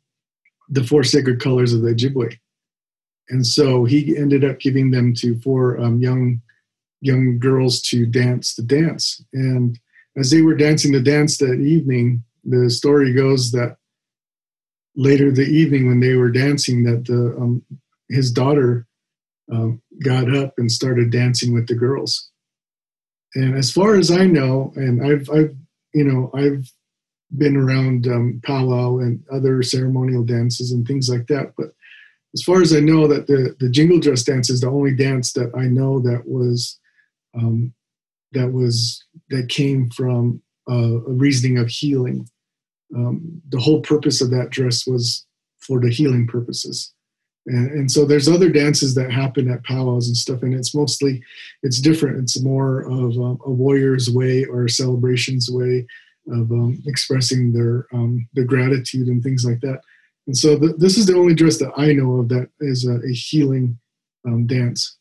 the 0.68 0.85
four 0.85 1.03
sacred 1.03 1.40
colors 1.40 1.73
of 1.73 1.83
the 1.83 1.94
Ojibwe. 1.94 2.38
And 3.31 3.46
so 3.46 3.85
he 3.85 4.16
ended 4.16 4.44
up 4.44 4.61
giving 4.61 4.90
them 4.90 5.14
to 5.14 5.38
four 5.40 5.79
um, 5.79 6.01
young 6.01 6.40
young 7.03 7.38
girls 7.38 7.81
to 7.81 8.05
dance 8.05 8.55
the 8.55 8.62
dance. 8.62 9.25
And 9.33 9.79
as 10.16 10.31
they 10.31 10.42
were 10.42 10.55
dancing 10.55 10.92
the 10.92 11.01
dance 11.01 11.38
that 11.38 11.55
evening, 11.55 12.23
the 12.44 12.68
story 12.68 13.14
goes 13.14 13.51
that 13.53 13.77
later 14.96 15.31
the 15.31 15.42
evening 15.42 15.87
when 15.87 16.00
they 16.00 16.14
were 16.14 16.31
dancing, 16.31 16.85
that 16.85 17.05
the 17.07 17.37
um, 17.40 17.62
his 18.09 18.33
daughter 18.33 18.87
um, 19.53 19.81
got 20.03 20.35
up 20.35 20.55
and 20.59 20.70
started 20.70 21.11
dancing 21.11 21.53
with 21.53 21.66
the 21.66 21.74
girls 21.74 22.31
and 23.35 23.57
as 23.57 23.70
far 23.70 23.96
as 23.96 24.11
I 24.11 24.26
know, 24.26 24.72
and 24.76 25.05
I've, 25.05 25.29
I've 25.31 25.55
you 25.94 26.05
know, 26.05 26.31
I've 26.35 26.70
been 27.37 27.57
around 27.57 28.07
um, 28.09 28.40
powwow 28.44 28.98
and 28.98 29.22
other 29.31 29.62
ceremonial 29.62 30.24
dances 30.24 30.72
and 30.72 30.87
things 30.87 31.09
like 31.09 31.26
that. 31.29 31.53
But 31.57 31.70
as 32.35 32.42
far 32.42 32.61
as 32.61 32.74
I 32.74 32.81
know, 32.81 33.07
that 33.07 33.26
the 33.26 33.55
the 33.61 33.68
jingle 33.68 34.00
dress 34.00 34.22
dance 34.22 34.50
is 34.50 34.61
the 34.61 34.68
only 34.70 34.94
dance 34.94 35.33
that 35.35 35.53
I 35.57 35.66
know 35.66 36.00
that 36.00 36.22
was 36.26 36.79
um, 37.37 37.72
that 38.33 38.53
was 38.53 39.05
that 39.31 39.48
came 39.48 39.90
from 39.90 40.42
a, 40.68 40.72
a 40.72 41.12
reasoning 41.12 41.59
of 41.59 41.68
healing. 41.68 42.29
Um, 42.94 43.42
the 43.48 43.61
whole 43.61 43.81
purpose 43.81 44.20
of 44.20 44.31
that 44.31 44.50
dress 44.50 44.87
was 44.87 45.26
for 45.61 45.81
the 45.81 45.90
healing 45.90 46.26
purposes. 46.26 46.92
And, 47.46 47.70
and 47.70 47.90
so 47.90 48.05
there's 48.05 48.29
other 48.29 48.50
dances 48.50 48.94
that 48.94 49.11
happen 49.11 49.50
at 49.50 49.64
powwows 49.64 50.09
and 50.09 50.16
stuff 50.16 50.42
and 50.42 50.55
it's 50.55 50.74
mostly 50.74 51.22
it's 51.62 51.81
different. 51.81 52.18
It's 52.18 52.42
more 52.42 52.83
of 52.83 53.16
a, 53.16 53.37
a 53.46 53.50
warrior's 53.50 54.11
way 54.11 54.44
or 54.44 54.64
a 54.64 54.70
celebration's 54.70 55.48
way 55.50 55.87
of 56.29 56.50
um, 56.53 56.83
expressing 56.87 57.53
their 57.53 57.87
um, 57.92 58.29
their 58.35 58.44
gratitude 58.44 59.09
and 59.09 59.22
things 59.22 59.44
like 59.44 59.61
that. 59.61 59.81
And 60.26 60.37
so 60.37 60.57
the, 60.57 60.74
this 60.76 60.98
is 60.98 61.07
the 61.07 61.16
only 61.16 61.35
dress 61.35 61.59
that 61.59 61.72
i 61.76 61.92
know 61.92 62.18
of 62.18 62.29
that 62.29 62.50
is 62.61 62.87
a, 62.87 63.00
a 63.00 63.12
healing 63.12 63.79
um, 64.26 64.46
dance. 64.46 64.98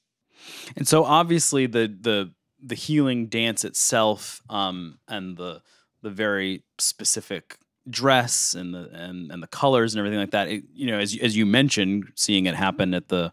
And 0.75 0.87
so 0.87 1.03
obviously 1.03 1.65
the 1.65 1.93
the 1.99 2.31
the 2.61 2.75
healing 2.75 3.27
dance 3.27 3.63
itself 3.63 4.41
um, 4.49 4.99
and 5.07 5.37
the 5.37 5.61
the 6.01 6.09
very 6.09 6.63
specific 6.77 7.57
dress 7.89 8.53
and 8.53 8.73
the 8.73 8.89
and, 8.93 9.31
and 9.31 9.41
the 9.41 9.47
colors 9.47 9.93
and 9.93 9.99
everything 9.99 10.19
like 10.19 10.31
that. 10.31 10.47
It, 10.47 10.63
you 10.73 10.87
know, 10.87 10.99
as 10.99 11.17
as 11.21 11.35
you 11.35 11.45
mentioned, 11.45 12.11
seeing 12.15 12.45
it 12.45 12.55
happen 12.55 12.93
at 12.93 13.09
the 13.09 13.31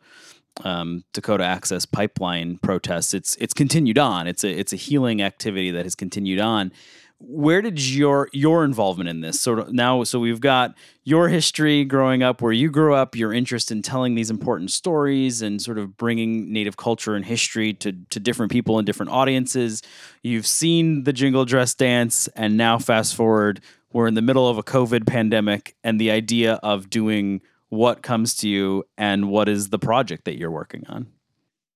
um, 0.65 1.05
Dakota 1.13 1.45
Access 1.45 1.87
Pipeline 1.87 2.59
protests, 2.59 3.15
it's 3.15 3.37
it's 3.37 3.55
continued 3.55 3.99
on. 3.99 4.27
It's 4.27 4.45
a 4.45 4.51
it's 4.51 4.73
a 4.73 4.77
healing 4.77 5.23
activity 5.23 5.71
that 5.71 5.85
has 5.85 5.95
continued 5.95 6.41
on. 6.41 6.73
Where 7.19 7.63
did 7.63 7.81
your 7.81 8.29
your 8.33 8.63
involvement 8.65 9.09
in 9.09 9.23
this 9.23 9.41
sort 9.41 9.59
of 9.59 9.73
now? 9.73 10.05
So 10.05 10.19
we've 10.19 10.41
got 10.41 10.75
your 11.05 11.29
history 11.29 11.85
growing 11.85 12.23
up, 12.23 12.43
where 12.43 12.53
you 12.53 12.71
grew 12.71 12.95
up, 12.95 13.17
your 13.17 13.33
interest 13.33 13.71
in 13.71 13.81
telling 13.81 14.15
these 14.15 14.29
important 14.29 14.71
stories 14.71 15.41
and 15.41 15.61
sort 15.61 15.79
of 15.79 15.97
bringing 15.97 16.53
Native 16.53 16.77
culture 16.77 17.15
and 17.15 17.25
history 17.25 17.73
to 17.75 17.93
to 18.11 18.21
different 18.21 18.53
people 18.53 18.79
and 18.79 18.87
different 18.87 19.13
audiences. 19.13 19.83
You've 20.23 20.47
seen 20.47 21.05
the 21.05 21.13
jingle 21.13 21.47
dress 21.47 21.75
dance, 21.75 22.29
and 22.29 22.57
now 22.57 22.79
fast 22.79 23.15
forward 23.15 23.63
we're 23.97 24.07
in 24.07 24.13
the 24.13 24.21
middle 24.21 24.47
of 24.47 24.59
a 24.59 24.63
COVID 24.63 25.07
pandemic 25.07 25.75
and 25.83 25.99
the 25.99 26.11
idea 26.11 26.61
of 26.63 26.91
doing 26.91 27.41
what 27.71 28.03
comes 28.03 28.35
to 28.35 28.47
you 28.47 28.85
and 28.99 29.31
what 29.31 29.49
is 29.49 29.71
the 29.71 29.79
project 29.79 30.27
that 30.27 30.37
you're 30.37 30.51
working 30.51 30.85
on? 30.87 31.07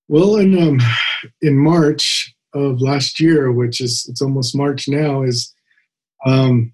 Well, 0.07 0.35
in 0.35 0.55
um, 0.55 0.79
in 1.41 1.57
March 1.57 2.31
of 2.53 2.79
last 2.79 3.19
year, 3.19 3.51
which 3.51 3.81
is 3.81 4.05
it's 4.07 4.21
almost 4.21 4.55
March 4.55 4.87
now, 4.87 5.23
is 5.23 5.51
um, 6.23 6.71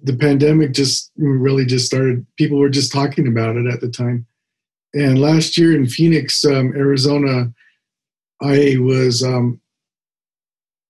the 0.00 0.16
pandemic 0.16 0.74
just 0.74 1.10
really 1.16 1.66
just 1.66 1.86
started. 1.86 2.24
People 2.36 2.58
were 2.58 2.68
just 2.68 2.92
talking 2.92 3.26
about 3.26 3.56
it 3.56 3.66
at 3.66 3.80
the 3.80 3.90
time. 3.90 4.26
And 4.94 5.20
last 5.20 5.58
year 5.58 5.74
in 5.74 5.88
Phoenix, 5.88 6.44
um, 6.44 6.72
Arizona, 6.76 7.52
I 8.40 8.76
was 8.78 9.24
um, 9.24 9.60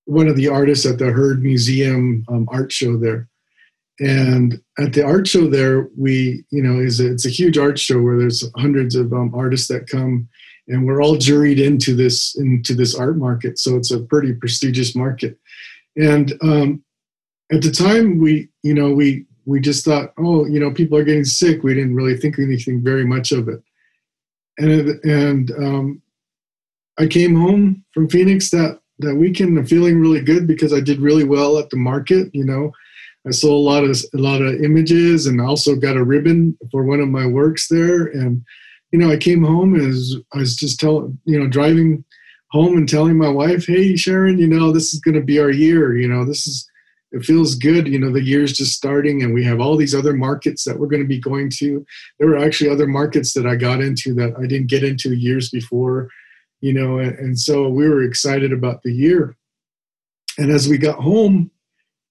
one 0.05 0.29
of 0.29 0.37
the 0.37 0.48
artists 0.48 0.85
at 0.85 0.98
the 0.98 1.11
Heard 1.11 1.42
Museum 1.42 2.27
um, 2.29 2.46
art 2.53 2.70
show 2.70 2.98
there. 2.98 3.31
And 4.01 4.61
at 4.79 4.93
the 4.93 5.05
art 5.05 5.27
show 5.27 5.49
there, 5.49 5.89
we, 5.97 6.45
you 6.51 6.63
know, 6.63 6.81
it's 6.81 7.27
a 7.27 7.31
huge 7.31 7.59
art 7.59 7.79
show 7.79 8.01
where 8.01 8.17
there's 8.17 8.49
hundreds 8.57 8.95
of 8.95 9.13
um, 9.13 9.35
artists 9.35 9.67
that 9.69 9.89
come, 9.89 10.29
and 10.69 10.87
we're 10.87 11.03
all 11.03 11.17
juried 11.17 11.59
into 11.59 11.97
this 11.97 12.37
into 12.37 12.75
this 12.75 12.95
art 12.95 13.17
market. 13.17 13.59
So 13.59 13.77
it's 13.77 13.91
a 13.91 13.99
pretty 13.99 14.35
prestigious 14.35 14.95
market. 14.95 15.37
And 15.97 16.33
um, 16.43 16.85
at 17.51 17.63
the 17.63 17.73
time, 17.73 18.19
we, 18.19 18.49
you 18.63 18.75
know, 18.75 18.93
we 18.93 19.27
we 19.47 19.61
just 19.61 19.85
thought, 19.85 20.13
oh, 20.19 20.47
you 20.47 20.61
know, 20.61 20.71
people 20.71 20.97
are 20.97 21.05
getting 21.05 21.25
sick. 21.25 21.63
We 21.63 21.75
didn't 21.75 21.95
really 21.95 22.17
think 22.17 22.39
anything 22.39 22.85
very 22.85 23.05
much 23.05 23.33
of 23.33 23.49
it. 23.49 23.63
And 24.59 24.91
and 25.05 25.51
um, 25.53 26.03
I 26.99 27.07
came 27.07 27.35
home 27.35 27.85
from 27.93 28.09
Phoenix 28.09 28.51
that 28.51 28.81
that 29.01 29.17
weekend 29.17 29.69
feeling 29.69 30.01
really 30.01 30.21
good 30.21 30.47
because 30.47 30.73
I 30.73 30.81
did 30.81 31.01
really 31.01 31.25
well 31.25 31.59
at 31.59 31.71
the 31.71 31.77
market. 31.77 32.33
You 32.33 32.45
know, 32.45 32.73
I 33.29 33.31
sold 33.33 33.67
a 33.67 33.71
lot 33.71 33.85
of 33.85 33.91
a 34.14 34.19
lot 34.19 34.41
of 34.41 34.62
images 34.62 35.27
and 35.27 35.41
also 35.41 35.77
got 35.77 35.97
a 35.97 36.05
ribbon 36.05 36.57
for 36.71 36.85
one 36.85 37.01
of 37.01 37.09
my 37.09 37.27
works 37.27 37.69
there. 37.69 38.07
And 38.07 38.43
you 38.91 38.99
know, 38.99 39.11
I 39.11 39.19
came 39.19 39.45
home 39.45 39.75
and 39.75 39.95
I 40.33 40.38
was 40.38 40.57
just 40.57 40.81
telling 40.81 41.19
you 41.25 41.38
know 41.38 41.47
driving 41.47 42.05
home 42.51 42.79
and 42.79 42.88
telling 42.88 43.19
my 43.19 43.29
wife, 43.29 43.67
"Hey, 43.67 43.97
Sharon, 43.97 44.38
you 44.38 44.47
know, 44.47 44.73
this 44.73 44.95
is 44.95 45.01
going 45.01 45.14
to 45.14 45.21
be 45.21 45.38
our 45.38 45.51
year. 45.51 45.97
You 45.97 46.09
know, 46.09 46.25
this 46.25 46.47
is." 46.47 46.69
It 47.11 47.25
feels 47.25 47.55
good, 47.55 47.88
you 47.88 47.99
know. 47.99 48.12
The 48.12 48.23
year's 48.23 48.53
just 48.53 48.75
starting, 48.75 49.23
and 49.23 49.33
we 49.33 49.43
have 49.45 49.61
all 49.61 49.79
these 49.79 49.95
other 49.95 50.12
markets 50.12 50.64
that 50.64 50.79
we're 50.79 50.88
going 50.88 51.01
to 51.01 51.09
be 51.09 51.19
going 51.19 51.49
to. 51.57 51.83
There 52.19 52.29
were 52.29 52.37
actually 52.37 52.69
other 52.69 52.87
markets 52.87 53.33
that 53.33 53.47
I 53.47 53.57
got 53.57 53.81
into 53.81 54.12
that 54.17 54.35
I 54.37 54.47
didn't 54.47 54.67
get 54.67 54.85
into 54.85 55.14
years 55.14 55.49
before, 55.49 56.11
you 56.61 56.75
know. 56.75 56.99
And, 56.99 57.19
and 57.19 57.41
so 57.41 57.67
we 57.67 57.88
were 57.88 58.03
excited 58.03 58.53
about 58.53 58.83
the 58.83 58.93
year. 58.93 59.38
And 60.37 60.51
as 60.51 60.69
we 60.69 60.77
got 60.77 60.99
home, 61.01 61.51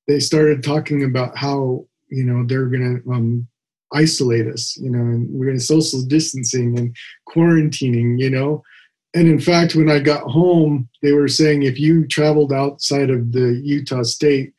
they 0.08 0.20
started 0.20 0.64
talking 0.64 1.04
about 1.04 1.38
how 1.38 1.86
you 2.10 2.24
know 2.24 2.46
they're 2.46 2.68
going 2.68 3.02
to 3.04 3.12
um, 3.12 3.48
isolate 3.94 4.48
us, 4.48 4.78
you 4.78 4.90
know, 4.90 5.00
and 5.00 5.30
we're 5.32 5.46
going 5.46 5.58
to 5.58 5.64
social 5.64 6.02
distancing 6.04 6.78
and 6.78 6.96
quarantining, 7.28 8.20
you 8.20 8.30
know. 8.30 8.64
And 9.14 9.28
in 9.28 9.40
fact, 9.40 9.76
when 9.76 9.90
I 9.90 10.00
got 10.00 10.24
home, 10.24 10.90
they 11.02 11.14
were 11.14 11.28
saying 11.28 11.64
if 11.64 11.80
you 11.80 12.06
traveled 12.08 12.54
outside 12.54 13.10
of 13.10 13.32
the 13.32 13.60
Utah 13.64 14.04
state, 14.04 14.54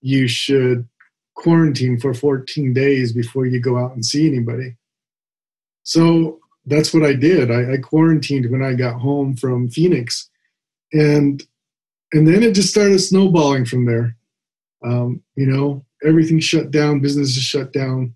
you 0.00 0.26
should 0.26 0.88
quarantine 1.34 1.98
for 1.98 2.12
14 2.12 2.72
days 2.72 3.12
before 3.12 3.46
you 3.46 3.60
go 3.60 3.78
out 3.78 3.94
and 3.94 4.04
see 4.04 4.26
anybody. 4.26 4.76
So 5.82 6.38
that's 6.66 6.92
what 6.92 7.04
I 7.04 7.14
did. 7.14 7.50
I, 7.50 7.74
I 7.74 7.76
quarantined 7.78 8.50
when 8.50 8.62
I 8.62 8.74
got 8.74 9.00
home 9.00 9.36
from 9.36 9.68
Phoenix, 9.68 10.28
and 10.92 11.42
and 12.12 12.26
then 12.26 12.42
it 12.42 12.54
just 12.54 12.70
started 12.70 12.98
snowballing 12.98 13.64
from 13.64 13.86
there. 13.86 14.16
Um, 14.84 15.22
you 15.36 15.46
know, 15.46 15.84
everything 16.04 16.40
shut 16.40 16.70
down, 16.70 17.00
businesses 17.00 17.42
shut 17.42 17.72
down. 17.72 18.14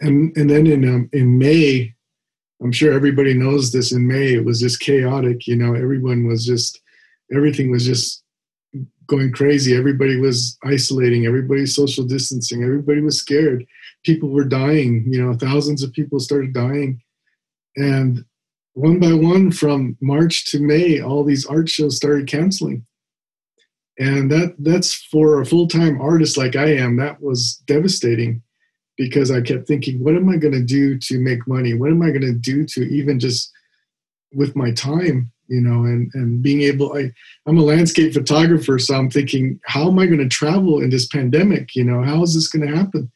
And 0.00 0.36
and 0.36 0.50
then 0.50 0.66
in 0.66 0.88
um, 0.88 1.08
in 1.12 1.38
May, 1.38 1.94
I'm 2.62 2.72
sure 2.72 2.92
everybody 2.92 3.34
knows 3.34 3.72
this. 3.72 3.92
In 3.92 4.06
May, 4.06 4.34
it 4.34 4.44
was 4.44 4.60
just 4.60 4.80
chaotic. 4.80 5.46
You 5.46 5.56
know, 5.56 5.74
everyone 5.74 6.26
was 6.26 6.44
just 6.44 6.80
everything 7.32 7.70
was 7.70 7.84
just 7.84 8.22
going 9.06 9.32
crazy. 9.32 9.76
Everybody 9.76 10.16
was 10.16 10.58
isolating. 10.64 11.26
Everybody 11.26 11.66
social 11.66 12.04
distancing. 12.04 12.62
Everybody 12.62 13.00
was 13.00 13.18
scared. 13.18 13.64
People 14.04 14.30
were 14.30 14.44
dying. 14.44 15.04
You 15.08 15.24
know, 15.24 15.34
thousands 15.34 15.82
of 15.82 15.92
people 15.92 16.18
started 16.18 16.52
dying, 16.52 17.00
and 17.76 18.24
one 18.74 18.98
by 18.98 19.12
one, 19.12 19.52
from 19.52 19.96
March 20.00 20.46
to 20.46 20.58
May, 20.58 21.00
all 21.00 21.22
these 21.22 21.46
art 21.46 21.68
shows 21.68 21.96
started 21.96 22.26
canceling 22.26 22.84
and 23.98 24.30
that 24.30 24.54
that's 24.58 24.94
for 24.94 25.40
a 25.40 25.46
full-time 25.46 26.00
artist 26.00 26.36
like 26.36 26.56
i 26.56 26.66
am 26.66 26.96
that 26.96 27.20
was 27.22 27.62
devastating 27.66 28.42
because 28.96 29.30
i 29.30 29.40
kept 29.40 29.66
thinking 29.66 30.02
what 30.02 30.14
am 30.14 30.28
i 30.28 30.36
going 30.36 30.54
to 30.54 30.62
do 30.62 30.98
to 30.98 31.18
make 31.18 31.46
money? 31.46 31.74
What 31.74 31.90
am 31.90 32.02
i 32.02 32.10
going 32.10 32.22
to 32.22 32.32
do 32.32 32.64
to 32.66 32.82
even 32.82 33.18
just 33.18 33.52
with 34.32 34.56
my 34.56 34.72
time 34.72 35.30
you 35.48 35.60
know 35.60 35.84
and 35.84 36.10
and 36.14 36.42
being 36.42 36.62
able 36.62 36.96
i 36.96 37.10
i'm 37.46 37.58
a 37.58 37.62
landscape 37.62 38.14
photographer 38.14 38.78
so 38.78 38.94
i'm 38.94 39.10
thinking 39.10 39.60
how 39.66 39.88
am 39.88 39.98
i 39.98 40.06
going 40.06 40.18
to 40.18 40.28
travel 40.28 40.80
in 40.80 40.90
this 40.90 41.06
pandemic? 41.06 41.74
You 41.74 41.84
know 41.84 42.02
how 42.02 42.22
is 42.22 42.34
this 42.34 42.48
going 42.48 42.66
to 42.66 42.76
happen? 42.76 43.10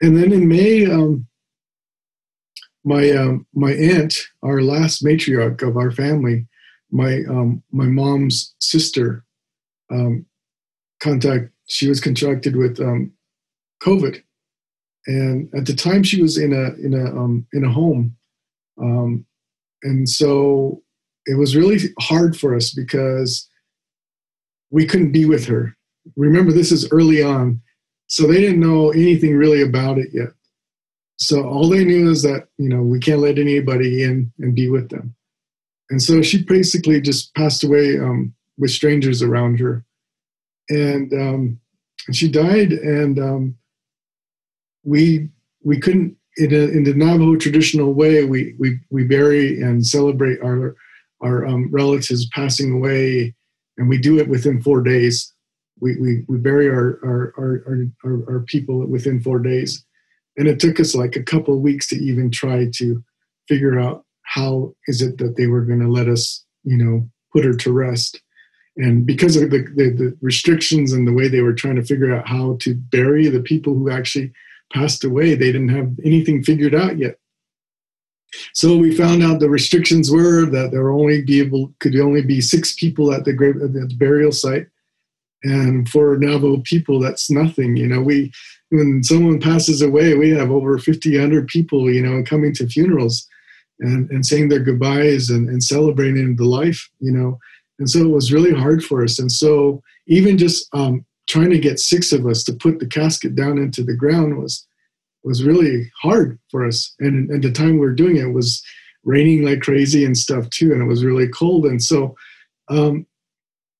And 0.00 0.16
then 0.16 0.32
in 0.32 0.48
may 0.48 0.86
um, 0.86 1.26
my 2.84 3.10
um, 3.10 3.46
my 3.54 3.72
aunt 3.72 4.18
our 4.42 4.62
last 4.62 5.04
matriarch 5.04 5.66
of 5.66 5.76
our 5.76 5.90
family 5.90 6.46
my 6.90 7.22
um, 7.28 7.62
my 7.70 7.86
mom's 7.86 8.54
sister 8.60 9.24
um, 9.90 10.26
contact. 11.00 11.50
She 11.66 11.88
was 11.88 12.00
contracted 12.00 12.56
with 12.56 12.80
um, 12.80 13.12
COVID, 13.82 14.22
and 15.06 15.52
at 15.54 15.66
the 15.66 15.74
time 15.74 16.02
she 16.02 16.20
was 16.22 16.38
in 16.38 16.52
a 16.52 16.74
in 16.84 16.94
a 16.94 17.06
um, 17.06 17.46
in 17.52 17.64
a 17.64 17.70
home, 17.70 18.16
um, 18.80 19.26
and 19.82 20.08
so 20.08 20.82
it 21.26 21.36
was 21.36 21.56
really 21.56 21.78
hard 22.00 22.36
for 22.36 22.54
us 22.54 22.72
because 22.72 23.48
we 24.70 24.86
couldn't 24.86 25.12
be 25.12 25.24
with 25.24 25.46
her. 25.46 25.76
Remember, 26.16 26.52
this 26.52 26.72
is 26.72 26.90
early 26.90 27.22
on, 27.22 27.60
so 28.06 28.26
they 28.26 28.40
didn't 28.40 28.60
know 28.60 28.90
anything 28.90 29.36
really 29.36 29.62
about 29.62 29.98
it 29.98 30.08
yet. 30.12 30.30
So 31.18 31.46
all 31.46 31.68
they 31.68 31.84
knew 31.84 32.10
is 32.10 32.22
that 32.22 32.48
you 32.58 32.68
know 32.68 32.82
we 32.82 32.98
can't 32.98 33.20
let 33.20 33.38
anybody 33.38 34.04
in 34.04 34.32
and 34.38 34.54
be 34.54 34.70
with 34.70 34.88
them, 34.88 35.14
and 35.90 36.02
so 36.02 36.22
she 36.22 36.44
basically 36.44 37.00
just 37.00 37.34
passed 37.34 37.62
away 37.62 37.98
um, 37.98 38.34
with 38.58 38.70
strangers 38.70 39.22
around 39.22 39.60
her, 39.60 39.84
and 40.68 41.12
um, 41.14 41.60
she 42.12 42.28
died. 42.28 42.72
And 42.72 43.18
um, 43.18 43.56
we 44.84 45.28
we 45.62 45.78
couldn't 45.78 46.16
in, 46.36 46.52
a, 46.52 46.58
in, 46.58 46.84
the 46.84 46.94
Navajo 46.94 47.36
traditional 47.36 47.94
way. 47.94 48.24
We 48.24 48.54
we 48.58 48.78
we 48.90 49.04
bury 49.04 49.62
and 49.62 49.86
celebrate 49.86 50.40
our 50.42 50.76
our 51.22 51.46
um, 51.46 51.68
relatives 51.70 52.28
passing 52.34 52.72
away, 52.72 53.34
and 53.76 53.88
we 53.88 53.98
do 53.98 54.18
it 54.18 54.28
within 54.28 54.60
four 54.60 54.82
days. 54.82 55.32
We 55.80 55.96
we, 55.96 56.24
we 56.28 56.38
bury 56.38 56.68
our 56.68 56.98
our, 57.04 57.34
our 57.38 57.86
our 58.04 58.34
our 58.34 58.40
people 58.40 58.84
within 58.86 59.20
four 59.20 59.38
days, 59.38 59.84
and 60.36 60.48
it 60.48 60.60
took 60.60 60.80
us 60.80 60.94
like 60.94 61.16
a 61.16 61.22
couple 61.22 61.54
of 61.54 61.60
weeks 61.60 61.88
to 61.88 61.96
even 61.96 62.30
try 62.30 62.68
to 62.74 63.02
figure 63.48 63.78
out 63.78 64.04
how 64.22 64.74
is 64.86 65.00
it 65.00 65.16
that 65.18 65.36
they 65.36 65.46
were 65.46 65.62
going 65.62 65.80
to 65.80 65.88
let 65.88 66.06
us, 66.06 66.44
you 66.62 66.76
know, 66.76 67.08
put 67.32 67.46
her 67.46 67.54
to 67.54 67.72
rest 67.72 68.20
and 68.78 69.04
because 69.04 69.36
of 69.36 69.50
the, 69.50 69.58
the, 69.74 69.90
the, 69.90 70.16
restrictions 70.22 70.92
and 70.92 71.06
the 71.06 71.12
way 71.12 71.26
they 71.26 71.40
were 71.40 71.52
trying 71.52 71.74
to 71.76 71.84
figure 71.84 72.14
out 72.14 72.28
how 72.28 72.56
to 72.60 72.74
bury 72.74 73.26
the 73.28 73.40
people 73.40 73.74
who 73.74 73.90
actually 73.90 74.32
passed 74.72 75.02
away 75.04 75.34
they 75.34 75.52
didn't 75.52 75.70
have 75.70 75.92
anything 76.04 76.42
figured 76.42 76.74
out 76.74 76.96
yet. 76.96 77.18
So 78.54 78.76
we 78.76 78.94
found 78.94 79.22
out 79.22 79.40
the 79.40 79.50
restrictions 79.50 80.10
were 80.10 80.44
that 80.46 80.70
there 80.70 80.90
only 80.90 81.22
be 81.22 81.40
able 81.40 81.72
could 81.80 81.96
only 81.96 82.22
be 82.22 82.40
six 82.40 82.74
people 82.74 83.12
at 83.12 83.24
the 83.24 83.32
grave 83.32 83.56
at 83.56 83.72
the 83.72 83.94
burial 83.98 84.32
site. 84.32 84.66
And 85.42 85.88
for 85.88 86.16
Navajo 86.18 86.62
people 86.64 87.00
that's 87.00 87.30
nothing 87.30 87.76
you 87.76 87.86
know. 87.86 88.00
We 88.00 88.32
when 88.70 89.02
someone 89.02 89.40
passes 89.40 89.82
away 89.82 90.14
we 90.14 90.30
have 90.30 90.50
over 90.50 90.78
50 90.78 91.12
100 91.16 91.48
people 91.48 91.90
you 91.90 92.02
know 92.02 92.22
coming 92.22 92.52
to 92.54 92.68
funerals 92.68 93.26
and, 93.80 94.10
and 94.10 94.26
saying 94.26 94.48
their 94.50 94.60
goodbyes 94.60 95.30
and, 95.30 95.48
and 95.48 95.64
celebrating 95.64 96.36
the 96.36 96.44
life 96.44 96.90
you 97.00 97.12
know 97.12 97.38
and 97.78 97.88
so 97.88 98.00
it 98.00 98.10
was 98.10 98.32
really 98.32 98.52
hard 98.52 98.84
for 98.84 99.02
us. 99.02 99.18
And 99.18 99.30
so 99.30 99.82
even 100.06 100.36
just 100.38 100.68
um, 100.74 101.04
trying 101.28 101.50
to 101.50 101.58
get 101.58 101.78
six 101.78 102.12
of 102.12 102.26
us 102.26 102.42
to 102.44 102.52
put 102.52 102.78
the 102.78 102.86
casket 102.86 103.34
down 103.34 103.58
into 103.58 103.82
the 103.82 103.94
ground 103.94 104.38
was 104.38 104.66
was 105.24 105.44
really 105.44 105.90
hard 106.00 106.38
for 106.50 106.66
us. 106.66 106.94
And 107.00 107.30
at 107.30 107.42
the 107.42 107.50
time 107.50 107.72
we 107.72 107.80
were 107.80 107.92
doing 107.92 108.16
it, 108.16 108.26
it 108.26 108.32
was 108.32 108.62
raining 109.04 109.44
like 109.44 109.60
crazy 109.60 110.04
and 110.04 110.16
stuff 110.16 110.48
too, 110.50 110.72
and 110.72 110.80
it 110.80 110.86
was 110.86 111.04
really 111.04 111.28
cold. 111.28 111.66
And 111.66 111.82
so 111.82 112.16
um, 112.68 113.06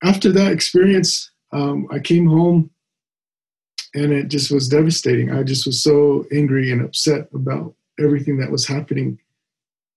after 0.02 0.32
that 0.32 0.52
experience, 0.52 1.30
um, 1.52 1.86
I 1.90 2.00
came 2.00 2.26
home 2.26 2.70
and 3.94 4.12
it 4.12 4.28
just 4.28 4.50
was 4.50 4.68
devastating. 4.68 5.30
I 5.32 5.42
just 5.42 5.66
was 5.66 5.82
so 5.82 6.26
angry 6.32 6.70
and 6.70 6.82
upset 6.82 7.28
about 7.32 7.74
everything 7.98 8.36
that 8.38 8.50
was 8.50 8.66
happening. 8.66 9.18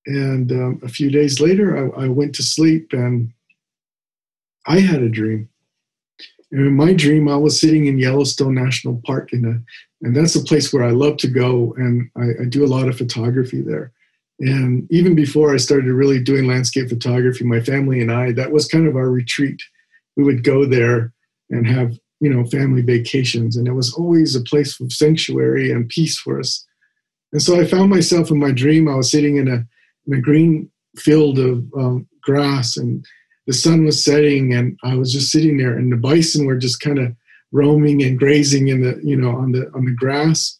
And 0.05 0.51
um, 0.51 0.81
a 0.83 0.89
few 0.89 1.11
days 1.11 1.39
later, 1.39 1.95
I, 1.95 2.05
I, 2.05 2.07
went 2.07 2.33
to 2.35 2.43
sleep 2.43 2.93
and 2.93 3.31
I 4.65 4.79
had 4.79 5.01
a 5.01 5.09
dream. 5.09 5.49
And 6.51 6.67
in 6.67 6.75
my 6.75 6.93
dream, 6.93 7.29
I 7.29 7.37
was 7.37 7.59
sitting 7.59 7.85
in 7.87 7.97
Yellowstone 7.97 8.53
National 8.53 9.01
Park, 9.05 9.31
in 9.31 9.45
a, 9.45 10.05
and 10.05 10.15
that's 10.15 10.35
a 10.35 10.43
place 10.43 10.73
where 10.73 10.83
I 10.83 10.91
love 10.91 11.17
to 11.17 11.27
go, 11.27 11.73
and 11.77 12.09
I, 12.17 12.43
I 12.43 12.45
do 12.45 12.65
a 12.65 12.67
lot 12.67 12.89
of 12.89 12.97
photography 12.97 13.61
there. 13.61 13.93
And 14.39 14.91
even 14.91 15.15
before 15.15 15.53
I 15.53 15.57
started 15.57 15.93
really 15.93 16.21
doing 16.21 16.47
landscape 16.47 16.89
photography, 16.89 17.45
my 17.45 17.61
family 17.61 18.01
and 18.01 18.11
I, 18.11 18.31
that 18.33 18.51
was 18.51 18.67
kind 18.67 18.87
of 18.87 18.95
our 18.95 19.09
retreat. 19.09 19.61
We 20.17 20.23
would 20.23 20.43
go 20.43 20.65
there 20.65 21.13
and 21.51 21.67
have, 21.67 21.97
you 22.19 22.29
know, 22.33 22.43
family 22.45 22.81
vacations. 22.81 23.55
And 23.55 23.67
it 23.67 23.73
was 23.73 23.93
always 23.93 24.35
a 24.35 24.41
place 24.41 24.79
of 24.79 24.91
sanctuary 24.91 25.71
and 25.71 25.87
peace 25.87 26.17
for 26.19 26.39
us. 26.39 26.65
And 27.31 27.41
so 27.41 27.59
I 27.59 27.65
found 27.65 27.91
myself 27.91 28.31
in 28.31 28.39
my 28.39 28.51
dream, 28.51 28.89
I 28.89 28.95
was 28.95 29.11
sitting 29.11 29.37
in 29.37 29.47
a, 29.47 29.63
in 30.07 30.13
a 30.17 30.21
green 30.21 30.69
field 30.97 31.37
of 31.37 31.63
um, 31.77 32.07
grass 32.21 32.77
and 32.77 33.05
the 33.47 33.53
sun 33.53 33.85
was 33.85 34.03
setting 34.03 34.53
and 34.53 34.77
I 34.83 34.95
was 34.95 35.11
just 35.11 35.31
sitting 35.31 35.57
there 35.57 35.77
and 35.77 35.91
the 35.91 35.97
bison 35.97 36.45
were 36.45 36.57
just 36.57 36.79
kind 36.79 36.99
of 36.99 37.15
roaming 37.51 38.03
and 38.03 38.17
grazing 38.17 38.69
in 38.69 38.81
the, 38.81 38.99
you 39.03 39.15
know, 39.15 39.31
on 39.31 39.51
the, 39.51 39.69
on 39.73 39.85
the 39.85 39.95
grass 39.95 40.59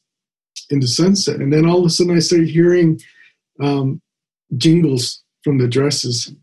in 0.70 0.80
the 0.80 0.88
sunset. 0.88 1.40
And 1.40 1.54
then 1.54 1.66
all 1.66 1.80
of 1.80 1.86
a 1.86 1.90
sudden 1.90 2.16
I 2.16 2.20
started 2.20 2.50
hearing 2.50 3.00
um, 3.62 4.02
jingles 4.58 5.24
from 5.44 5.58
the 5.58 5.68
dresses. 5.68 6.34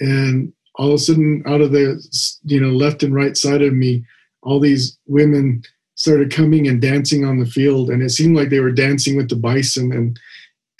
And 0.00 0.52
all 0.76 0.88
of 0.88 0.94
a 0.94 0.98
sudden 0.98 1.42
out 1.46 1.60
of 1.60 1.72
the, 1.72 2.02
you 2.44 2.60
know, 2.60 2.70
left 2.70 3.02
and 3.02 3.14
right 3.14 3.36
side 3.36 3.62
of 3.62 3.74
me, 3.74 4.04
all 4.42 4.60
these 4.60 4.98
women 5.06 5.62
started 5.94 6.32
coming 6.32 6.66
and 6.66 6.80
dancing 6.80 7.24
on 7.26 7.38
the 7.38 7.46
field. 7.46 7.90
And 7.90 8.02
it 8.02 8.10
seemed 8.10 8.36
like 8.36 8.48
they 8.48 8.60
were 8.60 8.72
dancing 8.72 9.16
with 9.16 9.28
the 9.28 9.36
bison 9.36 9.92
and, 9.92 10.18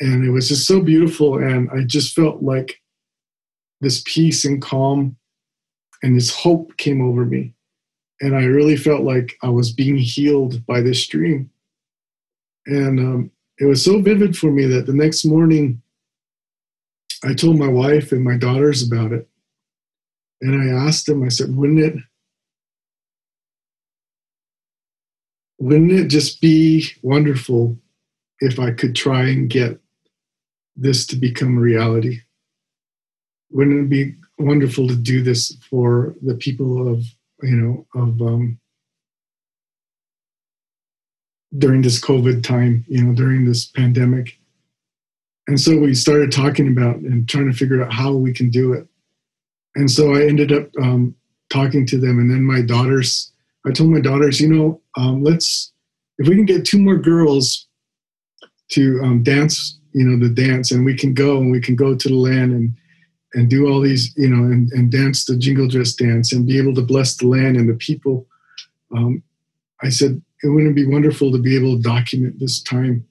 and 0.01 0.25
it 0.25 0.31
was 0.31 0.49
just 0.49 0.67
so 0.67 0.81
beautiful. 0.81 1.39
And 1.39 1.69
I 1.71 1.85
just 1.85 2.15
felt 2.15 2.43
like 2.43 2.80
this 3.81 4.03
peace 4.07 4.45
and 4.45 4.61
calm 4.61 5.17
and 6.03 6.17
this 6.17 6.35
hope 6.35 6.77
came 6.77 7.01
over 7.01 7.25
me. 7.25 7.55
And 8.21 8.37
I 8.37 8.45
really 8.45 8.77
felt 8.77 9.03
like 9.03 9.37
I 9.43 9.49
was 9.49 9.73
being 9.73 9.97
healed 9.97 10.65
by 10.67 10.81
this 10.81 11.07
dream. 11.07 11.51
And 12.67 12.99
um, 13.01 13.31
it 13.59 13.65
was 13.65 13.85
so 13.85 14.01
vivid 14.01 14.37
for 14.37 14.51
me 14.51 14.67
that 14.67 14.87
the 14.87 14.95
next 14.95 15.25
morning 15.25 15.83
I 17.25 17.35
told 17.35 17.59
my 17.59 17.69
wife 17.69 18.13
and 18.13 18.25
my 18.25 18.37
daughters 18.37 18.83
about 18.83 19.13
it. 19.13 19.29
And 20.43 20.61
I 20.61 20.87
asked 20.87 21.07
them, 21.07 21.23
I 21.23 21.29
said, 21.29 21.55
wouldn't 21.55 21.81
it 21.81 21.97
wouldn't 25.59 25.93
it 25.93 26.09
just 26.09 26.41
be 26.41 26.87
wonderful 27.03 27.77
if 28.41 28.59
I 28.59 28.71
could 28.71 28.97
try 28.97 29.29
and 29.29 29.51
get 29.51 29.79
this 30.75 31.07
to 31.09 31.17
become 31.17 31.59
reality? 31.59 32.21
Wouldn't 33.51 33.87
it 33.87 33.91
be 33.91 34.15
wonderful 34.39 34.89
to 34.89 34.97
do 34.97 35.23
this 35.23 35.57
for 35.69 36.15
the 36.23 36.35
people 36.35 36.89
of, 36.93 37.05
you 37.43 37.57
know, 37.57 37.87
of 37.95 38.21
um, 38.23 38.59
during 41.59 41.83
this 41.83 42.01
COVID 42.01 42.43
time, 42.43 42.85
you 42.89 43.03
know, 43.03 43.15
during 43.15 43.45
this 43.45 43.67
pandemic. 43.67 44.39
And 45.49 45.61
so 45.61 45.77
we 45.79 45.95
started 45.95 46.31
talking 46.31 46.69
about 46.69 46.97
and 46.97 47.29
trying 47.29 47.51
to 47.51 47.57
figure 47.57 47.83
out 47.83 47.93
how 47.93 48.13
we 48.13 48.33
can 48.33 48.51
do 48.51 48.73
it. 48.73 48.87
And 49.75 49.91
so 49.91 50.15
I 50.15 50.23
ended 50.27 50.53
up 50.53 50.69
um, 50.81 51.15
talking 51.49 51.87
to 51.87 51.99
them. 51.99 52.19
And 52.19 52.31
then 52.31 52.45
my 52.45 52.63
daughters, 52.63 53.33
I 53.67 53.73
told 53.73 53.91
my 53.91 54.01
daughters, 54.01 54.41
you 54.41 54.49
know, 54.49 54.81
um, 54.97 55.23
let's, 55.23 55.73
if 56.19 56.29
we 56.29 56.37
can 56.37 56.45
get 56.45 56.65
two 56.65 56.79
more 56.79 56.97
girls 56.97 57.67
to 58.71 59.01
um, 59.03 59.23
dance, 59.23 59.81
you 59.93 60.07
know, 60.07 60.25
the 60.25 60.33
dance, 60.33 60.71
and 60.71 60.85
we 60.85 60.95
can 60.95 61.15
go 61.15 61.39
and 61.39 61.51
we 61.51 61.61
can 61.61 61.75
go 61.75 61.97
to 61.97 62.09
the 62.09 62.15
land 62.15 62.53
and, 62.53 62.75
and 63.35 63.49
do 63.49 63.69
all 63.69 63.81
these, 63.81 64.13
you 64.17 64.29
know, 64.29 64.45
and, 64.45 64.71
and 64.73 64.91
dance 64.91 65.25
the 65.25 65.37
jingle 65.37 65.69
dress 65.69 65.95
dance 65.95 66.33
and 66.33 66.47
be 66.47 66.59
able 66.59 66.75
to 66.75 66.83
bless 66.83 67.17
the 67.17 67.27
land 67.27 67.57
and 67.57 67.69
the 67.69 67.75
people. 67.75 68.27
Um, 68.97 69.23
I 69.83 69.89
said, 69.89 70.21
it 70.43 70.49
wouldn't 70.49 70.75
be 70.75 70.87
wonderful 70.87 71.31
to 71.33 71.39
be 71.39 71.55
able 71.57 71.77
to 71.77 71.83
document 71.83 72.41
this 72.41 72.63
time. 72.63 73.07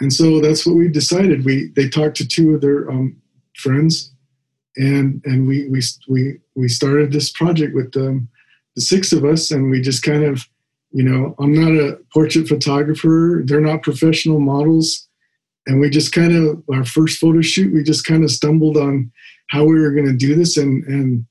And 0.00 0.12
so 0.12 0.40
that's 0.40 0.66
what 0.66 0.76
we 0.76 0.88
decided. 0.88 1.44
We 1.44 1.72
they 1.74 1.88
talked 1.88 2.16
to 2.18 2.28
two 2.28 2.54
of 2.54 2.60
their 2.60 2.90
um, 2.90 3.16
friends 3.56 4.12
and 4.78 5.20
and 5.24 5.46
we 5.46 5.68
we 5.68 5.82
we 6.08 6.38
we 6.54 6.68
started 6.68 7.12
this 7.12 7.30
project 7.30 7.74
with 7.74 7.94
um, 7.96 8.28
the 8.76 8.80
six 8.80 9.12
of 9.12 9.24
us 9.24 9.50
and 9.50 9.70
we 9.70 9.80
just 9.80 10.02
kind 10.02 10.24
of 10.24 10.46
you 10.92 11.02
know 11.02 11.34
i'm 11.38 11.52
not 11.52 11.72
a 11.72 11.98
portrait 12.14 12.48
photographer. 12.48 13.42
They're 13.44 13.60
not 13.60 13.82
professional 13.82 14.40
models 14.40 15.07
and 15.68 15.78
we 15.78 15.88
just 15.88 16.12
kind 16.12 16.34
of 16.34 16.62
our 16.74 16.84
first 16.84 17.18
photo 17.18 17.40
shoot 17.40 17.72
we 17.72 17.82
just 17.82 18.04
kind 18.04 18.24
of 18.24 18.30
stumbled 18.30 18.76
on 18.76 19.10
how 19.50 19.64
we 19.64 19.78
were 19.78 19.92
going 19.92 20.06
to 20.06 20.16
do 20.16 20.34
this 20.34 20.56
and 20.56 20.84
and 20.84 21.24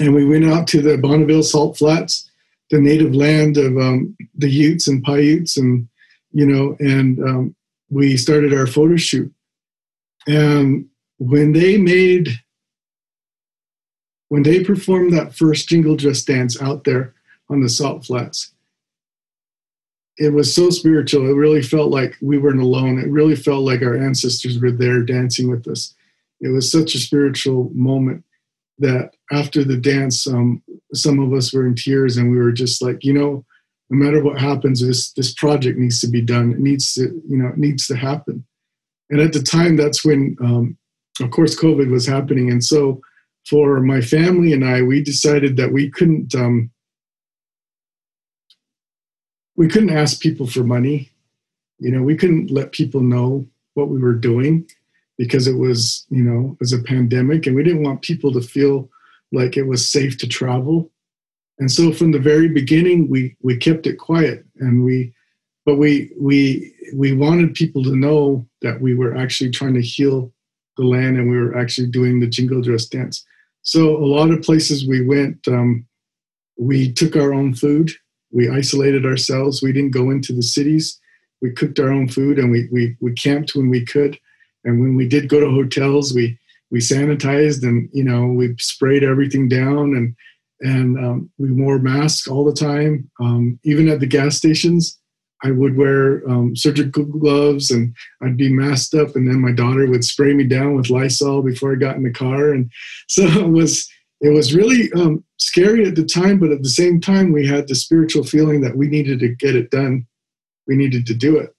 and 0.00 0.14
we 0.14 0.24
went 0.24 0.44
out 0.44 0.68
to 0.68 0.80
the 0.80 0.96
bonneville 0.96 1.42
salt 1.42 1.76
flats 1.76 2.28
the 2.70 2.80
native 2.80 3.14
land 3.14 3.56
of 3.56 3.76
um, 3.78 4.16
the 4.34 4.48
Utes 4.48 4.88
and 4.88 5.02
Paiutes, 5.02 5.56
and 5.56 5.88
you 6.32 6.46
know, 6.46 6.76
and 6.80 7.18
um, 7.20 7.56
we 7.90 8.16
started 8.16 8.52
our 8.52 8.66
photo 8.66 8.96
shoot. 8.96 9.32
And 10.26 10.86
when 11.18 11.52
they 11.52 11.78
made, 11.78 12.28
when 14.28 14.42
they 14.42 14.62
performed 14.62 15.12
that 15.14 15.34
first 15.34 15.68
jingle 15.68 15.96
dress 15.96 16.22
dance 16.22 16.60
out 16.60 16.84
there 16.84 17.14
on 17.48 17.62
the 17.62 17.68
salt 17.68 18.04
flats, 18.04 18.52
it 20.18 20.32
was 20.32 20.52
so 20.52 20.68
spiritual. 20.70 21.28
It 21.28 21.34
really 21.34 21.62
felt 21.62 21.90
like 21.90 22.16
we 22.20 22.38
weren't 22.38 22.60
alone. 22.60 22.98
It 22.98 23.08
really 23.08 23.36
felt 23.36 23.62
like 23.62 23.82
our 23.82 23.96
ancestors 23.96 24.58
were 24.58 24.72
there 24.72 25.02
dancing 25.02 25.48
with 25.48 25.66
us. 25.68 25.94
It 26.40 26.48
was 26.48 26.70
such 26.70 26.94
a 26.94 26.98
spiritual 26.98 27.70
moment 27.72 28.24
that 28.78 29.14
after 29.32 29.64
the 29.64 29.76
dance, 29.76 30.26
um, 30.26 30.62
some 30.92 31.18
of 31.20 31.32
us 31.32 31.52
were 31.52 31.66
in 31.66 31.74
tears 31.74 32.16
and 32.16 32.30
we 32.30 32.38
were 32.38 32.52
just 32.52 32.82
like, 32.82 33.04
you 33.04 33.12
know, 33.12 33.44
no 33.90 34.04
matter 34.04 34.22
what 34.22 34.40
happens, 34.40 34.86
this 34.86 35.12
this 35.12 35.32
project 35.34 35.78
needs 35.78 36.00
to 36.00 36.08
be 36.08 36.20
done. 36.20 36.52
It 36.52 36.58
needs 36.58 36.94
to, 36.94 37.02
you 37.26 37.38
know, 37.38 37.48
it 37.48 37.58
needs 37.58 37.86
to 37.86 37.96
happen. 37.96 38.44
And 39.10 39.20
at 39.20 39.32
the 39.32 39.42
time, 39.42 39.76
that's 39.76 40.04
when, 40.04 40.36
um, 40.40 40.76
of 41.20 41.30
course, 41.30 41.58
COVID 41.58 41.90
was 41.90 42.06
happening, 42.06 42.50
and 42.50 42.62
so 42.62 43.00
for 43.48 43.80
my 43.80 44.02
family 44.02 44.52
and 44.52 44.62
I, 44.62 44.82
we 44.82 45.02
decided 45.02 45.56
that 45.56 45.72
we 45.72 45.88
couldn't 45.88 46.34
um, 46.34 46.70
we 49.58 49.66
couldn't 49.66 49.90
ask 49.90 50.20
people 50.20 50.46
for 50.46 50.62
money. 50.62 51.10
You 51.80 51.90
know, 51.90 52.02
we 52.02 52.16
couldn't 52.16 52.52
let 52.52 52.70
people 52.70 53.00
know 53.00 53.44
what 53.74 53.88
we 53.88 53.98
were 53.98 54.14
doing 54.14 54.70
because 55.18 55.48
it 55.48 55.56
was, 55.56 56.06
you 56.10 56.22
know, 56.22 56.52
it 56.52 56.60
was 56.60 56.72
a 56.72 56.82
pandemic 56.82 57.46
and 57.46 57.56
we 57.56 57.64
didn't 57.64 57.82
want 57.82 58.02
people 58.02 58.32
to 58.32 58.40
feel 58.40 58.88
like 59.32 59.56
it 59.56 59.64
was 59.64 59.86
safe 59.86 60.16
to 60.18 60.28
travel. 60.28 60.88
And 61.58 61.70
so 61.70 61.92
from 61.92 62.12
the 62.12 62.20
very 62.20 62.48
beginning 62.48 63.10
we 63.10 63.36
we 63.42 63.56
kept 63.56 63.88
it 63.88 63.96
quiet 63.98 64.46
and 64.60 64.84
we 64.84 65.12
but 65.66 65.74
we 65.74 66.12
we 66.16 66.72
we 66.94 67.12
wanted 67.12 67.54
people 67.54 67.82
to 67.82 67.96
know 67.96 68.46
that 68.62 68.80
we 68.80 68.94
were 68.94 69.16
actually 69.16 69.50
trying 69.50 69.74
to 69.74 69.82
heal 69.82 70.32
the 70.76 70.84
land 70.84 71.16
and 71.16 71.28
we 71.28 71.36
were 71.36 71.58
actually 71.58 71.88
doing 71.88 72.20
the 72.20 72.28
jingle 72.28 72.62
dress 72.62 72.86
dance. 72.86 73.26
So 73.62 73.96
a 73.96 74.06
lot 74.06 74.30
of 74.30 74.40
places 74.42 74.86
we 74.86 75.04
went, 75.04 75.48
um, 75.48 75.84
we 76.56 76.92
took 76.92 77.16
our 77.16 77.34
own 77.34 77.54
food. 77.54 77.90
We 78.30 78.50
isolated 78.50 79.06
ourselves. 79.06 79.62
We 79.62 79.72
didn't 79.72 79.92
go 79.92 80.10
into 80.10 80.32
the 80.32 80.42
cities. 80.42 81.00
We 81.40 81.52
cooked 81.52 81.78
our 81.78 81.90
own 81.90 82.08
food 82.08 82.38
and 82.38 82.50
we, 82.50 82.68
we, 82.72 82.96
we 83.00 83.12
camped 83.12 83.54
when 83.54 83.68
we 83.68 83.84
could. 83.84 84.18
And 84.64 84.80
when 84.80 84.96
we 84.96 85.08
did 85.08 85.28
go 85.28 85.40
to 85.40 85.50
hotels, 85.50 86.12
we 86.12 86.38
we 86.70 86.80
sanitized 86.80 87.62
and 87.62 87.88
you 87.92 88.04
know 88.04 88.26
we 88.26 88.54
sprayed 88.58 89.02
everything 89.02 89.48
down 89.48 89.96
and 89.96 90.14
and 90.60 90.98
um, 90.98 91.30
we 91.38 91.52
wore 91.52 91.78
masks 91.78 92.26
all 92.26 92.44
the 92.44 92.52
time. 92.52 93.08
Um, 93.20 93.60
even 93.62 93.88
at 93.88 94.00
the 94.00 94.06
gas 94.06 94.36
stations, 94.36 94.98
I 95.44 95.52
would 95.52 95.76
wear 95.76 96.28
um, 96.28 96.56
surgical 96.56 97.04
gloves 97.04 97.70
and 97.70 97.94
I'd 98.22 98.36
be 98.36 98.52
masked 98.52 98.94
up. 98.94 99.14
And 99.14 99.28
then 99.28 99.40
my 99.40 99.52
daughter 99.52 99.86
would 99.86 100.04
spray 100.04 100.34
me 100.34 100.42
down 100.42 100.74
with 100.74 100.90
Lysol 100.90 101.42
before 101.42 101.72
I 101.72 101.76
got 101.76 101.94
in 101.94 102.02
the 102.02 102.12
car. 102.12 102.54
And 102.54 102.72
so 103.08 103.22
it 103.22 103.48
was 103.48 103.88
it 104.20 104.30
was 104.30 104.54
really 104.54 104.90
um, 104.92 105.24
scary 105.38 105.86
at 105.86 105.94
the 105.94 106.04
time, 106.04 106.38
but 106.38 106.50
at 106.50 106.62
the 106.62 106.68
same 106.68 107.00
time, 107.00 107.32
we 107.32 107.46
had 107.46 107.68
the 107.68 107.74
spiritual 107.74 108.24
feeling 108.24 108.60
that 108.62 108.76
we 108.76 108.88
needed 108.88 109.20
to 109.20 109.28
get 109.28 109.54
it 109.54 109.70
done. 109.70 110.06
We 110.66 110.76
needed 110.76 111.06
to 111.06 111.14
do 111.14 111.38
it. 111.38 111.54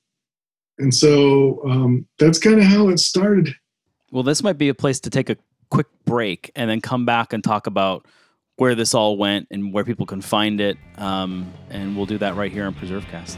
And 0.78 0.94
so 0.94 1.62
um, 1.66 2.08
that's 2.20 2.40
kind 2.40 2.60
of 2.60 2.66
how 2.66 2.90
it 2.90 3.00
started. 3.00 3.54
Well, 4.12 4.24
this 4.24 4.44
might 4.44 4.58
be 4.58 4.70
a 4.70 4.74
place 4.74 5.00
to 5.02 5.10
take 5.10 5.30
a 5.30 5.38
quick 5.70 5.88
break 6.06 6.52
and 6.56 6.70
then 6.70 6.82
come 6.82 7.06
back 7.06 7.34
and 7.34 7.44
talk 7.44 7.68
about 7.68 8.06
where 8.58 8.76
this 8.76 8.94
all 8.94 9.18
went 9.18 9.48
and 9.52 9.74
where 9.74 9.86
people 9.86 10.06
can 10.06 10.22
find 10.22 10.60
it. 10.60 10.78
Um, 10.98 11.54
and 11.70 11.96
we'll 11.96 12.06
do 12.06 12.18
that 12.18 12.36
right 12.36 12.52
here 12.52 12.66
on 12.66 12.74
PreserveCast. 12.74 13.38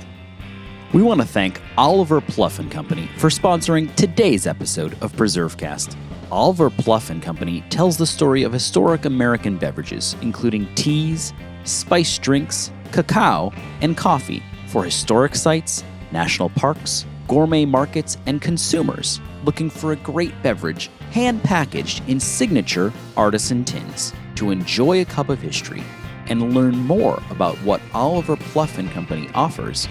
We 0.94 1.02
want 1.04 1.22
to 1.22 1.28
thank 1.28 1.62
Oliver 1.78 2.20
Pluff 2.20 2.60
and 2.60 2.70
Company 2.70 3.10
for 3.16 3.30
sponsoring 3.30 3.96
today's 3.96 4.46
episode 4.46 4.92
of 5.02 5.14
PreserveCast. 5.14 5.96
Oliver 6.30 6.70
Pluff 6.70 7.10
and 7.10 7.24
Company 7.24 7.64
tells 7.70 7.96
the 7.96 8.06
story 8.06 8.44
of 8.44 8.52
historic 8.52 9.06
American 9.06 9.58
beverages, 9.58 10.18
including 10.22 10.68
teas, 10.76 11.32
spiced 11.64 12.22
drinks, 12.22 12.74
cacao, 12.92 13.54
and 13.80 13.96
coffee 13.96 14.44
for 14.68 14.84
historic 14.84 15.34
sites, 15.34 15.82
national 16.12 16.50
parks, 16.50 17.06
gourmet 17.26 17.64
markets, 17.64 18.18
and 18.26 18.42
consumers 18.42 19.22
looking 19.46 19.70
for 19.70 19.94
a 19.94 19.98
great 19.98 20.34
beverage 20.44 20.90
hand 21.12 21.42
packaged 21.42 22.04
in 22.10 22.20
signature 22.20 22.92
artisan 23.16 23.64
tins. 23.64 24.12
To 24.36 24.52
enjoy 24.52 25.00
a 25.00 25.06
cup 25.06 25.30
of 25.30 25.42
history 25.42 25.84
and 26.28 26.54
learn 26.54 26.76
more 26.76 27.24
about 27.30 27.56
what 27.60 27.82
Oliver 27.94 28.36
Pluff 28.36 28.78
and 28.78 28.92
Company 28.92 29.30
offers, 29.34 29.88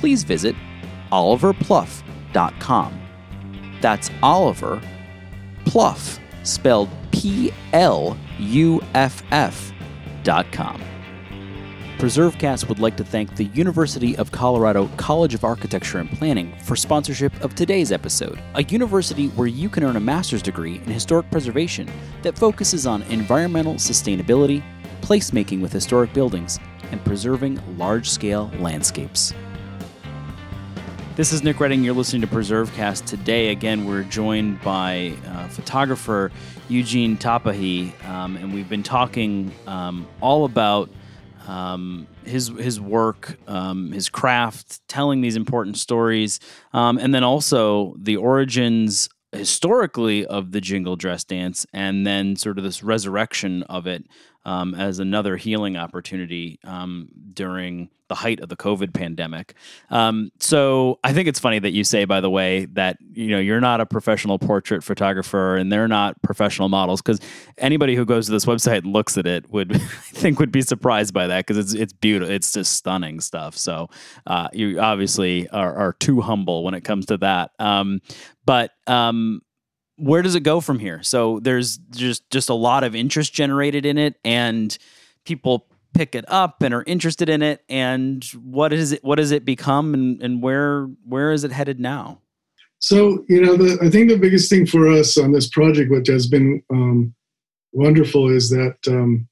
please 0.00 0.24
visit 0.24 0.56
oliverpluff.com. 1.12 3.00
That's 3.80 4.10
Oliver 4.22 4.82
Pluff, 5.64 6.18
spelled 6.42 6.88
P 7.12 7.52
L 7.72 8.16
U 8.38 8.80
F 8.94 9.22
F 9.30 9.72
dot 10.22 10.50
com. 10.52 10.82
PreserveCast 11.98 12.66
would 12.68 12.78
like 12.78 12.96
to 12.96 13.04
thank 13.04 13.36
the 13.36 13.44
University 13.46 14.16
of 14.16 14.32
Colorado 14.32 14.88
College 14.96 15.34
of 15.34 15.44
Architecture 15.44 15.98
and 15.98 16.10
Planning 16.10 16.56
for 16.62 16.74
sponsorship 16.74 17.38
of 17.44 17.54
today's 17.54 17.92
episode, 17.92 18.40
a 18.54 18.62
university 18.62 19.28
where 19.28 19.48
you 19.48 19.68
can 19.68 19.84
earn 19.84 19.96
a 19.96 20.00
master's 20.00 20.40
degree 20.40 20.76
in 20.76 20.84
historic 20.84 21.30
preservation 21.30 21.90
that 22.22 22.38
focuses 22.38 22.86
on 22.86 23.02
environmental 23.04 23.74
sustainability, 23.74 24.62
placemaking 25.02 25.60
with 25.60 25.74
historic 25.74 26.10
buildings, 26.14 26.58
and 26.90 27.04
preserving 27.04 27.60
large 27.76 28.08
scale 28.08 28.50
landscapes. 28.60 29.34
This 31.20 31.34
is 31.34 31.42
Nick 31.42 31.60
Redding. 31.60 31.84
You're 31.84 31.92
listening 31.92 32.22
to 32.22 32.26
PreserveCast. 32.28 33.04
Today, 33.04 33.50
again, 33.50 33.84
we're 33.84 34.04
joined 34.04 34.62
by 34.62 35.12
uh, 35.26 35.48
photographer 35.48 36.32
Eugene 36.70 37.18
Tapahe, 37.18 37.92
um, 38.08 38.38
and 38.38 38.54
we've 38.54 38.70
been 38.70 38.82
talking 38.82 39.52
um, 39.66 40.08
all 40.22 40.46
about 40.46 40.88
um, 41.46 42.06
his 42.24 42.48
his 42.48 42.80
work, 42.80 43.36
um, 43.46 43.92
his 43.92 44.08
craft, 44.08 44.80
telling 44.88 45.20
these 45.20 45.36
important 45.36 45.76
stories, 45.76 46.40
um, 46.72 46.96
and 46.96 47.14
then 47.14 47.22
also 47.22 47.94
the 47.98 48.16
origins 48.16 49.10
historically 49.30 50.24
of 50.24 50.52
the 50.52 50.60
jingle 50.62 50.96
dress 50.96 51.22
dance, 51.22 51.66
and 51.74 52.06
then 52.06 52.34
sort 52.34 52.56
of 52.56 52.64
this 52.64 52.82
resurrection 52.82 53.62
of 53.64 53.86
it 53.86 54.06
um, 54.46 54.74
as 54.74 54.98
another 54.98 55.36
healing 55.36 55.76
opportunity 55.76 56.58
during 57.34 57.90
the 58.10 58.16
height 58.16 58.40
of 58.40 58.48
the 58.48 58.56
COVID 58.56 58.92
pandemic. 58.92 59.54
Um, 59.88 60.32
so 60.40 60.98
I 61.04 61.12
think 61.12 61.28
it's 61.28 61.38
funny 61.38 61.60
that 61.60 61.70
you 61.70 61.84
say, 61.84 62.04
by 62.04 62.20
the 62.20 62.28
way, 62.28 62.64
that 62.72 62.98
you 63.12 63.28
know 63.28 63.38
you're 63.38 63.60
not 63.60 63.80
a 63.80 63.86
professional 63.86 64.36
portrait 64.36 64.82
photographer 64.82 65.56
and 65.56 65.72
they're 65.72 65.88
not 65.88 66.20
professional 66.22 66.68
models 66.68 67.00
because 67.00 67.20
anybody 67.56 67.94
who 67.94 68.04
goes 68.04 68.26
to 68.26 68.32
this 68.32 68.46
website 68.46 68.78
and 68.78 68.92
looks 68.92 69.16
at 69.16 69.28
it 69.28 69.48
would 69.52 69.76
I 69.76 69.78
think 69.78 70.40
would 70.40 70.50
be 70.50 70.60
surprised 70.60 71.14
by 71.14 71.28
that 71.28 71.46
because 71.46 71.56
it's 71.56 71.72
it's 71.72 71.92
beautiful, 71.92 72.34
it's 72.34 72.52
just 72.52 72.72
stunning 72.72 73.20
stuff. 73.20 73.56
So 73.56 73.88
uh, 74.26 74.48
you 74.52 74.80
obviously 74.80 75.48
are, 75.50 75.74
are, 75.76 75.92
too 76.00 76.20
humble 76.20 76.64
when 76.64 76.74
it 76.74 76.82
comes 76.82 77.06
to 77.06 77.16
that. 77.18 77.52
Um, 77.60 78.00
but 78.44 78.72
um, 78.88 79.42
where 79.96 80.22
does 80.22 80.34
it 80.34 80.40
go 80.40 80.60
from 80.60 80.80
here? 80.80 81.00
So 81.04 81.38
there's 81.38 81.78
just 81.90 82.28
just 82.30 82.48
a 82.48 82.54
lot 82.54 82.82
of 82.82 82.96
interest 82.96 83.32
generated 83.32 83.86
in 83.86 83.98
it, 83.98 84.16
and 84.24 84.76
people 85.24 85.69
pick 85.94 86.14
it 86.14 86.24
up 86.28 86.62
and 86.62 86.72
are 86.72 86.84
interested 86.86 87.28
in 87.28 87.42
it. 87.42 87.64
And 87.68 88.24
what 88.42 88.72
is 88.72 88.92
it? 88.92 89.04
What 89.04 89.16
does 89.16 89.30
it 89.30 89.44
become? 89.44 89.94
And 89.94 90.22
and 90.22 90.42
where 90.42 90.86
where 91.04 91.32
is 91.32 91.44
it 91.44 91.52
headed 91.52 91.80
now? 91.80 92.20
So 92.78 93.24
you 93.28 93.40
know, 93.40 93.56
the, 93.56 93.78
I 93.82 93.90
think 93.90 94.08
the 94.08 94.18
biggest 94.18 94.48
thing 94.48 94.66
for 94.66 94.88
us 94.88 95.18
on 95.18 95.32
this 95.32 95.48
project, 95.48 95.90
which 95.90 96.08
has 96.08 96.26
been 96.26 96.62
um, 96.70 97.14
wonderful, 97.72 98.28
is 98.28 98.50
that 98.50 98.76
um, 98.88 99.28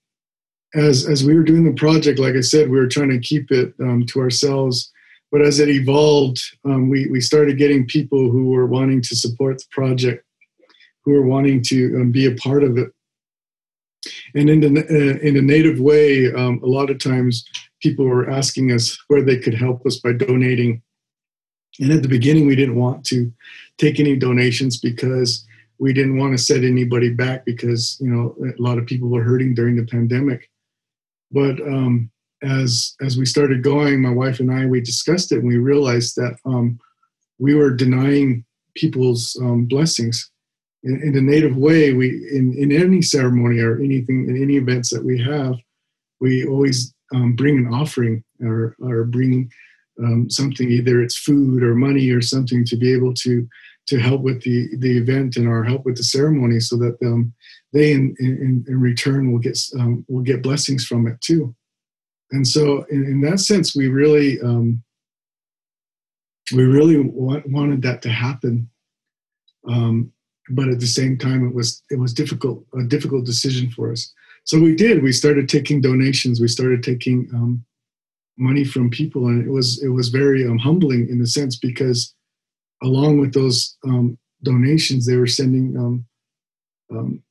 as 0.75 1.07
as 1.07 1.25
we 1.25 1.35
were 1.35 1.45
doing 1.45 1.65
the 1.65 1.73
project, 1.73 2.19
like 2.19 2.35
I 2.35 2.41
said, 2.41 2.71
we 2.71 2.79
were 2.79 2.89
trying 2.89 3.11
to 3.11 3.19
keep 3.19 3.51
it 3.51 3.73
um, 3.81 4.05
to 4.07 4.21
ourselves. 4.21 4.93
But 5.31 5.43
as 5.43 5.61
it 5.61 5.69
evolved, 5.69 6.41
um, 6.65 6.89
we 6.89 7.07
we 7.09 7.21
started 7.21 7.59
getting 7.59 7.87
people 7.87 8.31
who 8.31 8.51
were 8.51 8.67
wanting 8.67 9.03
to 9.03 9.17
support 9.17 9.59
the 9.59 9.67
project 9.71 10.25
who 11.09 11.15
were 11.15 11.27
wanting 11.27 11.63
to 11.63 11.97
um, 12.01 12.13
be 12.13 12.27
a 12.27 12.35
part 12.35 12.63
of 12.63 12.77
it. 12.77 12.93
And 14.35 14.51
in 14.51 14.61
the, 14.61 14.81
uh, 14.81 15.27
in 15.27 15.37
a 15.37 15.43
native 15.43 15.81
way, 15.81 16.33
um, 16.33 16.61
a 16.63 16.67
lot 16.67 16.91
of 16.91 16.99
times 16.99 17.45
people 17.83 18.05
were 18.05 18.31
asking 18.31 18.73
us 18.73 18.97
where 19.09 19.23
they 19.23 19.39
could 19.39 19.55
help 19.55 19.85
us 19.87 19.99
by 19.99 20.13
donating. 20.13 20.83
And 21.81 21.93
at 21.93 22.03
the 22.03 22.09
beginning, 22.09 22.47
we 22.47 22.57
didn't 22.57 22.77
want 22.77 23.05
to 23.07 23.33
take 23.79 24.01
any 24.01 24.17
donations 24.17 24.79
because 24.79 25.47
we 25.79 25.93
didn't 25.93 26.19
want 26.19 26.37
to 26.37 26.43
set 26.43 26.65
anybody 26.65 27.11
back 27.11 27.45
because 27.45 27.97
you 28.01 28.11
know 28.11 28.35
a 28.45 28.61
lot 28.61 28.79
of 28.79 28.87
people 28.87 29.09
were 29.09 29.23
hurting 29.23 29.55
during 29.55 29.77
the 29.77 29.87
pandemic. 29.87 30.51
But 31.31 31.61
um, 31.61 32.11
as 32.43 32.97
as 33.01 33.17
we 33.17 33.27
started 33.27 33.63
going, 33.63 34.03
my 34.03 34.11
wife 34.11 34.41
and 34.41 34.53
I 34.53 34.67
we 34.67 34.81
discussed 34.81 35.31
it 35.33 35.39
and 35.39 35.47
we 35.47 35.59
realized 35.59 36.17
that 36.17 36.37
um, 36.45 36.79
we 37.39 37.55
were 37.55 37.71
denying 37.71 38.45
people's 38.75 39.37
um, 39.41 39.67
blessings 39.67 40.31
in, 40.83 41.03
in 41.03 41.17
a 41.17 41.21
native 41.21 41.57
way, 41.57 41.93
we 41.93 42.09
in, 42.33 42.55
in 42.57 42.73
any 42.73 43.03
ceremony 43.03 43.61
or 43.61 43.79
anything 43.79 44.29
in 44.29 44.41
any 44.41 44.57
events 44.57 44.91
that 44.91 45.05
we 45.05 45.21
have, 45.23 45.55
we 46.21 46.47
always 46.47 46.95
um, 47.15 47.35
bring 47.35 47.59
an 47.59 47.73
offering 47.73 48.23
or, 48.41 48.77
or 48.81 49.05
bring 49.05 49.51
um, 50.03 50.31
something, 50.31 50.71
either 50.71 51.03
it's 51.03 51.19
food 51.19 51.63
or 51.63 51.75
money 51.75 52.11
or 52.11 52.23
something, 52.23 52.65
to 52.65 52.77
be 52.77 52.93
able 52.93 53.15
to 53.15 53.47
to 53.87 53.99
help 53.99 54.21
with 54.21 54.43
the 54.43 54.69
the 54.79 54.99
event 54.99 55.37
and 55.37 55.49
or 55.49 55.65
help 55.65 55.85
with 55.85 55.97
the 55.97 56.05
ceremony, 56.05 56.61
so 56.61 56.77
that 56.77 56.97
um, 57.03 57.33
they 57.73 57.93
in, 57.93 58.15
in, 58.21 58.65
in 58.69 58.81
return 58.81 59.33
will 59.33 59.39
get 59.39 59.59
um, 59.79 60.05
will 60.09 60.23
get 60.23 60.43
blessings 60.43 60.85
from 60.85 61.07
it 61.07 61.21
too. 61.21 61.55
And 62.31 62.47
so, 62.47 62.85
in, 62.91 63.05
in 63.05 63.21
that 63.23 63.41
sense, 63.41 63.75
we 63.75 63.89
really 63.89 64.41
um, 64.41 64.83
we 66.55 66.65
really 66.65 66.99
wanted 66.99 67.83
that 67.83 68.03
to 68.03 68.11
happen. 68.11 68.71
Um, 69.69 70.13
but 70.51 70.69
at 70.69 70.81
the 70.81 70.87
same 70.87 71.19
time 71.19 71.47
it 71.47 71.55
was 71.55 71.83
it 71.91 71.99
was 71.99 72.13
difficult 72.15 72.65
a 72.75 72.85
difficult 72.85 73.25
decision 73.25 73.71
for 73.71 73.93
us. 73.93 74.13
So 74.45 74.59
we 74.59 74.75
did. 74.75 75.03
We 75.03 75.13
started 75.13 75.49
taking 75.49 75.83
donations. 75.83 76.41
We 76.41 76.49
started 76.49 76.83
taking 76.83 77.29
um, 77.35 77.65
money 78.39 78.65
from 78.65 78.89
people. 78.89 79.27
And 79.27 79.45
it 79.45 79.51
was 79.51 79.83
it 79.83 79.89
was 79.89 80.09
very 80.09 80.47
um, 80.47 80.59
humbling 80.59 81.09
in 81.11 81.21
a 81.21 81.27
sense 81.27 81.57
because 81.57 82.15
along 82.83 83.19
with 83.19 83.35
those 83.35 83.77
um, 83.85 84.17
donations 84.43 85.05
they 85.05 85.17
were 85.17 85.27
sending 85.27 85.77
um, 85.77 86.07
um, 86.91 87.23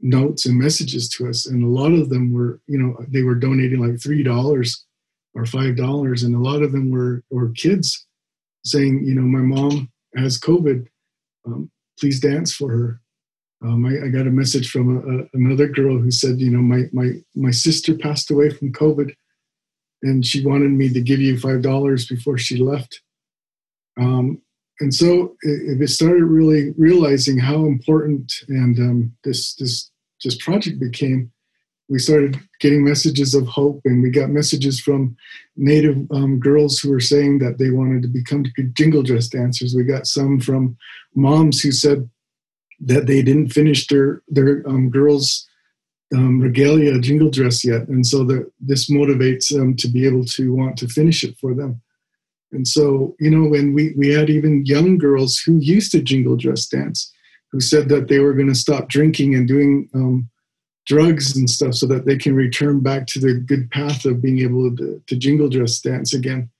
notes 0.00 0.46
and 0.46 0.58
messages 0.58 1.08
to 1.10 1.28
us. 1.28 1.46
And 1.46 1.62
a 1.62 1.68
lot 1.68 1.92
of 1.92 2.08
them 2.08 2.32
were 2.32 2.60
you 2.66 2.78
know 2.78 2.96
they 3.08 3.22
were 3.22 3.34
donating 3.34 3.80
like 3.80 4.00
three 4.00 4.22
dollars 4.22 4.84
or 5.34 5.44
five 5.46 5.76
dollars. 5.76 6.24
And 6.24 6.34
a 6.34 6.38
lot 6.38 6.62
of 6.62 6.72
them 6.72 6.90
were 6.90 7.22
were 7.30 7.50
kids 7.50 8.06
saying 8.64 9.04
you 9.04 9.14
know 9.14 9.22
my 9.22 9.38
mom 9.38 9.90
has 10.16 10.38
covid. 10.38 10.86
Um, 11.46 11.70
please 12.00 12.20
dance 12.20 12.52
for 12.52 12.70
her. 12.70 13.00
Um, 13.62 13.84
I, 13.84 14.06
I, 14.06 14.08
got 14.08 14.26
a 14.26 14.30
message 14.30 14.70
from 14.70 14.96
a, 14.96 15.00
a, 15.00 15.28
another 15.34 15.68
girl 15.68 15.98
who 15.98 16.10
said, 16.10 16.40
you 16.40 16.50
know, 16.50 16.62
my, 16.62 16.84
my, 16.92 17.12
my 17.34 17.50
sister 17.50 17.94
passed 17.94 18.30
away 18.30 18.48
from 18.48 18.72
COVID 18.72 19.14
and 20.02 20.24
she 20.24 20.44
wanted 20.44 20.70
me 20.70 20.88
to 20.88 21.00
give 21.02 21.20
you 21.20 21.36
$5 21.36 22.08
before 22.08 22.38
she 22.38 22.56
left. 22.56 23.02
Um, 23.98 24.40
and 24.80 24.94
so 24.94 25.36
it, 25.42 25.82
it, 25.82 25.88
started 25.88 26.24
really 26.24 26.72
realizing 26.78 27.36
how 27.36 27.66
important 27.66 28.32
and 28.48 28.78
um, 28.78 29.16
this, 29.24 29.54
this, 29.56 29.90
this 30.24 30.36
project 30.36 30.80
became 30.80 31.30
we 31.90 31.98
started 31.98 32.40
getting 32.60 32.84
messages 32.84 33.34
of 33.34 33.48
hope 33.48 33.80
and 33.84 34.00
we 34.00 34.10
got 34.10 34.30
messages 34.30 34.78
from 34.78 35.16
native 35.56 35.98
um, 36.12 36.38
girls 36.38 36.78
who 36.78 36.88
were 36.88 37.00
saying 37.00 37.40
that 37.40 37.58
they 37.58 37.70
wanted 37.70 38.00
to 38.02 38.08
become 38.08 38.44
jingle 38.74 39.02
dress 39.02 39.26
dancers. 39.26 39.74
We 39.74 39.82
got 39.82 40.06
some 40.06 40.38
from 40.38 40.76
moms 41.16 41.60
who 41.60 41.72
said 41.72 42.08
that 42.78 43.06
they 43.06 43.22
didn't 43.22 43.48
finish 43.48 43.88
their 43.88 44.22
their 44.28 44.66
um, 44.68 44.88
girls 44.88 45.46
um, 46.14 46.40
regalia 46.40 46.98
jingle 47.00 47.28
dress 47.28 47.64
yet 47.64 47.88
and 47.88 48.06
so 48.06 48.24
that 48.24 48.50
this 48.60 48.88
motivates 48.88 49.54
them 49.54 49.76
to 49.76 49.88
be 49.88 50.06
able 50.06 50.24
to 50.24 50.54
want 50.54 50.78
to 50.78 50.88
finish 50.88 51.24
it 51.24 51.36
for 51.38 51.54
them. 51.54 51.82
And 52.52 52.66
so 52.66 53.16
you 53.18 53.30
know 53.30 53.48
when 53.48 53.74
we 53.74 53.94
we 53.96 54.10
had 54.10 54.30
even 54.30 54.64
young 54.64 54.96
girls 54.96 55.38
who 55.38 55.56
used 55.58 55.90
to 55.92 56.02
jingle 56.02 56.36
dress 56.36 56.68
dance 56.68 57.12
who 57.50 57.58
said 57.58 57.88
that 57.88 58.06
they 58.06 58.20
were 58.20 58.34
going 58.34 58.46
to 58.46 58.54
stop 58.54 58.88
drinking 58.88 59.34
and 59.34 59.48
doing 59.48 59.90
um, 59.92 60.30
drugs 60.86 61.36
and 61.36 61.48
stuff 61.48 61.74
so 61.74 61.86
that 61.86 62.06
they 62.06 62.16
can 62.16 62.34
return 62.34 62.80
back 62.80 63.06
to 63.06 63.20
the 63.20 63.34
good 63.34 63.70
path 63.70 64.04
of 64.04 64.22
being 64.22 64.40
able 64.40 64.74
to, 64.76 65.02
to 65.06 65.16
jingle 65.16 65.48
dress 65.48 65.80
dance 65.80 66.14
again. 66.14 66.50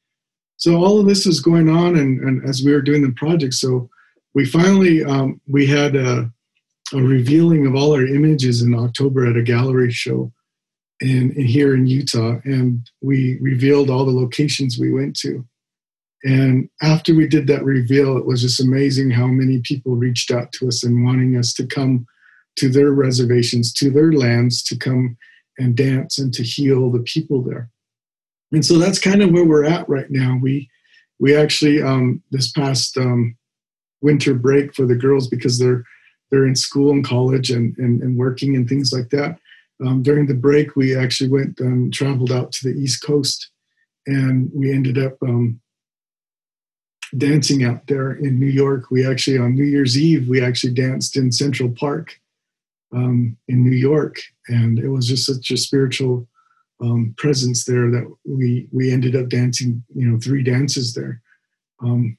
So 0.57 0.77
all 0.77 1.01
of 1.01 1.07
this 1.07 1.25
was 1.25 1.41
going 1.41 1.71
on, 1.71 1.97
and, 1.97 2.21
and 2.21 2.49
as 2.49 2.63
we 2.63 2.73
were 2.73 2.83
doing 2.83 3.03
the 3.03 3.13
project, 3.13 3.55
so 3.55 3.89
we 4.35 4.45
finally 4.45 5.03
um, 5.03 5.41
we 5.49 5.67
had 5.67 5.97
a, 5.97 6.31
a, 6.93 7.03
revealing 7.03 7.67
of 7.67 7.75
all 7.75 7.95
our 7.95 8.07
images 8.07 8.63
in 8.63 8.75
October 8.75 9.27
at 9.27 9.37
a 9.37 9.43
gallery 9.43 9.91
show, 9.91 10.31
in 11.01 11.31
here 11.35 11.75
in 11.75 11.87
Utah, 11.87 12.41
and 12.45 12.89
we 13.01 13.39
revealed 13.41 13.89
all 13.89 14.05
the 14.05 14.13
locations 14.13 14.79
we 14.79 14.93
went 14.93 15.17
to. 15.21 15.45
And 16.23 16.69
after 16.83 17.15
we 17.15 17.27
did 17.27 17.47
that 17.47 17.65
reveal, 17.65 18.19
it 18.19 18.27
was 18.27 18.43
just 18.43 18.61
amazing 18.61 19.11
how 19.11 19.27
many 19.27 19.61
people 19.61 19.97
reached 19.97 20.31
out 20.31 20.53
to 20.53 20.69
us 20.69 20.85
and 20.85 21.05
wanting 21.05 21.37
us 21.37 21.55
to 21.55 21.67
come 21.67 22.07
to 22.57 22.69
their 22.69 22.91
reservations, 22.91 23.73
to 23.75 23.91
their 23.91 24.13
lands 24.13 24.63
to 24.65 24.77
come 24.77 25.17
and 25.59 25.77
dance 25.77 26.19
and 26.19 26.33
to 26.35 26.43
heal 26.43 26.91
the 26.91 27.01
people 27.01 27.43
there. 27.43 27.71
And 28.53 28.65
so 28.65 28.79
that's 28.79 28.99
kind 28.99 29.23
of 29.23 29.31
where 29.31 29.45
we're 29.45 29.65
at 29.65 29.89
right 29.89 30.11
now. 30.11 30.39
We 30.41 30.69
we 31.19 31.37
actually 31.37 31.83
um, 31.83 32.23
this 32.31 32.51
past 32.51 32.97
um, 32.97 33.37
winter 34.01 34.35
break 34.35 34.75
for 34.75 34.87
the 34.87 34.97
girls 34.97 35.29
because 35.29 35.59
they're 35.59 35.85
they're 36.31 36.47
in 36.47 36.57
school 36.57 36.93
and 36.93 37.05
college 37.05 37.51
and, 37.51 37.77
and, 37.79 38.03
and 38.03 38.17
working 38.17 38.55
and 38.55 38.69
things 38.69 38.93
like 38.93 39.11
that. 39.11 39.39
Um, 39.85 40.03
during 40.03 40.27
the 40.27 40.35
break, 40.35 40.77
we 40.77 40.97
actually 40.97 41.29
went 41.29 41.59
and 41.59 41.93
traveled 41.93 42.31
out 42.31 42.53
to 42.53 42.69
the 42.69 42.79
East 42.79 43.03
Coast, 43.03 43.51
and 44.07 44.51
we 44.55 44.73
ended 44.73 44.97
up 44.97 45.17
um, 45.23 45.61
dancing 47.17 47.65
out 47.65 47.87
there 47.87 48.13
in 48.13 48.39
New 48.39 48.47
York. 48.47 48.91
We 48.91 49.07
actually 49.07 49.39
on 49.39 49.55
New 49.55 49.65
Year's 49.65 49.99
Eve 49.99 50.29
we 50.29 50.43
actually 50.43 50.75
danced 50.75 51.17
in 51.17 51.33
Central 51.33 51.71
Park 51.71 52.21
um, 52.93 53.37
in 53.49 53.65
New 53.65 53.77
York, 53.77 54.21
and 54.49 54.79
it 54.79 54.89
was 54.89 55.07
just 55.07 55.27
such 55.27 55.51
a 55.51 55.57
spiritual 55.57 56.27
um, 56.83 57.15
presence 57.19 57.65
there 57.65 57.91
that 57.91 58.11
we 58.25 58.69
we 58.73 58.91
ended 58.93 59.15
up 59.17 59.29
dancing, 59.29 59.83
you 59.95 60.07
know, 60.07 60.19
three 60.19 60.43
dances 60.43 60.95
there. 60.95 61.21
Um, 61.83 62.17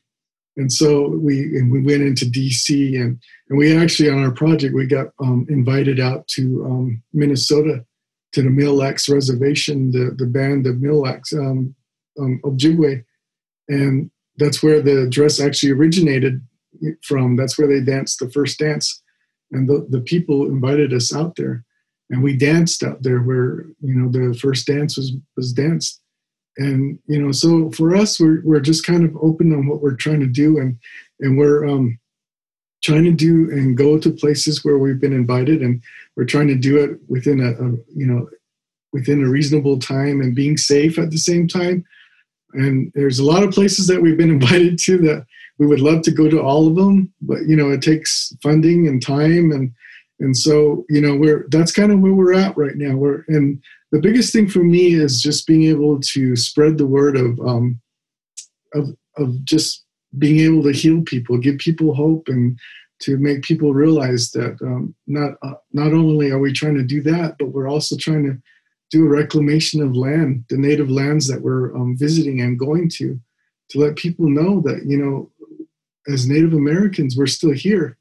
and 0.58 0.72
so 0.72 1.08
we 1.08 1.58
and 1.58 1.72
we 1.72 1.82
went 1.82 2.04
into 2.04 2.26
DC 2.26 2.96
and 2.96 3.20
and 3.50 3.58
we 3.58 3.76
actually 3.76 4.10
on 4.10 4.24
our 4.24 4.32
project 4.32 4.76
we 4.76 4.86
got 4.86 5.08
um, 5.20 5.46
invited 5.50 6.00
out 6.00 6.28
to 6.28 6.66
um, 6.66 7.04
Minnesota 7.14 7.86
to 8.34 8.42
the 8.42 8.50
Mille 8.50 8.78
Reservation, 8.82 9.92
the 9.92 10.16
the 10.18 10.28
band 10.28 10.68
of 10.68 10.82
Mille 10.82 11.02
Lacs 11.02 11.34
um, 11.34 11.76
Ojibwe, 12.18 13.04
and 13.70 14.12
that's 14.38 14.62
where 14.62 14.82
the 14.82 15.08
dress 15.10 15.40
actually 15.40 15.72
originated 15.72 16.42
from. 17.04 17.36
That's 17.36 17.58
where 17.58 17.68
they 17.68 17.82
danced 17.82 18.20
the 18.20 18.30
first 18.30 18.60
dance, 18.60 19.02
and 19.52 19.68
the 19.68 19.86
the 19.90 20.02
people 20.02 20.46
invited 20.46 20.94
us 20.94 21.14
out 21.14 21.36
there, 21.36 21.64
and 22.10 22.24
we 22.24 22.36
danced 22.36 22.84
out 22.84 23.04
there 23.04 23.22
where 23.22 23.66
you 23.82 23.96
know 23.96 24.10
the 24.10 24.38
first 24.38 24.68
dance 24.68 24.98
was 24.98 25.14
was 25.36 25.54
danced. 25.54 26.00
And 26.58 27.00
you 27.08 27.22
know 27.22 27.32
so 27.32 27.72
for 27.72 27.96
us 27.96 28.20
we're, 28.20 28.42
we're 28.44 28.60
just 28.60 28.86
kind 28.86 29.06
of 29.06 29.16
open 29.22 29.54
on 29.54 29.68
what 29.68 29.82
we're 29.82 29.96
trying 29.96 30.20
to 30.20 30.28
do. 30.28 30.60
And 30.60 30.78
and 31.20 31.38
we're 31.38 31.68
um, 31.68 31.98
trying 32.84 33.06
to 33.06 33.12
do 33.12 33.50
and 33.52 33.78
go 33.78 33.98
to 33.98 34.12
places 34.12 34.66
where 34.66 34.78
we've 34.78 35.00
been 35.00 35.14
invited. 35.14 35.62
And 35.62 35.82
we're 36.16 36.26
trying 36.26 36.48
to 36.48 36.56
do 36.56 36.78
it 36.84 37.00
within 37.08 37.40
a, 37.40 37.52
a 37.52 37.72
you 37.96 38.06
know 38.06 38.30
within 38.94 39.24
a 39.24 39.30
reasonable 39.30 39.80
time 39.80 40.22
and 40.22 40.36
being 40.36 40.58
safe 40.58 41.00
at 41.00 41.12
the 41.12 41.18
same 41.18 41.48
time. 41.48 41.86
And 42.54 42.92
there's 42.94 43.20
a 43.20 43.24
lot 43.24 43.44
of 43.44 43.54
places 43.54 43.88
that 43.88 44.02
we've 44.02 44.18
been 44.18 44.30
invited 44.42 44.78
to 44.80 44.98
that 45.00 45.26
we 45.60 45.68
would 45.68 45.82
love 45.82 46.02
to 46.02 46.12
go 46.12 46.30
to 46.30 46.42
all 46.42 46.68
of 46.68 46.76
them 46.76 47.12
but 47.22 47.46
you 47.48 47.56
know 47.56 47.72
it 47.72 47.82
takes 47.82 48.34
funding 48.42 48.88
and 48.88 49.02
time 49.06 49.52
and 49.52 49.72
and 50.22 50.38
so 50.38 50.86
you 50.88 51.02
know 51.02 51.16
we're 51.16 51.48
that's 51.50 51.72
kind 51.72 51.92
of 51.92 52.00
where 52.00 52.14
we're 52.14 52.34
at 52.34 52.56
right 52.56 52.76
now. 52.76 52.96
We're 52.96 53.26
and 53.28 53.62
the 53.92 54.00
biggest 54.00 54.32
thing 54.32 54.48
for 54.48 54.64
me 54.64 54.94
is 54.94 55.22
just 55.22 55.48
being 55.48 55.64
able 55.64 56.00
to 56.00 56.36
spread 56.36 56.78
the 56.78 56.88
word 56.88 57.18
of 57.18 57.40
um, 57.42 57.82
of 58.74 58.96
of 59.18 59.44
just 59.44 59.84
being 60.18 60.40
able 60.40 60.64
to 60.64 60.72
heal 60.72 61.02
people, 61.02 61.38
give 61.38 61.58
people 61.58 61.96
hope, 61.96 62.28
and 62.28 62.58
to 63.00 63.18
make 63.18 63.42
people 63.42 63.74
realize 63.74 64.30
that 64.32 64.58
um, 64.62 64.94
not 65.08 65.34
uh, 65.42 65.56
not 65.74 65.92
only 65.92 66.30
are 66.30 66.40
we 66.40 66.54
trying 66.54 66.76
to 66.76 66.84
do 66.84 67.02
that, 67.02 67.36
but 67.40 67.48
we're 67.48 67.70
also 67.70 67.98
trying 67.98 68.24
to 68.24 68.38
do 68.92 69.06
a 69.06 69.10
reclamation 69.10 69.82
of 69.82 69.96
land, 69.96 70.46
the 70.50 70.58
native 70.58 70.92
lands 70.92 71.28
that 71.28 71.42
we're 71.42 71.74
um, 71.76 71.98
visiting 71.98 72.42
and 72.42 72.60
going 72.60 72.90
to, 72.90 73.18
to 73.70 73.80
let 73.80 73.96
people 73.96 74.30
know 74.30 74.62
that 74.62 74.84
you 74.86 74.98
know, 74.98 75.31
as 76.08 76.28
Native 76.28 76.54
Americans, 76.54 77.16
we're 77.16 77.28
still 77.28 77.52
here, 77.52 77.98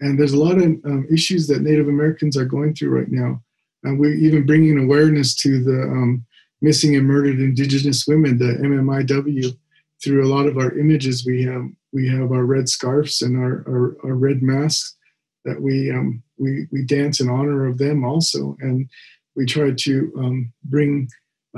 and 0.00 0.18
there's 0.18 0.32
a 0.32 0.40
lot 0.40 0.58
of 0.58 0.64
um, 0.64 1.06
issues 1.10 1.46
that 1.48 1.62
Native 1.62 1.88
Americans 1.88 2.36
are 2.36 2.44
going 2.44 2.74
through 2.74 2.90
right 2.90 3.10
now 3.10 3.42
and 3.86 3.98
we're 3.98 4.14
even 4.14 4.44
bringing 4.44 4.78
awareness 4.78 5.34
to 5.36 5.62
the 5.62 5.82
um, 5.82 6.24
missing 6.60 6.96
and 6.96 7.06
murdered 7.06 7.38
Indigenous 7.38 8.06
women, 8.06 8.38
the 8.38 8.58
MMIW, 8.60 9.56
through 10.02 10.24
a 10.24 10.32
lot 10.32 10.46
of 10.46 10.58
our 10.58 10.76
images. 10.78 11.24
We 11.24 11.44
have 11.44 11.66
we 11.92 12.08
have 12.08 12.32
our 12.32 12.44
red 12.44 12.68
scarves 12.68 13.22
and 13.22 13.38
our, 13.38 13.64
our, 13.68 13.96
our 14.04 14.14
red 14.14 14.42
masks 14.42 14.96
that 15.44 15.60
we 15.60 15.90
um, 15.90 16.22
we 16.36 16.66
we 16.72 16.84
dance 16.84 17.20
in 17.20 17.30
honor 17.30 17.66
of 17.66 17.78
them 17.78 18.04
also, 18.04 18.56
and 18.60 18.88
we 19.36 19.46
try 19.46 19.70
to 19.70 20.12
um, 20.18 20.52
bring 20.64 21.08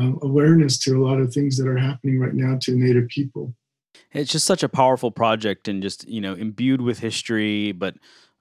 uh, 0.00 0.12
awareness 0.22 0.78
to 0.80 0.96
a 0.96 1.04
lot 1.04 1.20
of 1.20 1.32
things 1.32 1.56
that 1.56 1.66
are 1.66 1.78
happening 1.78 2.18
right 2.20 2.34
now 2.34 2.58
to 2.60 2.76
Native 2.76 3.08
people. 3.08 3.54
It's 4.12 4.32
just 4.32 4.46
such 4.46 4.62
a 4.62 4.68
powerful 4.68 5.10
project, 5.10 5.68
and 5.68 5.82
just 5.82 6.08
you 6.08 6.20
know 6.20 6.34
imbued 6.34 6.80
with 6.80 6.98
history, 6.98 7.72
but 7.72 7.94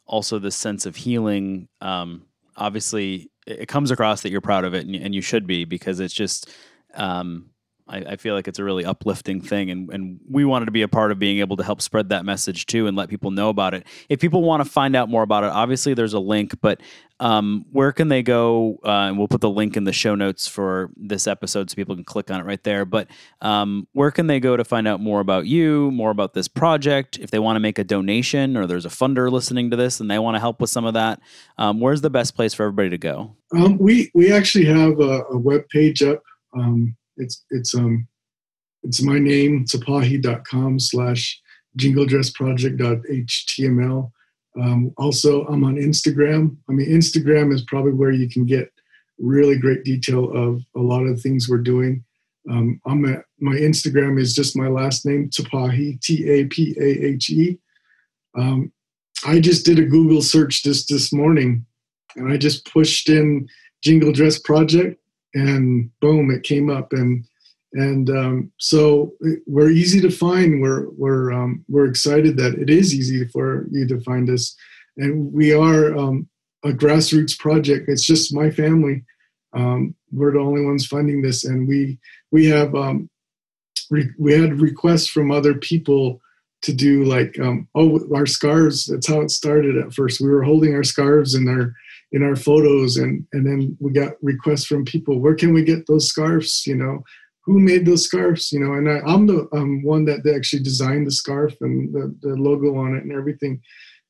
also 0.05 0.39
this 0.39 0.55
sense 0.55 0.85
of 0.85 0.95
healing. 0.95 1.67
Um, 1.81 2.25
obviously, 2.55 3.29
it 3.45 3.67
comes 3.67 3.91
across 3.91 4.21
that 4.21 4.31
you're 4.31 4.41
proud 4.41 4.65
of 4.65 4.73
it, 4.73 4.85
and, 4.85 4.95
and 4.95 5.15
you 5.15 5.21
should 5.21 5.47
be 5.47 5.65
because 5.65 5.99
it's 5.99 6.13
just. 6.13 6.49
Um, 6.93 7.51
I, 7.89 7.97
I, 7.97 8.15
feel 8.15 8.35
like 8.35 8.47
it's 8.47 8.59
a 8.59 8.63
really 8.63 8.85
uplifting 8.85 9.41
thing, 9.41 9.69
and, 9.69 9.89
and 9.91 10.19
we 10.29 10.45
wanted 10.45 10.65
to 10.65 10.71
be 10.71 10.81
a 10.81 10.87
part 10.87 11.11
of 11.11 11.19
being 11.19 11.39
able 11.39 11.57
to 11.57 11.63
help 11.63 11.81
spread 11.81 12.09
that 12.09 12.25
message 12.25 12.65
too, 12.65 12.87
and 12.87 12.95
let 12.97 13.09
people 13.09 13.31
know 13.31 13.49
about 13.49 13.73
it. 13.73 13.85
If 14.09 14.19
people 14.19 14.43
want 14.43 14.63
to 14.63 14.69
find 14.69 14.95
out 14.95 15.09
more 15.09 15.23
about 15.23 15.43
it, 15.43 15.51
obviously 15.51 15.93
there's 15.93 16.13
a 16.13 16.19
link, 16.19 16.59
but 16.61 16.81
um, 17.19 17.65
where 17.71 17.91
can 17.91 18.09
they 18.09 18.21
go? 18.21 18.77
Uh, 18.85 19.07
and 19.07 19.17
we'll 19.17 19.27
put 19.27 19.41
the 19.41 19.49
link 19.49 19.75
in 19.75 19.85
the 19.85 19.93
show 19.93 20.15
notes 20.15 20.47
for 20.47 20.91
this 20.95 21.27
episode, 21.27 21.69
so 21.69 21.75
people 21.75 21.95
can 21.95 22.03
click 22.03 22.29
on 22.29 22.39
it 22.39 22.45
right 22.45 22.63
there. 22.63 22.85
But 22.85 23.07
um, 23.41 23.87
where 23.93 24.11
can 24.11 24.27
they 24.27 24.39
go 24.39 24.55
to 24.55 24.63
find 24.63 24.87
out 24.87 24.99
more 24.99 25.19
about 25.19 25.47
you, 25.47 25.91
more 25.91 26.11
about 26.11 26.33
this 26.33 26.47
project? 26.47 27.17
If 27.19 27.31
they 27.31 27.39
want 27.39 27.55
to 27.55 27.59
make 27.59 27.79
a 27.79 27.83
donation, 27.83 28.55
or 28.55 28.67
there's 28.67 28.85
a 28.85 28.89
funder 28.89 29.31
listening 29.31 29.71
to 29.71 29.77
this 29.77 29.99
and 29.99 30.09
they 30.09 30.19
want 30.19 30.35
to 30.35 30.39
help 30.39 30.61
with 30.61 30.69
some 30.69 30.85
of 30.85 30.93
that, 30.93 31.19
um, 31.57 31.79
where's 31.79 32.01
the 32.01 32.09
best 32.09 32.35
place 32.35 32.53
for 32.53 32.63
everybody 32.63 32.89
to 32.89 32.97
go? 32.97 33.35
Um, 33.53 33.77
we 33.77 34.11
we 34.13 34.31
actually 34.31 34.65
have 34.65 34.99
a, 34.99 35.23
a 35.31 35.37
web 35.37 35.67
page 35.69 36.03
up. 36.03 36.21
Um, 36.53 36.95
it's 37.17 37.43
it's 37.49 37.75
um 37.75 38.07
it's 38.83 39.01
my 39.01 39.19
name 39.19 39.65
tapahe.com 39.65 40.79
slash 40.79 41.41
jingledressproject.html. 41.77 44.11
Um, 44.59 44.91
also, 44.97 45.45
I'm 45.45 45.63
on 45.63 45.75
Instagram. 45.75 46.57
I 46.69 46.71
mean, 46.71 46.89
Instagram 46.89 47.53
is 47.53 47.61
probably 47.63 47.93
where 47.93 48.11
you 48.11 48.29
can 48.29 48.45
get 48.45 48.71
really 49.19 49.57
great 49.57 49.83
detail 49.83 50.31
of 50.35 50.63
a 50.75 50.79
lot 50.79 51.05
of 51.05 51.21
things 51.21 51.49
we're 51.49 51.57
doing. 51.57 52.03
Um, 52.49 52.79
I'm 52.85 53.05
at, 53.05 53.25
my 53.39 53.55
Instagram 53.55 54.19
is 54.19 54.33
just 54.33 54.55
my 54.55 54.67
last 54.67 55.05
name, 55.05 55.29
Tapahe, 55.29 55.99
T 56.01 56.29
A 56.29 56.45
P 56.45 56.75
A 56.79 57.05
H 57.05 57.29
E. 57.29 57.57
Um, 58.37 58.71
I 59.25 59.39
just 59.39 59.65
did 59.65 59.79
a 59.79 59.85
Google 59.85 60.21
search 60.21 60.63
just 60.63 60.89
this 60.89 61.11
morning 61.11 61.65
and 62.15 62.31
I 62.31 62.37
just 62.37 62.71
pushed 62.71 63.09
in 63.09 63.47
Jingle 63.83 64.11
Dress 64.11 64.39
Project 64.39 65.01
and 65.37 65.91
boom, 65.99 66.31
it 66.31 66.43
came 66.43 66.69
up, 66.69 66.93
and 66.93 67.25
and 67.73 68.09
um, 68.09 68.51
so 68.57 69.13
we're 69.45 69.69
easy 69.69 70.01
to 70.01 70.09
find. 70.09 70.61
We're 70.61 70.89
we're 70.91 71.31
um, 71.31 71.63
we're 71.67 71.85
excited 71.85 72.37
that 72.37 72.55
it 72.55 72.69
is 72.69 72.93
easy 72.93 73.27
for 73.27 73.67
you 73.71 73.87
to 73.87 74.01
find 74.01 74.29
us, 74.29 74.55
and 74.97 75.31
we 75.31 75.53
are 75.53 75.95
um, 75.97 76.27
a 76.63 76.69
grassroots 76.69 77.37
project. 77.37 77.89
It's 77.89 78.05
just 78.05 78.33
my 78.33 78.49
family. 78.49 79.03
Um, 79.53 79.95
we're 80.11 80.33
the 80.33 80.39
only 80.39 80.65
ones 80.65 80.87
funding 80.87 81.21
this, 81.21 81.43
and 81.43 81.67
we 81.67 81.99
we 82.31 82.45
have 82.47 82.73
um, 82.75 83.09
re- 83.89 84.13
we 84.17 84.33
had 84.33 84.61
requests 84.61 85.07
from 85.07 85.31
other 85.31 85.53
people 85.53 86.21
to 86.63 86.73
do 86.73 87.03
like 87.03 87.39
um, 87.39 87.67
oh 87.75 87.99
our 88.15 88.25
scarves. 88.25 88.87
That's 88.87 89.07
how 89.07 89.21
it 89.21 89.31
started 89.31 89.77
at 89.77 89.93
first. 89.93 90.21
We 90.21 90.29
were 90.29 90.43
holding 90.43 90.73
our 90.73 90.83
scarves 90.83 91.35
and 91.35 91.47
our 91.47 91.73
in 92.11 92.23
our 92.23 92.35
photos 92.35 92.97
and 92.97 93.25
and 93.33 93.45
then 93.45 93.77
we 93.79 93.91
got 93.91 94.13
requests 94.21 94.65
from 94.65 94.85
people 94.85 95.19
where 95.19 95.35
can 95.35 95.53
we 95.53 95.63
get 95.63 95.87
those 95.87 96.07
scarves? 96.07 96.65
You 96.65 96.75
know 96.75 97.03
who 97.45 97.59
made 97.59 97.85
those 97.85 98.05
scarves? 98.05 98.51
You 98.51 98.59
know 98.59 98.73
and 98.73 98.89
I, 98.89 99.01
am 99.05 99.27
the 99.27 99.47
um, 99.53 99.83
one 99.83 100.05
that 100.05 100.25
actually 100.33 100.63
designed 100.63 101.07
the 101.07 101.11
scarf 101.11 101.53
and 101.61 101.93
the, 101.93 102.15
the 102.21 102.35
logo 102.35 102.75
on 102.77 102.95
it 102.95 103.03
and 103.03 103.11
everything. 103.11 103.61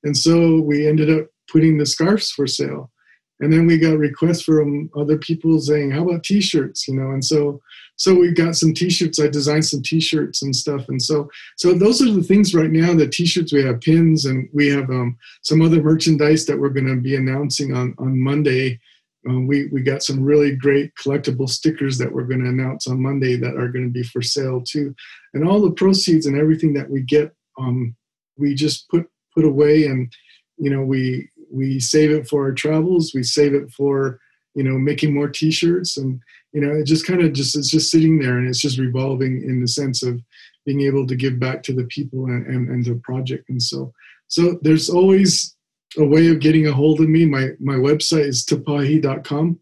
And 0.04 0.16
so 0.16 0.62
we 0.62 0.88
ended 0.88 1.10
up 1.10 1.28
putting 1.52 1.78
the 1.78 1.86
scarves 1.86 2.32
for 2.32 2.48
sale 2.48 2.92
and 3.40 3.54
then 3.54 3.68
we 3.68 3.78
got 3.78 3.98
requests 3.98 4.42
from 4.42 4.90
other 4.96 5.18
people 5.18 5.60
saying 5.60 5.92
how 5.92 6.08
about 6.08 6.24
t-shirts? 6.24 6.88
You 6.88 6.96
know 6.96 7.12
and 7.12 7.24
so 7.24 7.62
so 7.98 8.14
we 8.14 8.32
got 8.32 8.56
some 8.56 8.76
t-shirts. 8.76 9.20
I 9.20 9.28
designed 9.28 9.66
some 9.66 9.82
t-shirts 9.82 10.44
and 10.44 10.56
stuff. 10.56 10.88
And 10.88 11.02
so 11.02 11.30
so 11.56 11.74
those 11.74 12.02
are 12.02 12.12
the 12.12 12.24
things 12.24 12.54
right 12.54 12.70
now 12.70 12.94
the 12.94 13.08
t-shirts. 13.08 13.52
We 13.52 13.64
have 13.64 13.82
pins 13.82 14.26
and 14.26 14.48
we 14.54 14.68
have 14.68 14.90
um, 14.90 15.18
some 15.42 15.62
other 15.62 15.82
merchandise 15.82 16.46
that 16.46 16.60
we're 16.60 16.70
going 16.70 16.88
to 16.88 16.96
be 16.96 17.16
announcing 17.16 17.74
on 17.74 17.96
on 17.98 18.20
monday. 18.20 18.80
Um, 19.28 19.48
we 19.48 19.68
we 19.68 19.82
got 19.82 20.04
some 20.04 20.24
really 20.24 20.56
great 20.56 20.94
collectible 20.96 21.50
stickers 21.50 21.98
that 21.98 22.12
we're 22.12 22.24
going 22.24 22.44
to 22.44 22.50
announce 22.50 22.88
on 22.88 23.02
monday 23.02 23.36
that 23.36 23.56
are 23.56 23.70
going 23.70 23.86
to 23.86 23.92
be 23.92 24.04
for 24.04 24.22
sale 24.22 24.62
too. 24.62 24.96
And 25.34 25.48
all 25.48 25.62
the 25.62 25.72
proceeds 25.72 26.28
and 26.28 26.38
everything 26.38 26.74
that 26.74 26.90
we 26.90 27.02
get 27.02 27.34
um, 27.60 27.96
we 28.38 28.54
just 28.54 28.88
put 28.90 29.10
put 29.34 29.46
away 29.46 29.86
and 29.86 30.12
you 30.58 30.70
know 30.70 30.82
we 30.82 31.30
we 31.52 31.80
save 31.80 32.12
it 32.12 32.28
for 32.28 32.44
our 32.44 32.54
travels. 32.54 33.14
We 33.14 33.24
save 33.24 33.54
it 33.54 33.72
for 33.72 34.20
you 34.56 34.64
know 34.64 34.78
making 34.78 35.14
more 35.14 35.30
t-shirts 35.30 35.98
and 35.98 36.20
you 36.52 36.62
know 36.62 36.74
it 36.74 36.86
just 36.86 37.06
kind 37.06 37.22
of 37.22 37.32
just 37.34 37.56
it's 37.56 37.70
just 37.70 37.92
sitting 37.92 38.18
there 38.18 38.38
and 38.38 38.48
it's 38.48 38.60
just 38.60 38.80
revolving 38.80 39.44
in 39.44 39.62
the 39.62 39.68
sense 39.68 40.02
of 40.02 40.20
being 40.66 40.82
able 40.82 41.06
to 41.08 41.16
give 41.16 41.40
back 41.40 41.64
to 41.64 41.74
the 41.74 41.86
people 41.86 42.26
and, 42.26 42.46
and, 42.48 42.70
and 42.70 42.84
the 42.84 42.96
project. 43.04 43.48
And 43.50 43.62
so 43.62 43.94
so 44.28 44.60
there's 44.62 44.90
always 44.90 45.56
a 45.98 46.04
way 46.04 46.28
of 46.28 46.40
getting 46.40 46.68
a 46.68 46.74
hold 46.74 47.00
of 47.00 47.10
me. 47.10 47.26
My 47.26 47.52
my 47.60 47.76
website 47.76 48.28
is 48.28 48.46
tapahe.com 48.46 49.60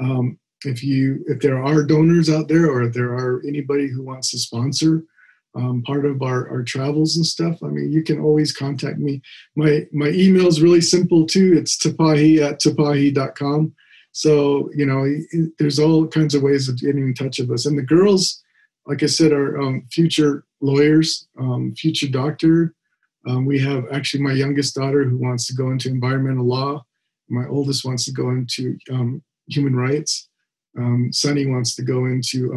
um, 0.00 0.38
if 0.64 0.82
you 0.82 1.24
if 1.26 1.40
there 1.40 1.62
are 1.62 1.84
donors 1.84 2.28
out 2.28 2.48
there 2.48 2.70
or 2.70 2.82
if 2.82 2.92
there 2.92 3.12
are 3.12 3.42
anybody 3.46 3.88
who 3.88 4.02
wants 4.02 4.30
to 4.30 4.38
sponsor 4.38 5.04
um, 5.54 5.82
part 5.82 6.04
of 6.04 6.22
our, 6.22 6.48
our 6.48 6.62
travels 6.62 7.16
and 7.16 7.26
stuff, 7.26 7.62
I 7.62 7.68
mean, 7.68 7.90
you 7.90 8.02
can 8.02 8.20
always 8.20 8.52
contact 8.52 8.98
me. 8.98 9.20
My 9.56 9.86
my 9.92 10.08
email 10.08 10.46
is 10.46 10.62
really 10.62 10.80
simple 10.80 11.26
too. 11.26 11.54
It's 11.56 11.76
tapahe 11.76 12.40
at 12.40 12.60
tapahe.com. 12.60 13.74
So, 14.12 14.70
you 14.74 14.86
know, 14.86 15.06
there's 15.58 15.78
all 15.78 16.06
kinds 16.06 16.34
of 16.34 16.42
ways 16.42 16.68
of 16.68 16.78
getting 16.78 17.02
in 17.02 17.14
touch 17.14 17.38
with 17.38 17.50
us. 17.50 17.66
And 17.66 17.78
the 17.78 17.82
girls, 17.82 18.42
like 18.86 19.02
I 19.02 19.06
said, 19.06 19.32
are 19.32 19.60
um, 19.60 19.86
future 19.92 20.44
lawyers, 20.60 21.28
um, 21.38 21.74
future 21.76 22.08
doctor. 22.08 22.74
Um, 23.26 23.44
we 23.44 23.60
have 23.60 23.84
actually 23.92 24.22
my 24.22 24.32
youngest 24.32 24.74
daughter 24.74 25.04
who 25.04 25.18
wants 25.18 25.46
to 25.46 25.54
go 25.54 25.70
into 25.70 25.88
environmental 25.88 26.46
law. 26.46 26.84
My 27.28 27.46
oldest 27.46 27.84
wants 27.84 28.04
to 28.06 28.12
go 28.12 28.30
into 28.30 28.76
um, 28.90 29.22
human 29.46 29.76
rights. 29.76 30.28
Um, 30.76 31.12
Sunny 31.12 31.46
wants 31.46 31.74
to 31.76 31.82
go 31.82 32.06
into 32.06 32.52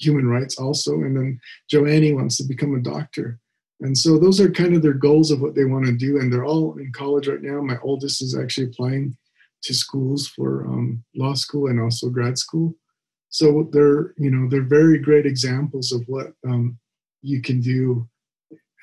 human 0.00 0.26
rights 0.26 0.58
also, 0.58 0.94
and 0.94 1.16
then 1.16 1.40
Joannie 1.68 2.14
wants 2.14 2.36
to 2.38 2.44
become 2.44 2.74
a 2.74 2.80
doctor. 2.80 3.38
And 3.80 3.96
so 3.96 4.18
those 4.18 4.40
are 4.40 4.50
kind 4.50 4.74
of 4.74 4.82
their 4.82 4.92
goals 4.94 5.30
of 5.30 5.40
what 5.40 5.54
they 5.54 5.64
want 5.64 5.86
to 5.86 5.92
do, 5.92 6.18
and 6.18 6.32
they're 6.32 6.44
all 6.44 6.76
in 6.78 6.92
college 6.92 7.28
right 7.28 7.40
now. 7.40 7.60
My 7.62 7.78
oldest 7.82 8.22
is 8.22 8.36
actually 8.36 8.66
applying 8.66 9.16
to 9.62 9.74
schools 9.74 10.28
for 10.28 10.66
um, 10.66 11.04
law 11.14 11.34
school 11.34 11.68
and 11.68 11.80
also 11.80 12.08
grad 12.08 12.38
school. 12.38 12.74
So 13.30 13.68
they're 13.72 14.14
you 14.18 14.30
know 14.30 14.48
they're 14.48 14.62
very 14.62 14.98
great 14.98 15.24
examples 15.24 15.92
of 15.92 16.02
what 16.06 16.32
um, 16.46 16.78
you 17.22 17.40
can 17.40 17.60
do 17.60 18.08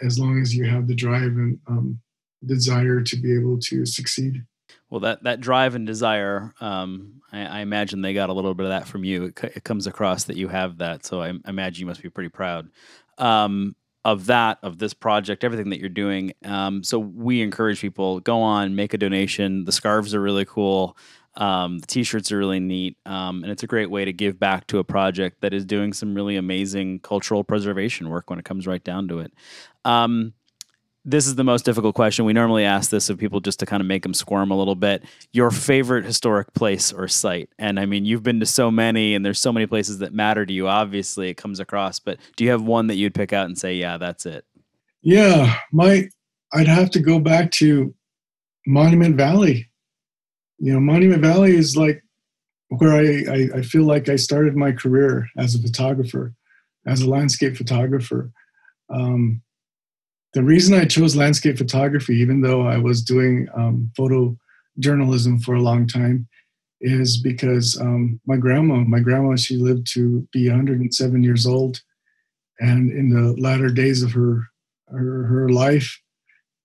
as 0.02 0.20
long 0.20 0.42
as 0.42 0.56
you 0.56 0.66
have 0.66 0.88
the 0.88 0.96
drive 0.96 1.34
and 1.34 1.60
um, 1.68 2.00
desire 2.46 3.02
to 3.02 3.16
be 3.18 3.36
able 3.36 3.58
to 3.60 3.86
succeed. 3.86 4.44
Well, 4.90 5.02
that, 5.02 5.24
that 5.24 5.42
drive 5.42 5.76
and 5.76 5.86
desire, 5.86 6.54
um, 6.62 7.22
I, 7.32 7.46
I, 7.46 7.60
imagine 7.60 8.02
they 8.02 8.14
got 8.14 8.30
a 8.30 8.34
little 8.34 8.54
bit 8.54 8.66
of 8.66 8.70
that 8.70 8.88
from 8.88 9.04
you. 9.04 9.26
It, 9.26 9.44
it 9.44 9.64
comes 9.66 9.86
across 9.86 10.26
that 10.26 10.38
you 10.38 10.48
have 10.48 10.78
that, 10.78 11.06
so 11.06 11.22
I, 11.22 11.30
I 11.30 11.50
imagine 11.50 11.82
you 11.82 11.88
must 11.88 12.02
be 12.02 12.10
pretty 12.10 12.30
proud 12.30 12.70
um, 13.18 13.76
of 14.06 14.28
that, 14.28 14.60
of 14.64 14.78
this 14.78 14.94
project, 14.94 15.44
everything 15.44 15.72
that 15.72 15.80
you're 15.80 15.90
doing. 15.90 16.32
Um, 16.46 16.84
so 16.84 17.00
we 17.00 17.42
encourage 17.42 17.82
people 17.82 18.22
go 18.22 18.42
on, 18.42 18.76
make 18.76 18.94
a 18.94 18.98
donation. 18.98 19.66
The 19.66 19.74
scarves 19.74 20.16
are 20.16 20.22
really 20.22 20.46
cool. 20.46 20.98
Um, 21.36 21.80
the 21.80 21.88
t-shirts 21.88 22.32
are 22.32 22.38
really 22.38 22.60
neat, 22.60 22.98
um, 23.06 23.44
and 23.44 23.52
it's 23.52 23.62
a 23.62 23.68
great 23.68 23.92
way 23.92 24.06
to 24.06 24.14
give 24.14 24.40
back 24.40 24.66
to 24.68 24.80
a 24.80 24.84
project 24.84 25.42
that 25.42 25.54
is 25.54 25.66
doing 25.66 25.94
some 25.94 26.16
really 26.16 26.36
amazing 26.36 27.00
cultural 27.02 27.44
preservation 27.44 28.10
work 28.10 28.30
when 28.30 28.40
it 28.40 28.46
comes 28.46 28.66
right 28.66 28.84
down 28.84 29.08
to 29.10 29.20
it. 29.20 29.34
This 31.10 31.26
is 31.26 31.36
the 31.36 31.44
most 31.44 31.66
difficult 31.66 31.96
question. 31.96 32.26
We 32.26 32.34
normally 32.34 32.66
ask 32.66 32.92
this 32.92 33.10
of 33.10 33.18
people 33.18 33.40
just 33.40 33.60
to 33.62 33.66
kind 33.66 33.82
of 33.82 33.88
make 33.88 34.04
them 34.04 34.14
squirm 34.14 34.52
a 34.52 34.58
little 34.58 34.76
bit. 34.76 35.04
Your 35.32 35.52
favorite 35.52 36.06
historic 36.06 36.54
place 36.54 36.92
or 36.92 37.08
site? 37.08 37.50
And 37.58 37.80
I 37.80 37.86
mean, 37.86 38.06
you've 38.06 38.24
been 38.24 38.40
to 38.42 38.46
so 38.46 38.70
many, 38.70 39.16
and 39.16 39.26
there's 39.26 39.40
so 39.40 39.54
many 39.54 39.66
places 39.66 40.00
that 40.00 40.14
matter 40.14 40.46
to 40.46 40.54
you. 40.54 40.68
Obviously, 40.68 41.30
it 41.30 41.38
comes 41.38 41.60
across. 41.60 42.00
But 42.00 42.20
do 42.36 42.44
you 42.44 42.52
have 42.52 42.62
one 42.62 42.88
that 42.88 42.96
you'd 42.96 43.16
pick 43.16 43.34
out 43.34 43.46
and 43.46 43.58
say, 43.58 43.76
"Yeah, 43.76 43.98
that's 43.98 44.26
it"? 44.26 44.46
Yeah, 45.02 45.58
my 45.72 46.10
I'd 46.54 46.68
have 46.68 46.92
to 46.92 47.00
go 47.00 47.20
back 47.20 47.52
to 47.52 47.96
Monument 48.66 49.16
Valley 49.16 49.70
you 50.60 50.74
know, 50.74 50.80
Monument 50.80 51.22
Valley 51.22 51.56
is 51.56 51.78
like 51.78 52.04
where 52.70 52.94
I, 52.94 53.32
I, 53.32 53.60
I, 53.60 53.62
feel 53.62 53.84
like 53.84 54.10
I 54.10 54.16
started 54.18 54.56
my 54.56 54.72
career 54.72 55.28
as 55.38 55.56
a 55.56 55.62
photographer, 55.62 56.34
as 56.86 57.02
a 57.02 57.10
landscape 57.10 57.56
photographer. 57.56 58.32
Um, 58.90 59.42
the 60.34 60.44
reason 60.44 60.78
I 60.78 60.86
chose 60.86 61.16
landscape 61.16 61.58
photography, 61.58 62.16
even 62.16 62.42
though 62.42 62.68
I 62.68 62.78
was 62.78 63.02
doing 63.02 63.48
um, 63.56 63.92
photo 63.96 64.38
journalism 64.80 65.40
for 65.40 65.56
a 65.56 65.62
long 65.62 65.88
time, 65.88 66.28
is 66.82 67.18
because 67.18 67.80
um, 67.80 68.20
my 68.26 68.38
grandma, 68.38 68.76
my 68.76 69.00
grandma, 69.00 69.36
she 69.36 69.58
lived 69.58 69.88
to 69.94 70.28
be 70.32 70.48
107 70.48 71.24
years 71.24 71.48
old, 71.48 71.82
and 72.60 72.92
in 72.92 73.10
the 73.10 73.40
latter 73.42 73.70
days 73.70 74.04
of 74.04 74.12
her 74.12 74.48
her, 74.90 75.24
her 75.24 75.50
life, 75.50 76.00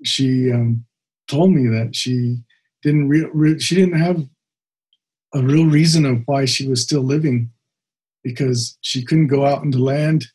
she 0.04 0.52
um, 0.52 0.84
told 1.28 1.50
me 1.50 1.68
that 1.68 1.94
she 1.94 2.38
didn't 2.82 3.08
re- 3.08 3.30
re- 3.32 3.58
she 3.58 3.74
didn't 3.74 3.98
have 3.98 4.22
a 5.34 5.42
real 5.42 5.66
reason 5.66 6.04
of 6.04 6.22
why 6.26 6.44
she 6.44 6.68
was 6.68 6.82
still 6.82 7.02
living 7.02 7.50
because 8.22 8.76
she 8.82 9.04
couldn't 9.04 9.28
go 9.28 9.46
out 9.46 9.62
into 9.64 9.78
land. 9.78 10.26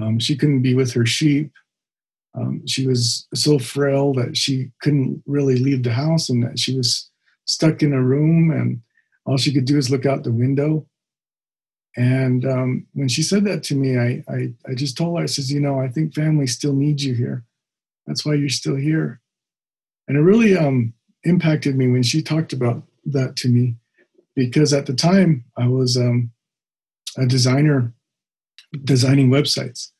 Um, 0.00 0.18
she 0.18 0.36
couldn't 0.36 0.62
be 0.62 0.74
with 0.74 0.92
her 0.92 1.04
sheep 1.04 1.52
um, 2.34 2.66
she 2.66 2.86
was 2.86 3.26
so 3.34 3.58
frail 3.58 4.12
that 4.14 4.36
she 4.36 4.70
couldn't 4.80 5.22
really 5.26 5.56
leave 5.56 5.82
the 5.82 5.92
house 5.92 6.28
and 6.28 6.42
that 6.44 6.58
she 6.58 6.76
was 6.76 7.10
stuck 7.44 7.82
in 7.82 7.92
a 7.92 8.02
room 8.02 8.50
and 8.50 8.80
all 9.26 9.36
she 9.36 9.52
could 9.52 9.64
do 9.64 9.76
is 9.76 9.90
look 9.90 10.06
out 10.06 10.22
the 10.22 10.32
window. 10.32 10.86
And 11.96 12.44
um, 12.44 12.86
when 12.94 13.08
she 13.08 13.22
said 13.22 13.44
that 13.44 13.64
to 13.64 13.74
me 13.74 13.98
I, 13.98 14.22
I, 14.32 14.52
I 14.68 14.74
just 14.74 14.96
told 14.96 15.18
her 15.18 15.24
i 15.24 15.26
says 15.26 15.50
you 15.50 15.60
know 15.60 15.80
i 15.80 15.88
think 15.88 16.14
family 16.14 16.46
still 16.46 16.72
needs 16.72 17.04
you 17.04 17.14
here. 17.14 17.44
That's 18.06 18.24
why 18.24 18.34
you're 18.34 18.48
still 18.48 18.76
here. 18.76 19.20
And 20.08 20.16
it 20.16 20.22
really 20.22 20.56
um, 20.56 20.94
impacted 21.24 21.76
me 21.76 21.88
when 21.88 22.02
she 22.02 22.22
talked 22.22 22.52
about 22.52 22.82
that 23.06 23.36
to 23.36 23.48
me 23.48 23.76
because 24.34 24.72
at 24.72 24.86
the 24.86 24.94
time 24.94 25.44
I 25.56 25.68
was 25.68 25.96
um, 25.96 26.30
a 27.16 27.26
designer 27.26 27.92
designing 28.84 29.30
websites. 29.30 29.90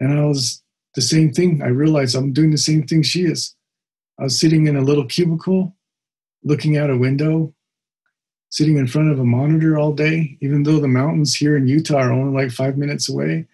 And 0.00 0.18
I 0.18 0.24
was 0.24 0.61
the 0.94 1.02
same 1.02 1.32
thing. 1.32 1.62
I 1.62 1.68
realized 1.68 2.14
I'm 2.14 2.32
doing 2.32 2.50
the 2.50 2.58
same 2.58 2.86
thing 2.86 3.02
she 3.02 3.24
is. 3.24 3.54
I 4.18 4.24
was 4.24 4.38
sitting 4.38 4.66
in 4.66 4.76
a 4.76 4.82
little 4.82 5.06
cubicle 5.06 5.74
looking 6.44 6.76
out 6.76 6.90
a 6.90 6.96
window, 6.96 7.54
sitting 8.50 8.76
in 8.76 8.86
front 8.86 9.10
of 9.10 9.18
a 9.18 9.24
monitor 9.24 9.78
all 9.78 9.92
day, 9.92 10.36
even 10.40 10.62
though 10.62 10.80
the 10.80 10.88
mountains 10.88 11.34
here 11.34 11.56
in 11.56 11.66
Utah 11.66 11.98
are 11.98 12.12
only 12.12 12.42
like 12.42 12.52
five 12.52 12.76
minutes 12.76 13.08
away. 13.08 13.46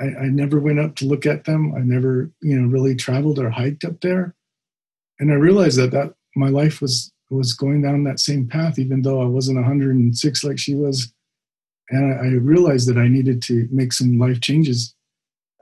I, 0.00 0.04
I 0.04 0.26
never 0.26 0.58
went 0.58 0.80
up 0.80 0.96
to 0.96 1.04
look 1.04 1.26
at 1.26 1.44
them. 1.44 1.74
I 1.74 1.80
never, 1.80 2.30
you 2.40 2.58
know, 2.58 2.68
really 2.68 2.94
traveled 2.94 3.38
or 3.38 3.50
hiked 3.50 3.84
up 3.84 4.00
there. 4.00 4.34
And 5.20 5.30
I 5.30 5.34
realized 5.34 5.78
that 5.78 5.90
that 5.92 6.14
my 6.34 6.48
life 6.48 6.80
was 6.80 7.12
was 7.30 7.54
going 7.54 7.80
down 7.82 8.04
that 8.04 8.20
same 8.20 8.46
path, 8.46 8.78
even 8.78 9.02
though 9.02 9.22
I 9.22 9.26
wasn't 9.26 9.56
106 9.56 10.44
like 10.44 10.58
she 10.58 10.74
was. 10.74 11.12
And 11.90 12.14
I, 12.14 12.26
I 12.26 12.28
realized 12.32 12.88
that 12.88 12.98
I 12.98 13.08
needed 13.08 13.40
to 13.42 13.68
make 13.70 13.92
some 13.92 14.18
life 14.18 14.40
changes. 14.40 14.94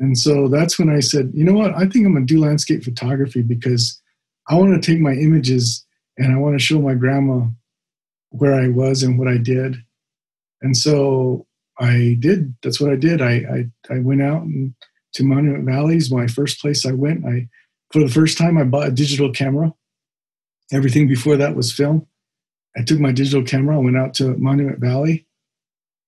And 0.00 0.18
so 0.18 0.48
that's 0.48 0.78
when 0.78 0.88
I 0.88 1.00
said, 1.00 1.30
you 1.34 1.44
know 1.44 1.52
what? 1.52 1.74
I 1.74 1.80
think 1.80 2.06
I'm 2.06 2.14
going 2.14 2.26
to 2.26 2.34
do 2.34 2.40
landscape 2.40 2.82
photography 2.82 3.42
because 3.42 4.00
I 4.48 4.54
want 4.56 4.72
to 4.72 4.90
take 4.90 5.00
my 5.00 5.12
images 5.12 5.86
and 6.16 6.32
I 6.32 6.38
want 6.38 6.58
to 6.58 6.64
show 6.64 6.80
my 6.80 6.94
grandma 6.94 7.46
where 8.30 8.54
I 8.54 8.68
was 8.68 9.02
and 9.02 9.18
what 9.18 9.28
I 9.28 9.36
did. 9.36 9.76
And 10.62 10.76
so 10.76 11.46
I 11.78 12.16
did. 12.18 12.54
That's 12.62 12.80
what 12.80 12.90
I 12.90 12.96
did. 12.96 13.22
I 13.22 13.32
I, 13.32 13.94
I 13.94 13.98
went 14.00 14.22
out 14.22 14.42
and 14.42 14.74
to 15.14 15.24
Monument 15.24 15.64
Valleys, 15.64 16.10
my 16.10 16.26
first 16.26 16.60
place 16.60 16.86
I 16.86 16.92
went. 16.92 17.24
I 17.24 17.48
for 17.92 18.02
the 18.02 18.10
first 18.10 18.38
time 18.38 18.56
I 18.56 18.64
bought 18.64 18.88
a 18.88 18.92
digital 18.92 19.30
camera 19.32 19.72
Everything 20.72 21.08
before 21.08 21.36
that 21.36 21.56
was 21.56 21.72
film. 21.72 22.06
I 22.76 22.82
took 22.82 23.00
my 23.00 23.10
digital 23.10 23.42
camera, 23.42 23.76
I 23.76 23.80
went 23.80 23.96
out 23.96 24.14
to 24.14 24.36
Monument 24.36 24.78
Valley 24.78 25.26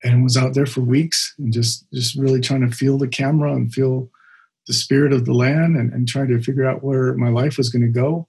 and 0.03 0.23
was 0.23 0.37
out 0.37 0.53
there 0.53 0.65
for 0.65 0.81
weeks 0.81 1.33
and 1.37 1.53
just, 1.53 1.85
just 1.93 2.15
really 2.15 2.41
trying 2.41 2.67
to 2.67 2.75
feel 2.75 2.97
the 2.97 3.07
camera 3.07 3.53
and 3.53 3.73
feel 3.73 4.09
the 4.67 4.73
spirit 4.73 5.13
of 5.13 5.25
the 5.25 5.33
land 5.33 5.75
and, 5.75 5.91
and 5.93 6.07
trying 6.07 6.27
to 6.27 6.41
figure 6.41 6.65
out 6.65 6.83
where 6.83 7.13
my 7.15 7.29
life 7.29 7.57
was 7.57 7.69
going 7.69 7.81
to 7.81 7.87
go. 7.87 8.27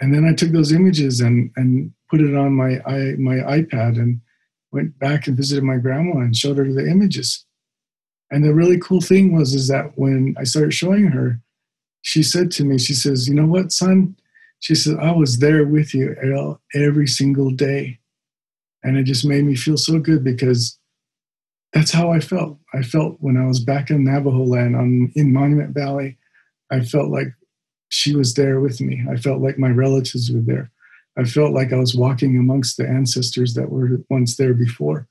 And 0.00 0.14
then 0.14 0.24
I 0.24 0.34
took 0.34 0.50
those 0.50 0.72
images 0.72 1.20
and, 1.20 1.50
and 1.56 1.92
put 2.10 2.20
it 2.20 2.36
on 2.36 2.52
my, 2.52 2.80
I, 2.86 3.14
my 3.18 3.36
iPad 3.36 3.98
and 3.98 4.20
went 4.72 4.98
back 4.98 5.26
and 5.26 5.36
visited 5.36 5.64
my 5.64 5.78
grandma 5.78 6.20
and 6.20 6.36
showed 6.36 6.58
her 6.58 6.70
the 6.70 6.86
images. 6.88 7.44
And 8.30 8.44
the 8.44 8.54
really 8.54 8.78
cool 8.78 9.00
thing 9.00 9.34
was 9.34 9.54
is 9.54 9.68
that 9.68 9.92
when 9.96 10.34
I 10.38 10.44
started 10.44 10.74
showing 10.74 11.06
her, 11.06 11.40
she 12.02 12.22
said 12.22 12.50
to 12.52 12.64
me, 12.64 12.78
she 12.78 12.94
says, 12.94 13.28
"You 13.28 13.34
know 13.34 13.46
what, 13.46 13.72
son? 13.72 14.16
she 14.60 14.74
said, 14.74 14.98
I 14.98 15.12
was 15.12 15.38
there 15.38 15.64
with 15.64 15.94
you 15.94 16.16
every 16.74 17.06
single 17.06 17.50
day. 17.50 17.98
And 18.82 18.96
it 18.96 19.04
just 19.04 19.24
made 19.24 19.44
me 19.44 19.56
feel 19.56 19.76
so 19.76 19.98
good 19.98 20.24
because 20.24 20.78
that's 21.76 21.92
how 21.92 22.10
I 22.10 22.20
felt. 22.20 22.58
I 22.72 22.80
felt 22.80 23.18
when 23.20 23.36
I 23.36 23.46
was 23.46 23.60
back 23.60 23.90
in 23.90 24.04
Navajo 24.04 24.44
land 24.44 24.74
on, 24.74 25.12
in 25.14 25.30
Monument 25.30 25.74
Valley, 25.74 26.16
I 26.70 26.80
felt 26.80 27.10
like 27.10 27.28
she 27.90 28.16
was 28.16 28.32
there 28.32 28.60
with 28.60 28.80
me. 28.80 29.04
I 29.10 29.16
felt 29.16 29.42
like 29.42 29.58
my 29.58 29.68
relatives 29.68 30.32
were 30.32 30.40
there. 30.40 30.70
I 31.18 31.24
felt 31.24 31.52
like 31.52 31.74
I 31.74 31.76
was 31.76 31.94
walking 31.94 32.38
amongst 32.38 32.78
the 32.78 32.88
ancestors 32.88 33.52
that 33.54 33.70
were 33.70 34.02
once 34.08 34.36
there 34.36 34.54
before. 34.54 35.06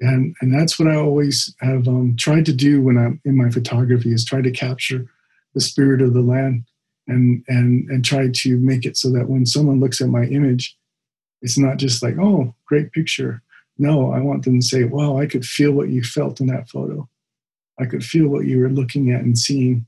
And, 0.00 0.36
and 0.42 0.52
that's 0.52 0.78
what 0.78 0.88
I 0.88 0.96
always 0.96 1.54
have 1.60 1.88
um, 1.88 2.16
tried 2.18 2.44
to 2.46 2.52
do 2.52 2.82
when 2.82 2.98
I'm 2.98 3.18
in 3.24 3.34
my 3.34 3.48
photography 3.48 4.12
is 4.12 4.26
try 4.26 4.42
to 4.42 4.50
capture 4.50 5.06
the 5.54 5.60
spirit 5.62 6.02
of 6.02 6.12
the 6.12 6.20
land 6.20 6.64
and 7.06 7.44
and 7.48 7.88
and 7.88 8.04
try 8.04 8.28
to 8.28 8.58
make 8.58 8.84
it 8.84 8.96
so 8.96 9.10
that 9.12 9.28
when 9.28 9.46
someone 9.46 9.78
looks 9.78 10.00
at 10.00 10.08
my 10.08 10.24
image 10.24 10.76
it's 11.42 11.58
not 11.58 11.76
just 11.76 12.02
like 12.02 12.16
oh 12.18 12.54
great 12.66 12.90
picture 12.92 13.42
no 13.78 14.12
i 14.12 14.20
want 14.20 14.44
them 14.44 14.60
to 14.60 14.66
say 14.66 14.84
wow 14.84 15.18
i 15.18 15.26
could 15.26 15.44
feel 15.44 15.72
what 15.72 15.88
you 15.88 16.02
felt 16.02 16.40
in 16.40 16.46
that 16.46 16.68
photo. 16.68 17.08
I 17.80 17.86
could 17.86 18.04
feel 18.04 18.28
what 18.28 18.46
you 18.46 18.60
were 18.60 18.70
looking 18.70 19.10
at 19.10 19.22
and 19.22 19.36
seeing. 19.36 19.84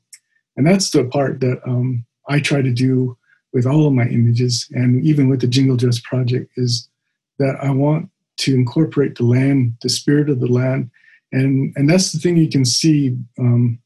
And 0.56 0.66
that's 0.66 0.90
the 0.90 1.04
part 1.04 1.40
that 1.40 1.60
um, 1.66 2.04
i 2.28 2.40
try 2.40 2.62
to 2.62 2.72
do 2.72 3.16
with 3.52 3.66
all 3.66 3.86
of 3.86 3.92
my 3.92 4.06
images 4.08 4.66
and 4.72 5.04
even 5.04 5.28
with 5.28 5.40
the 5.40 5.46
jingle 5.46 5.76
dress 5.76 6.00
project 6.00 6.50
is 6.56 6.88
that 7.38 7.56
i 7.62 7.70
want 7.70 8.10
to 8.38 8.54
incorporate 8.54 9.16
the 9.16 9.24
land 9.24 9.74
the 9.82 9.88
spirit 9.88 10.28
of 10.28 10.40
the 10.40 10.52
land. 10.52 10.90
And 11.32 11.72
and 11.76 11.88
that's 11.88 12.12
the 12.12 12.18
thing 12.18 12.36
you 12.36 12.48
can 12.48 12.64
see 12.64 13.16
um, 13.38 13.78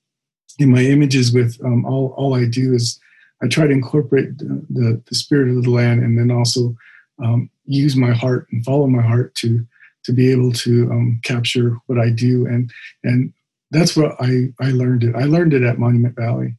in 0.58 0.70
my 0.70 0.82
images 0.82 1.32
with 1.32 1.58
um, 1.64 1.84
all, 1.84 2.14
all 2.16 2.34
i 2.34 2.46
do 2.46 2.74
is 2.74 2.98
I 3.42 3.48
try 3.48 3.66
to 3.66 3.72
incorporate 3.72 4.36
the, 4.38 4.64
the, 4.68 5.02
the 5.08 5.14
spirit 5.14 5.48
of 5.48 5.64
the 5.64 5.70
land 5.70 6.02
and 6.02 6.18
then 6.18 6.30
also 6.30 6.76
um, 7.22 7.50
use 7.64 7.96
my 7.96 8.12
heart 8.12 8.46
and 8.50 8.64
follow 8.64 8.86
my 8.86 9.02
heart 9.02 9.34
to 9.36 9.66
to 10.04 10.12
be 10.12 10.30
able 10.30 10.52
to 10.52 10.90
um, 10.90 11.20
capture 11.24 11.76
what 11.86 11.98
I 11.98 12.10
do 12.10 12.46
and 12.46 12.70
and 13.04 13.32
that's 13.70 13.96
what 13.96 14.16
I, 14.20 14.52
I 14.60 14.70
learned 14.72 15.04
it. 15.04 15.14
I 15.14 15.24
learned 15.24 15.54
it 15.54 15.62
at 15.62 15.78
Monument 15.78 16.16
Valley. 16.16 16.56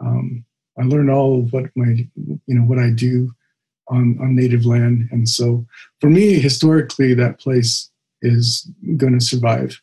Um, 0.00 0.44
I 0.78 0.84
learned 0.84 1.10
all 1.10 1.40
of 1.40 1.52
what 1.52 1.66
my, 1.76 2.06
you 2.16 2.40
know, 2.46 2.62
what 2.62 2.78
I 2.78 2.90
do 2.90 3.32
on, 3.88 4.18
on 4.20 4.34
native 4.34 4.66
land. 4.66 5.08
And 5.10 5.28
so 5.28 5.66
for 6.00 6.10
me, 6.10 6.38
historically, 6.38 7.14
that 7.14 7.38
place 7.38 7.90
is 8.22 8.68
going 8.96 9.18
to 9.18 9.24
survive 9.24 9.80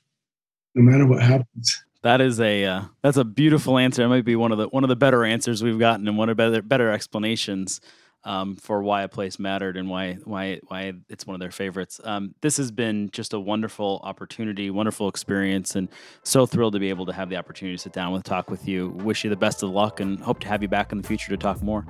no 0.73 0.83
matter 0.83 1.05
what 1.05 1.21
happens. 1.21 1.83
That 2.03 2.21
is 2.21 2.39
a 2.39 2.65
uh, 2.65 2.81
that's 3.01 3.17
a 3.17 3.23
beautiful 3.23 3.79
answer. 3.79 4.03
It 4.03 4.09
might 4.09 4.25
be 4.25 4.35
one 4.35 4.51
of 4.51 4.59
the 4.59 4.67
one 4.67 4.83
of 4.83 4.89
the 4.89 4.95
better 4.95 5.25
answers 5.25 5.63
we've 5.63 5.79
gotten 5.79 6.07
and 6.07 6.17
one 6.17 6.29
of 6.29 6.37
the 6.37 6.43
better 6.43 6.61
better 6.61 6.91
explanations 6.91 7.81
um, 8.25 8.55
for 8.55 8.81
why 8.81 9.03
a 9.03 9.07
place 9.07 9.39
mattered 9.39 9.77
and 9.77 9.89
why 9.89 10.13
why 10.23 10.59
why 10.67 10.93
it's 11.09 11.25
one 11.25 11.35
of 11.35 11.39
their 11.39 11.51
favorites. 11.51 12.01
Um, 12.03 12.35
this 12.41 12.57
has 12.57 12.71
been 12.71 13.09
just 13.11 13.33
a 13.33 13.39
wonderful 13.39 14.01
opportunity, 14.03 14.69
wonderful 14.69 15.07
experience, 15.07 15.75
and 15.75 15.87
so 16.23 16.45
thrilled 16.45 16.73
to 16.73 16.79
be 16.79 16.89
able 16.89 17.05
to 17.05 17.13
have 17.13 17.29
the 17.29 17.37
opportunity 17.37 17.77
to 17.77 17.81
sit 17.81 17.93
down 17.93 18.11
with 18.11 18.23
talk 18.23 18.49
with 18.49 18.67
you. 18.67 18.89
Wish 18.89 19.23
you 19.23 19.29
the 19.29 19.35
best 19.35 19.63
of 19.63 19.69
luck 19.69 19.99
and 19.99 20.19
hope 20.19 20.39
to 20.39 20.47
have 20.47 20.61
you 20.61 20.67
back 20.67 20.91
in 20.91 21.01
the 21.01 21.07
future 21.07 21.29
to 21.29 21.37
talk 21.37 21.61
more. 21.61 21.85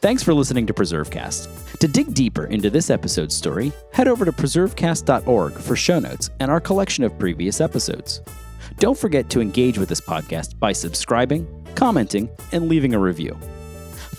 Thanks 0.00 0.22
for 0.22 0.32
listening 0.32 0.66
to 0.66 0.72
PreserveCast. 0.72 1.78
To 1.78 1.86
dig 1.86 2.14
deeper 2.14 2.46
into 2.46 2.70
this 2.70 2.88
episode's 2.88 3.34
story, 3.34 3.70
head 3.92 4.08
over 4.08 4.24
to 4.24 4.32
preservecast.org 4.32 5.52
for 5.52 5.76
show 5.76 5.98
notes 5.98 6.30
and 6.40 6.50
our 6.50 6.60
collection 6.60 7.04
of 7.04 7.18
previous 7.18 7.60
episodes. 7.60 8.22
Don't 8.78 8.96
forget 8.96 9.28
to 9.30 9.42
engage 9.42 9.78
with 9.78 9.90
this 9.90 10.00
podcast 10.00 10.58
by 10.58 10.72
subscribing, 10.72 11.46
commenting, 11.74 12.30
and 12.52 12.68
leaving 12.68 12.94
a 12.94 12.98
review. 12.98 13.38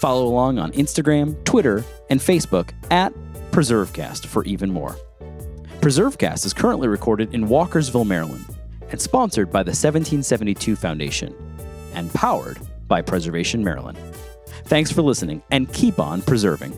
Follow 0.02 0.26
along 0.26 0.58
on 0.58 0.72
Instagram, 0.72 1.42
Twitter, 1.44 1.86
and 2.10 2.20
Facebook 2.20 2.72
at 2.90 3.14
PreserveCast 3.52 4.26
for 4.26 4.44
even 4.46 4.72
more. 4.72 4.98
PreserveCast 5.80 6.44
is 6.44 6.56
currently 6.56 6.88
recorded 6.88 7.32
in 7.36 7.48
Walkersville, 7.48 8.08
Maryland, 8.08 8.44
and 8.90 9.00
sponsored 9.00 9.52
by 9.52 9.62
the 9.62 9.70
1772 9.70 10.76
Foundation, 10.76 11.36
and 11.94 12.12
powered 12.16 12.58
by 12.88 13.00
Preservation 13.04 13.64
Maryland. 13.64 14.00
Thanks 14.66 14.92
for 14.92 15.04
listening, 15.04 15.44
and 15.52 15.72
keep 15.72 16.00
on 16.00 16.24
preserving. 16.24 16.74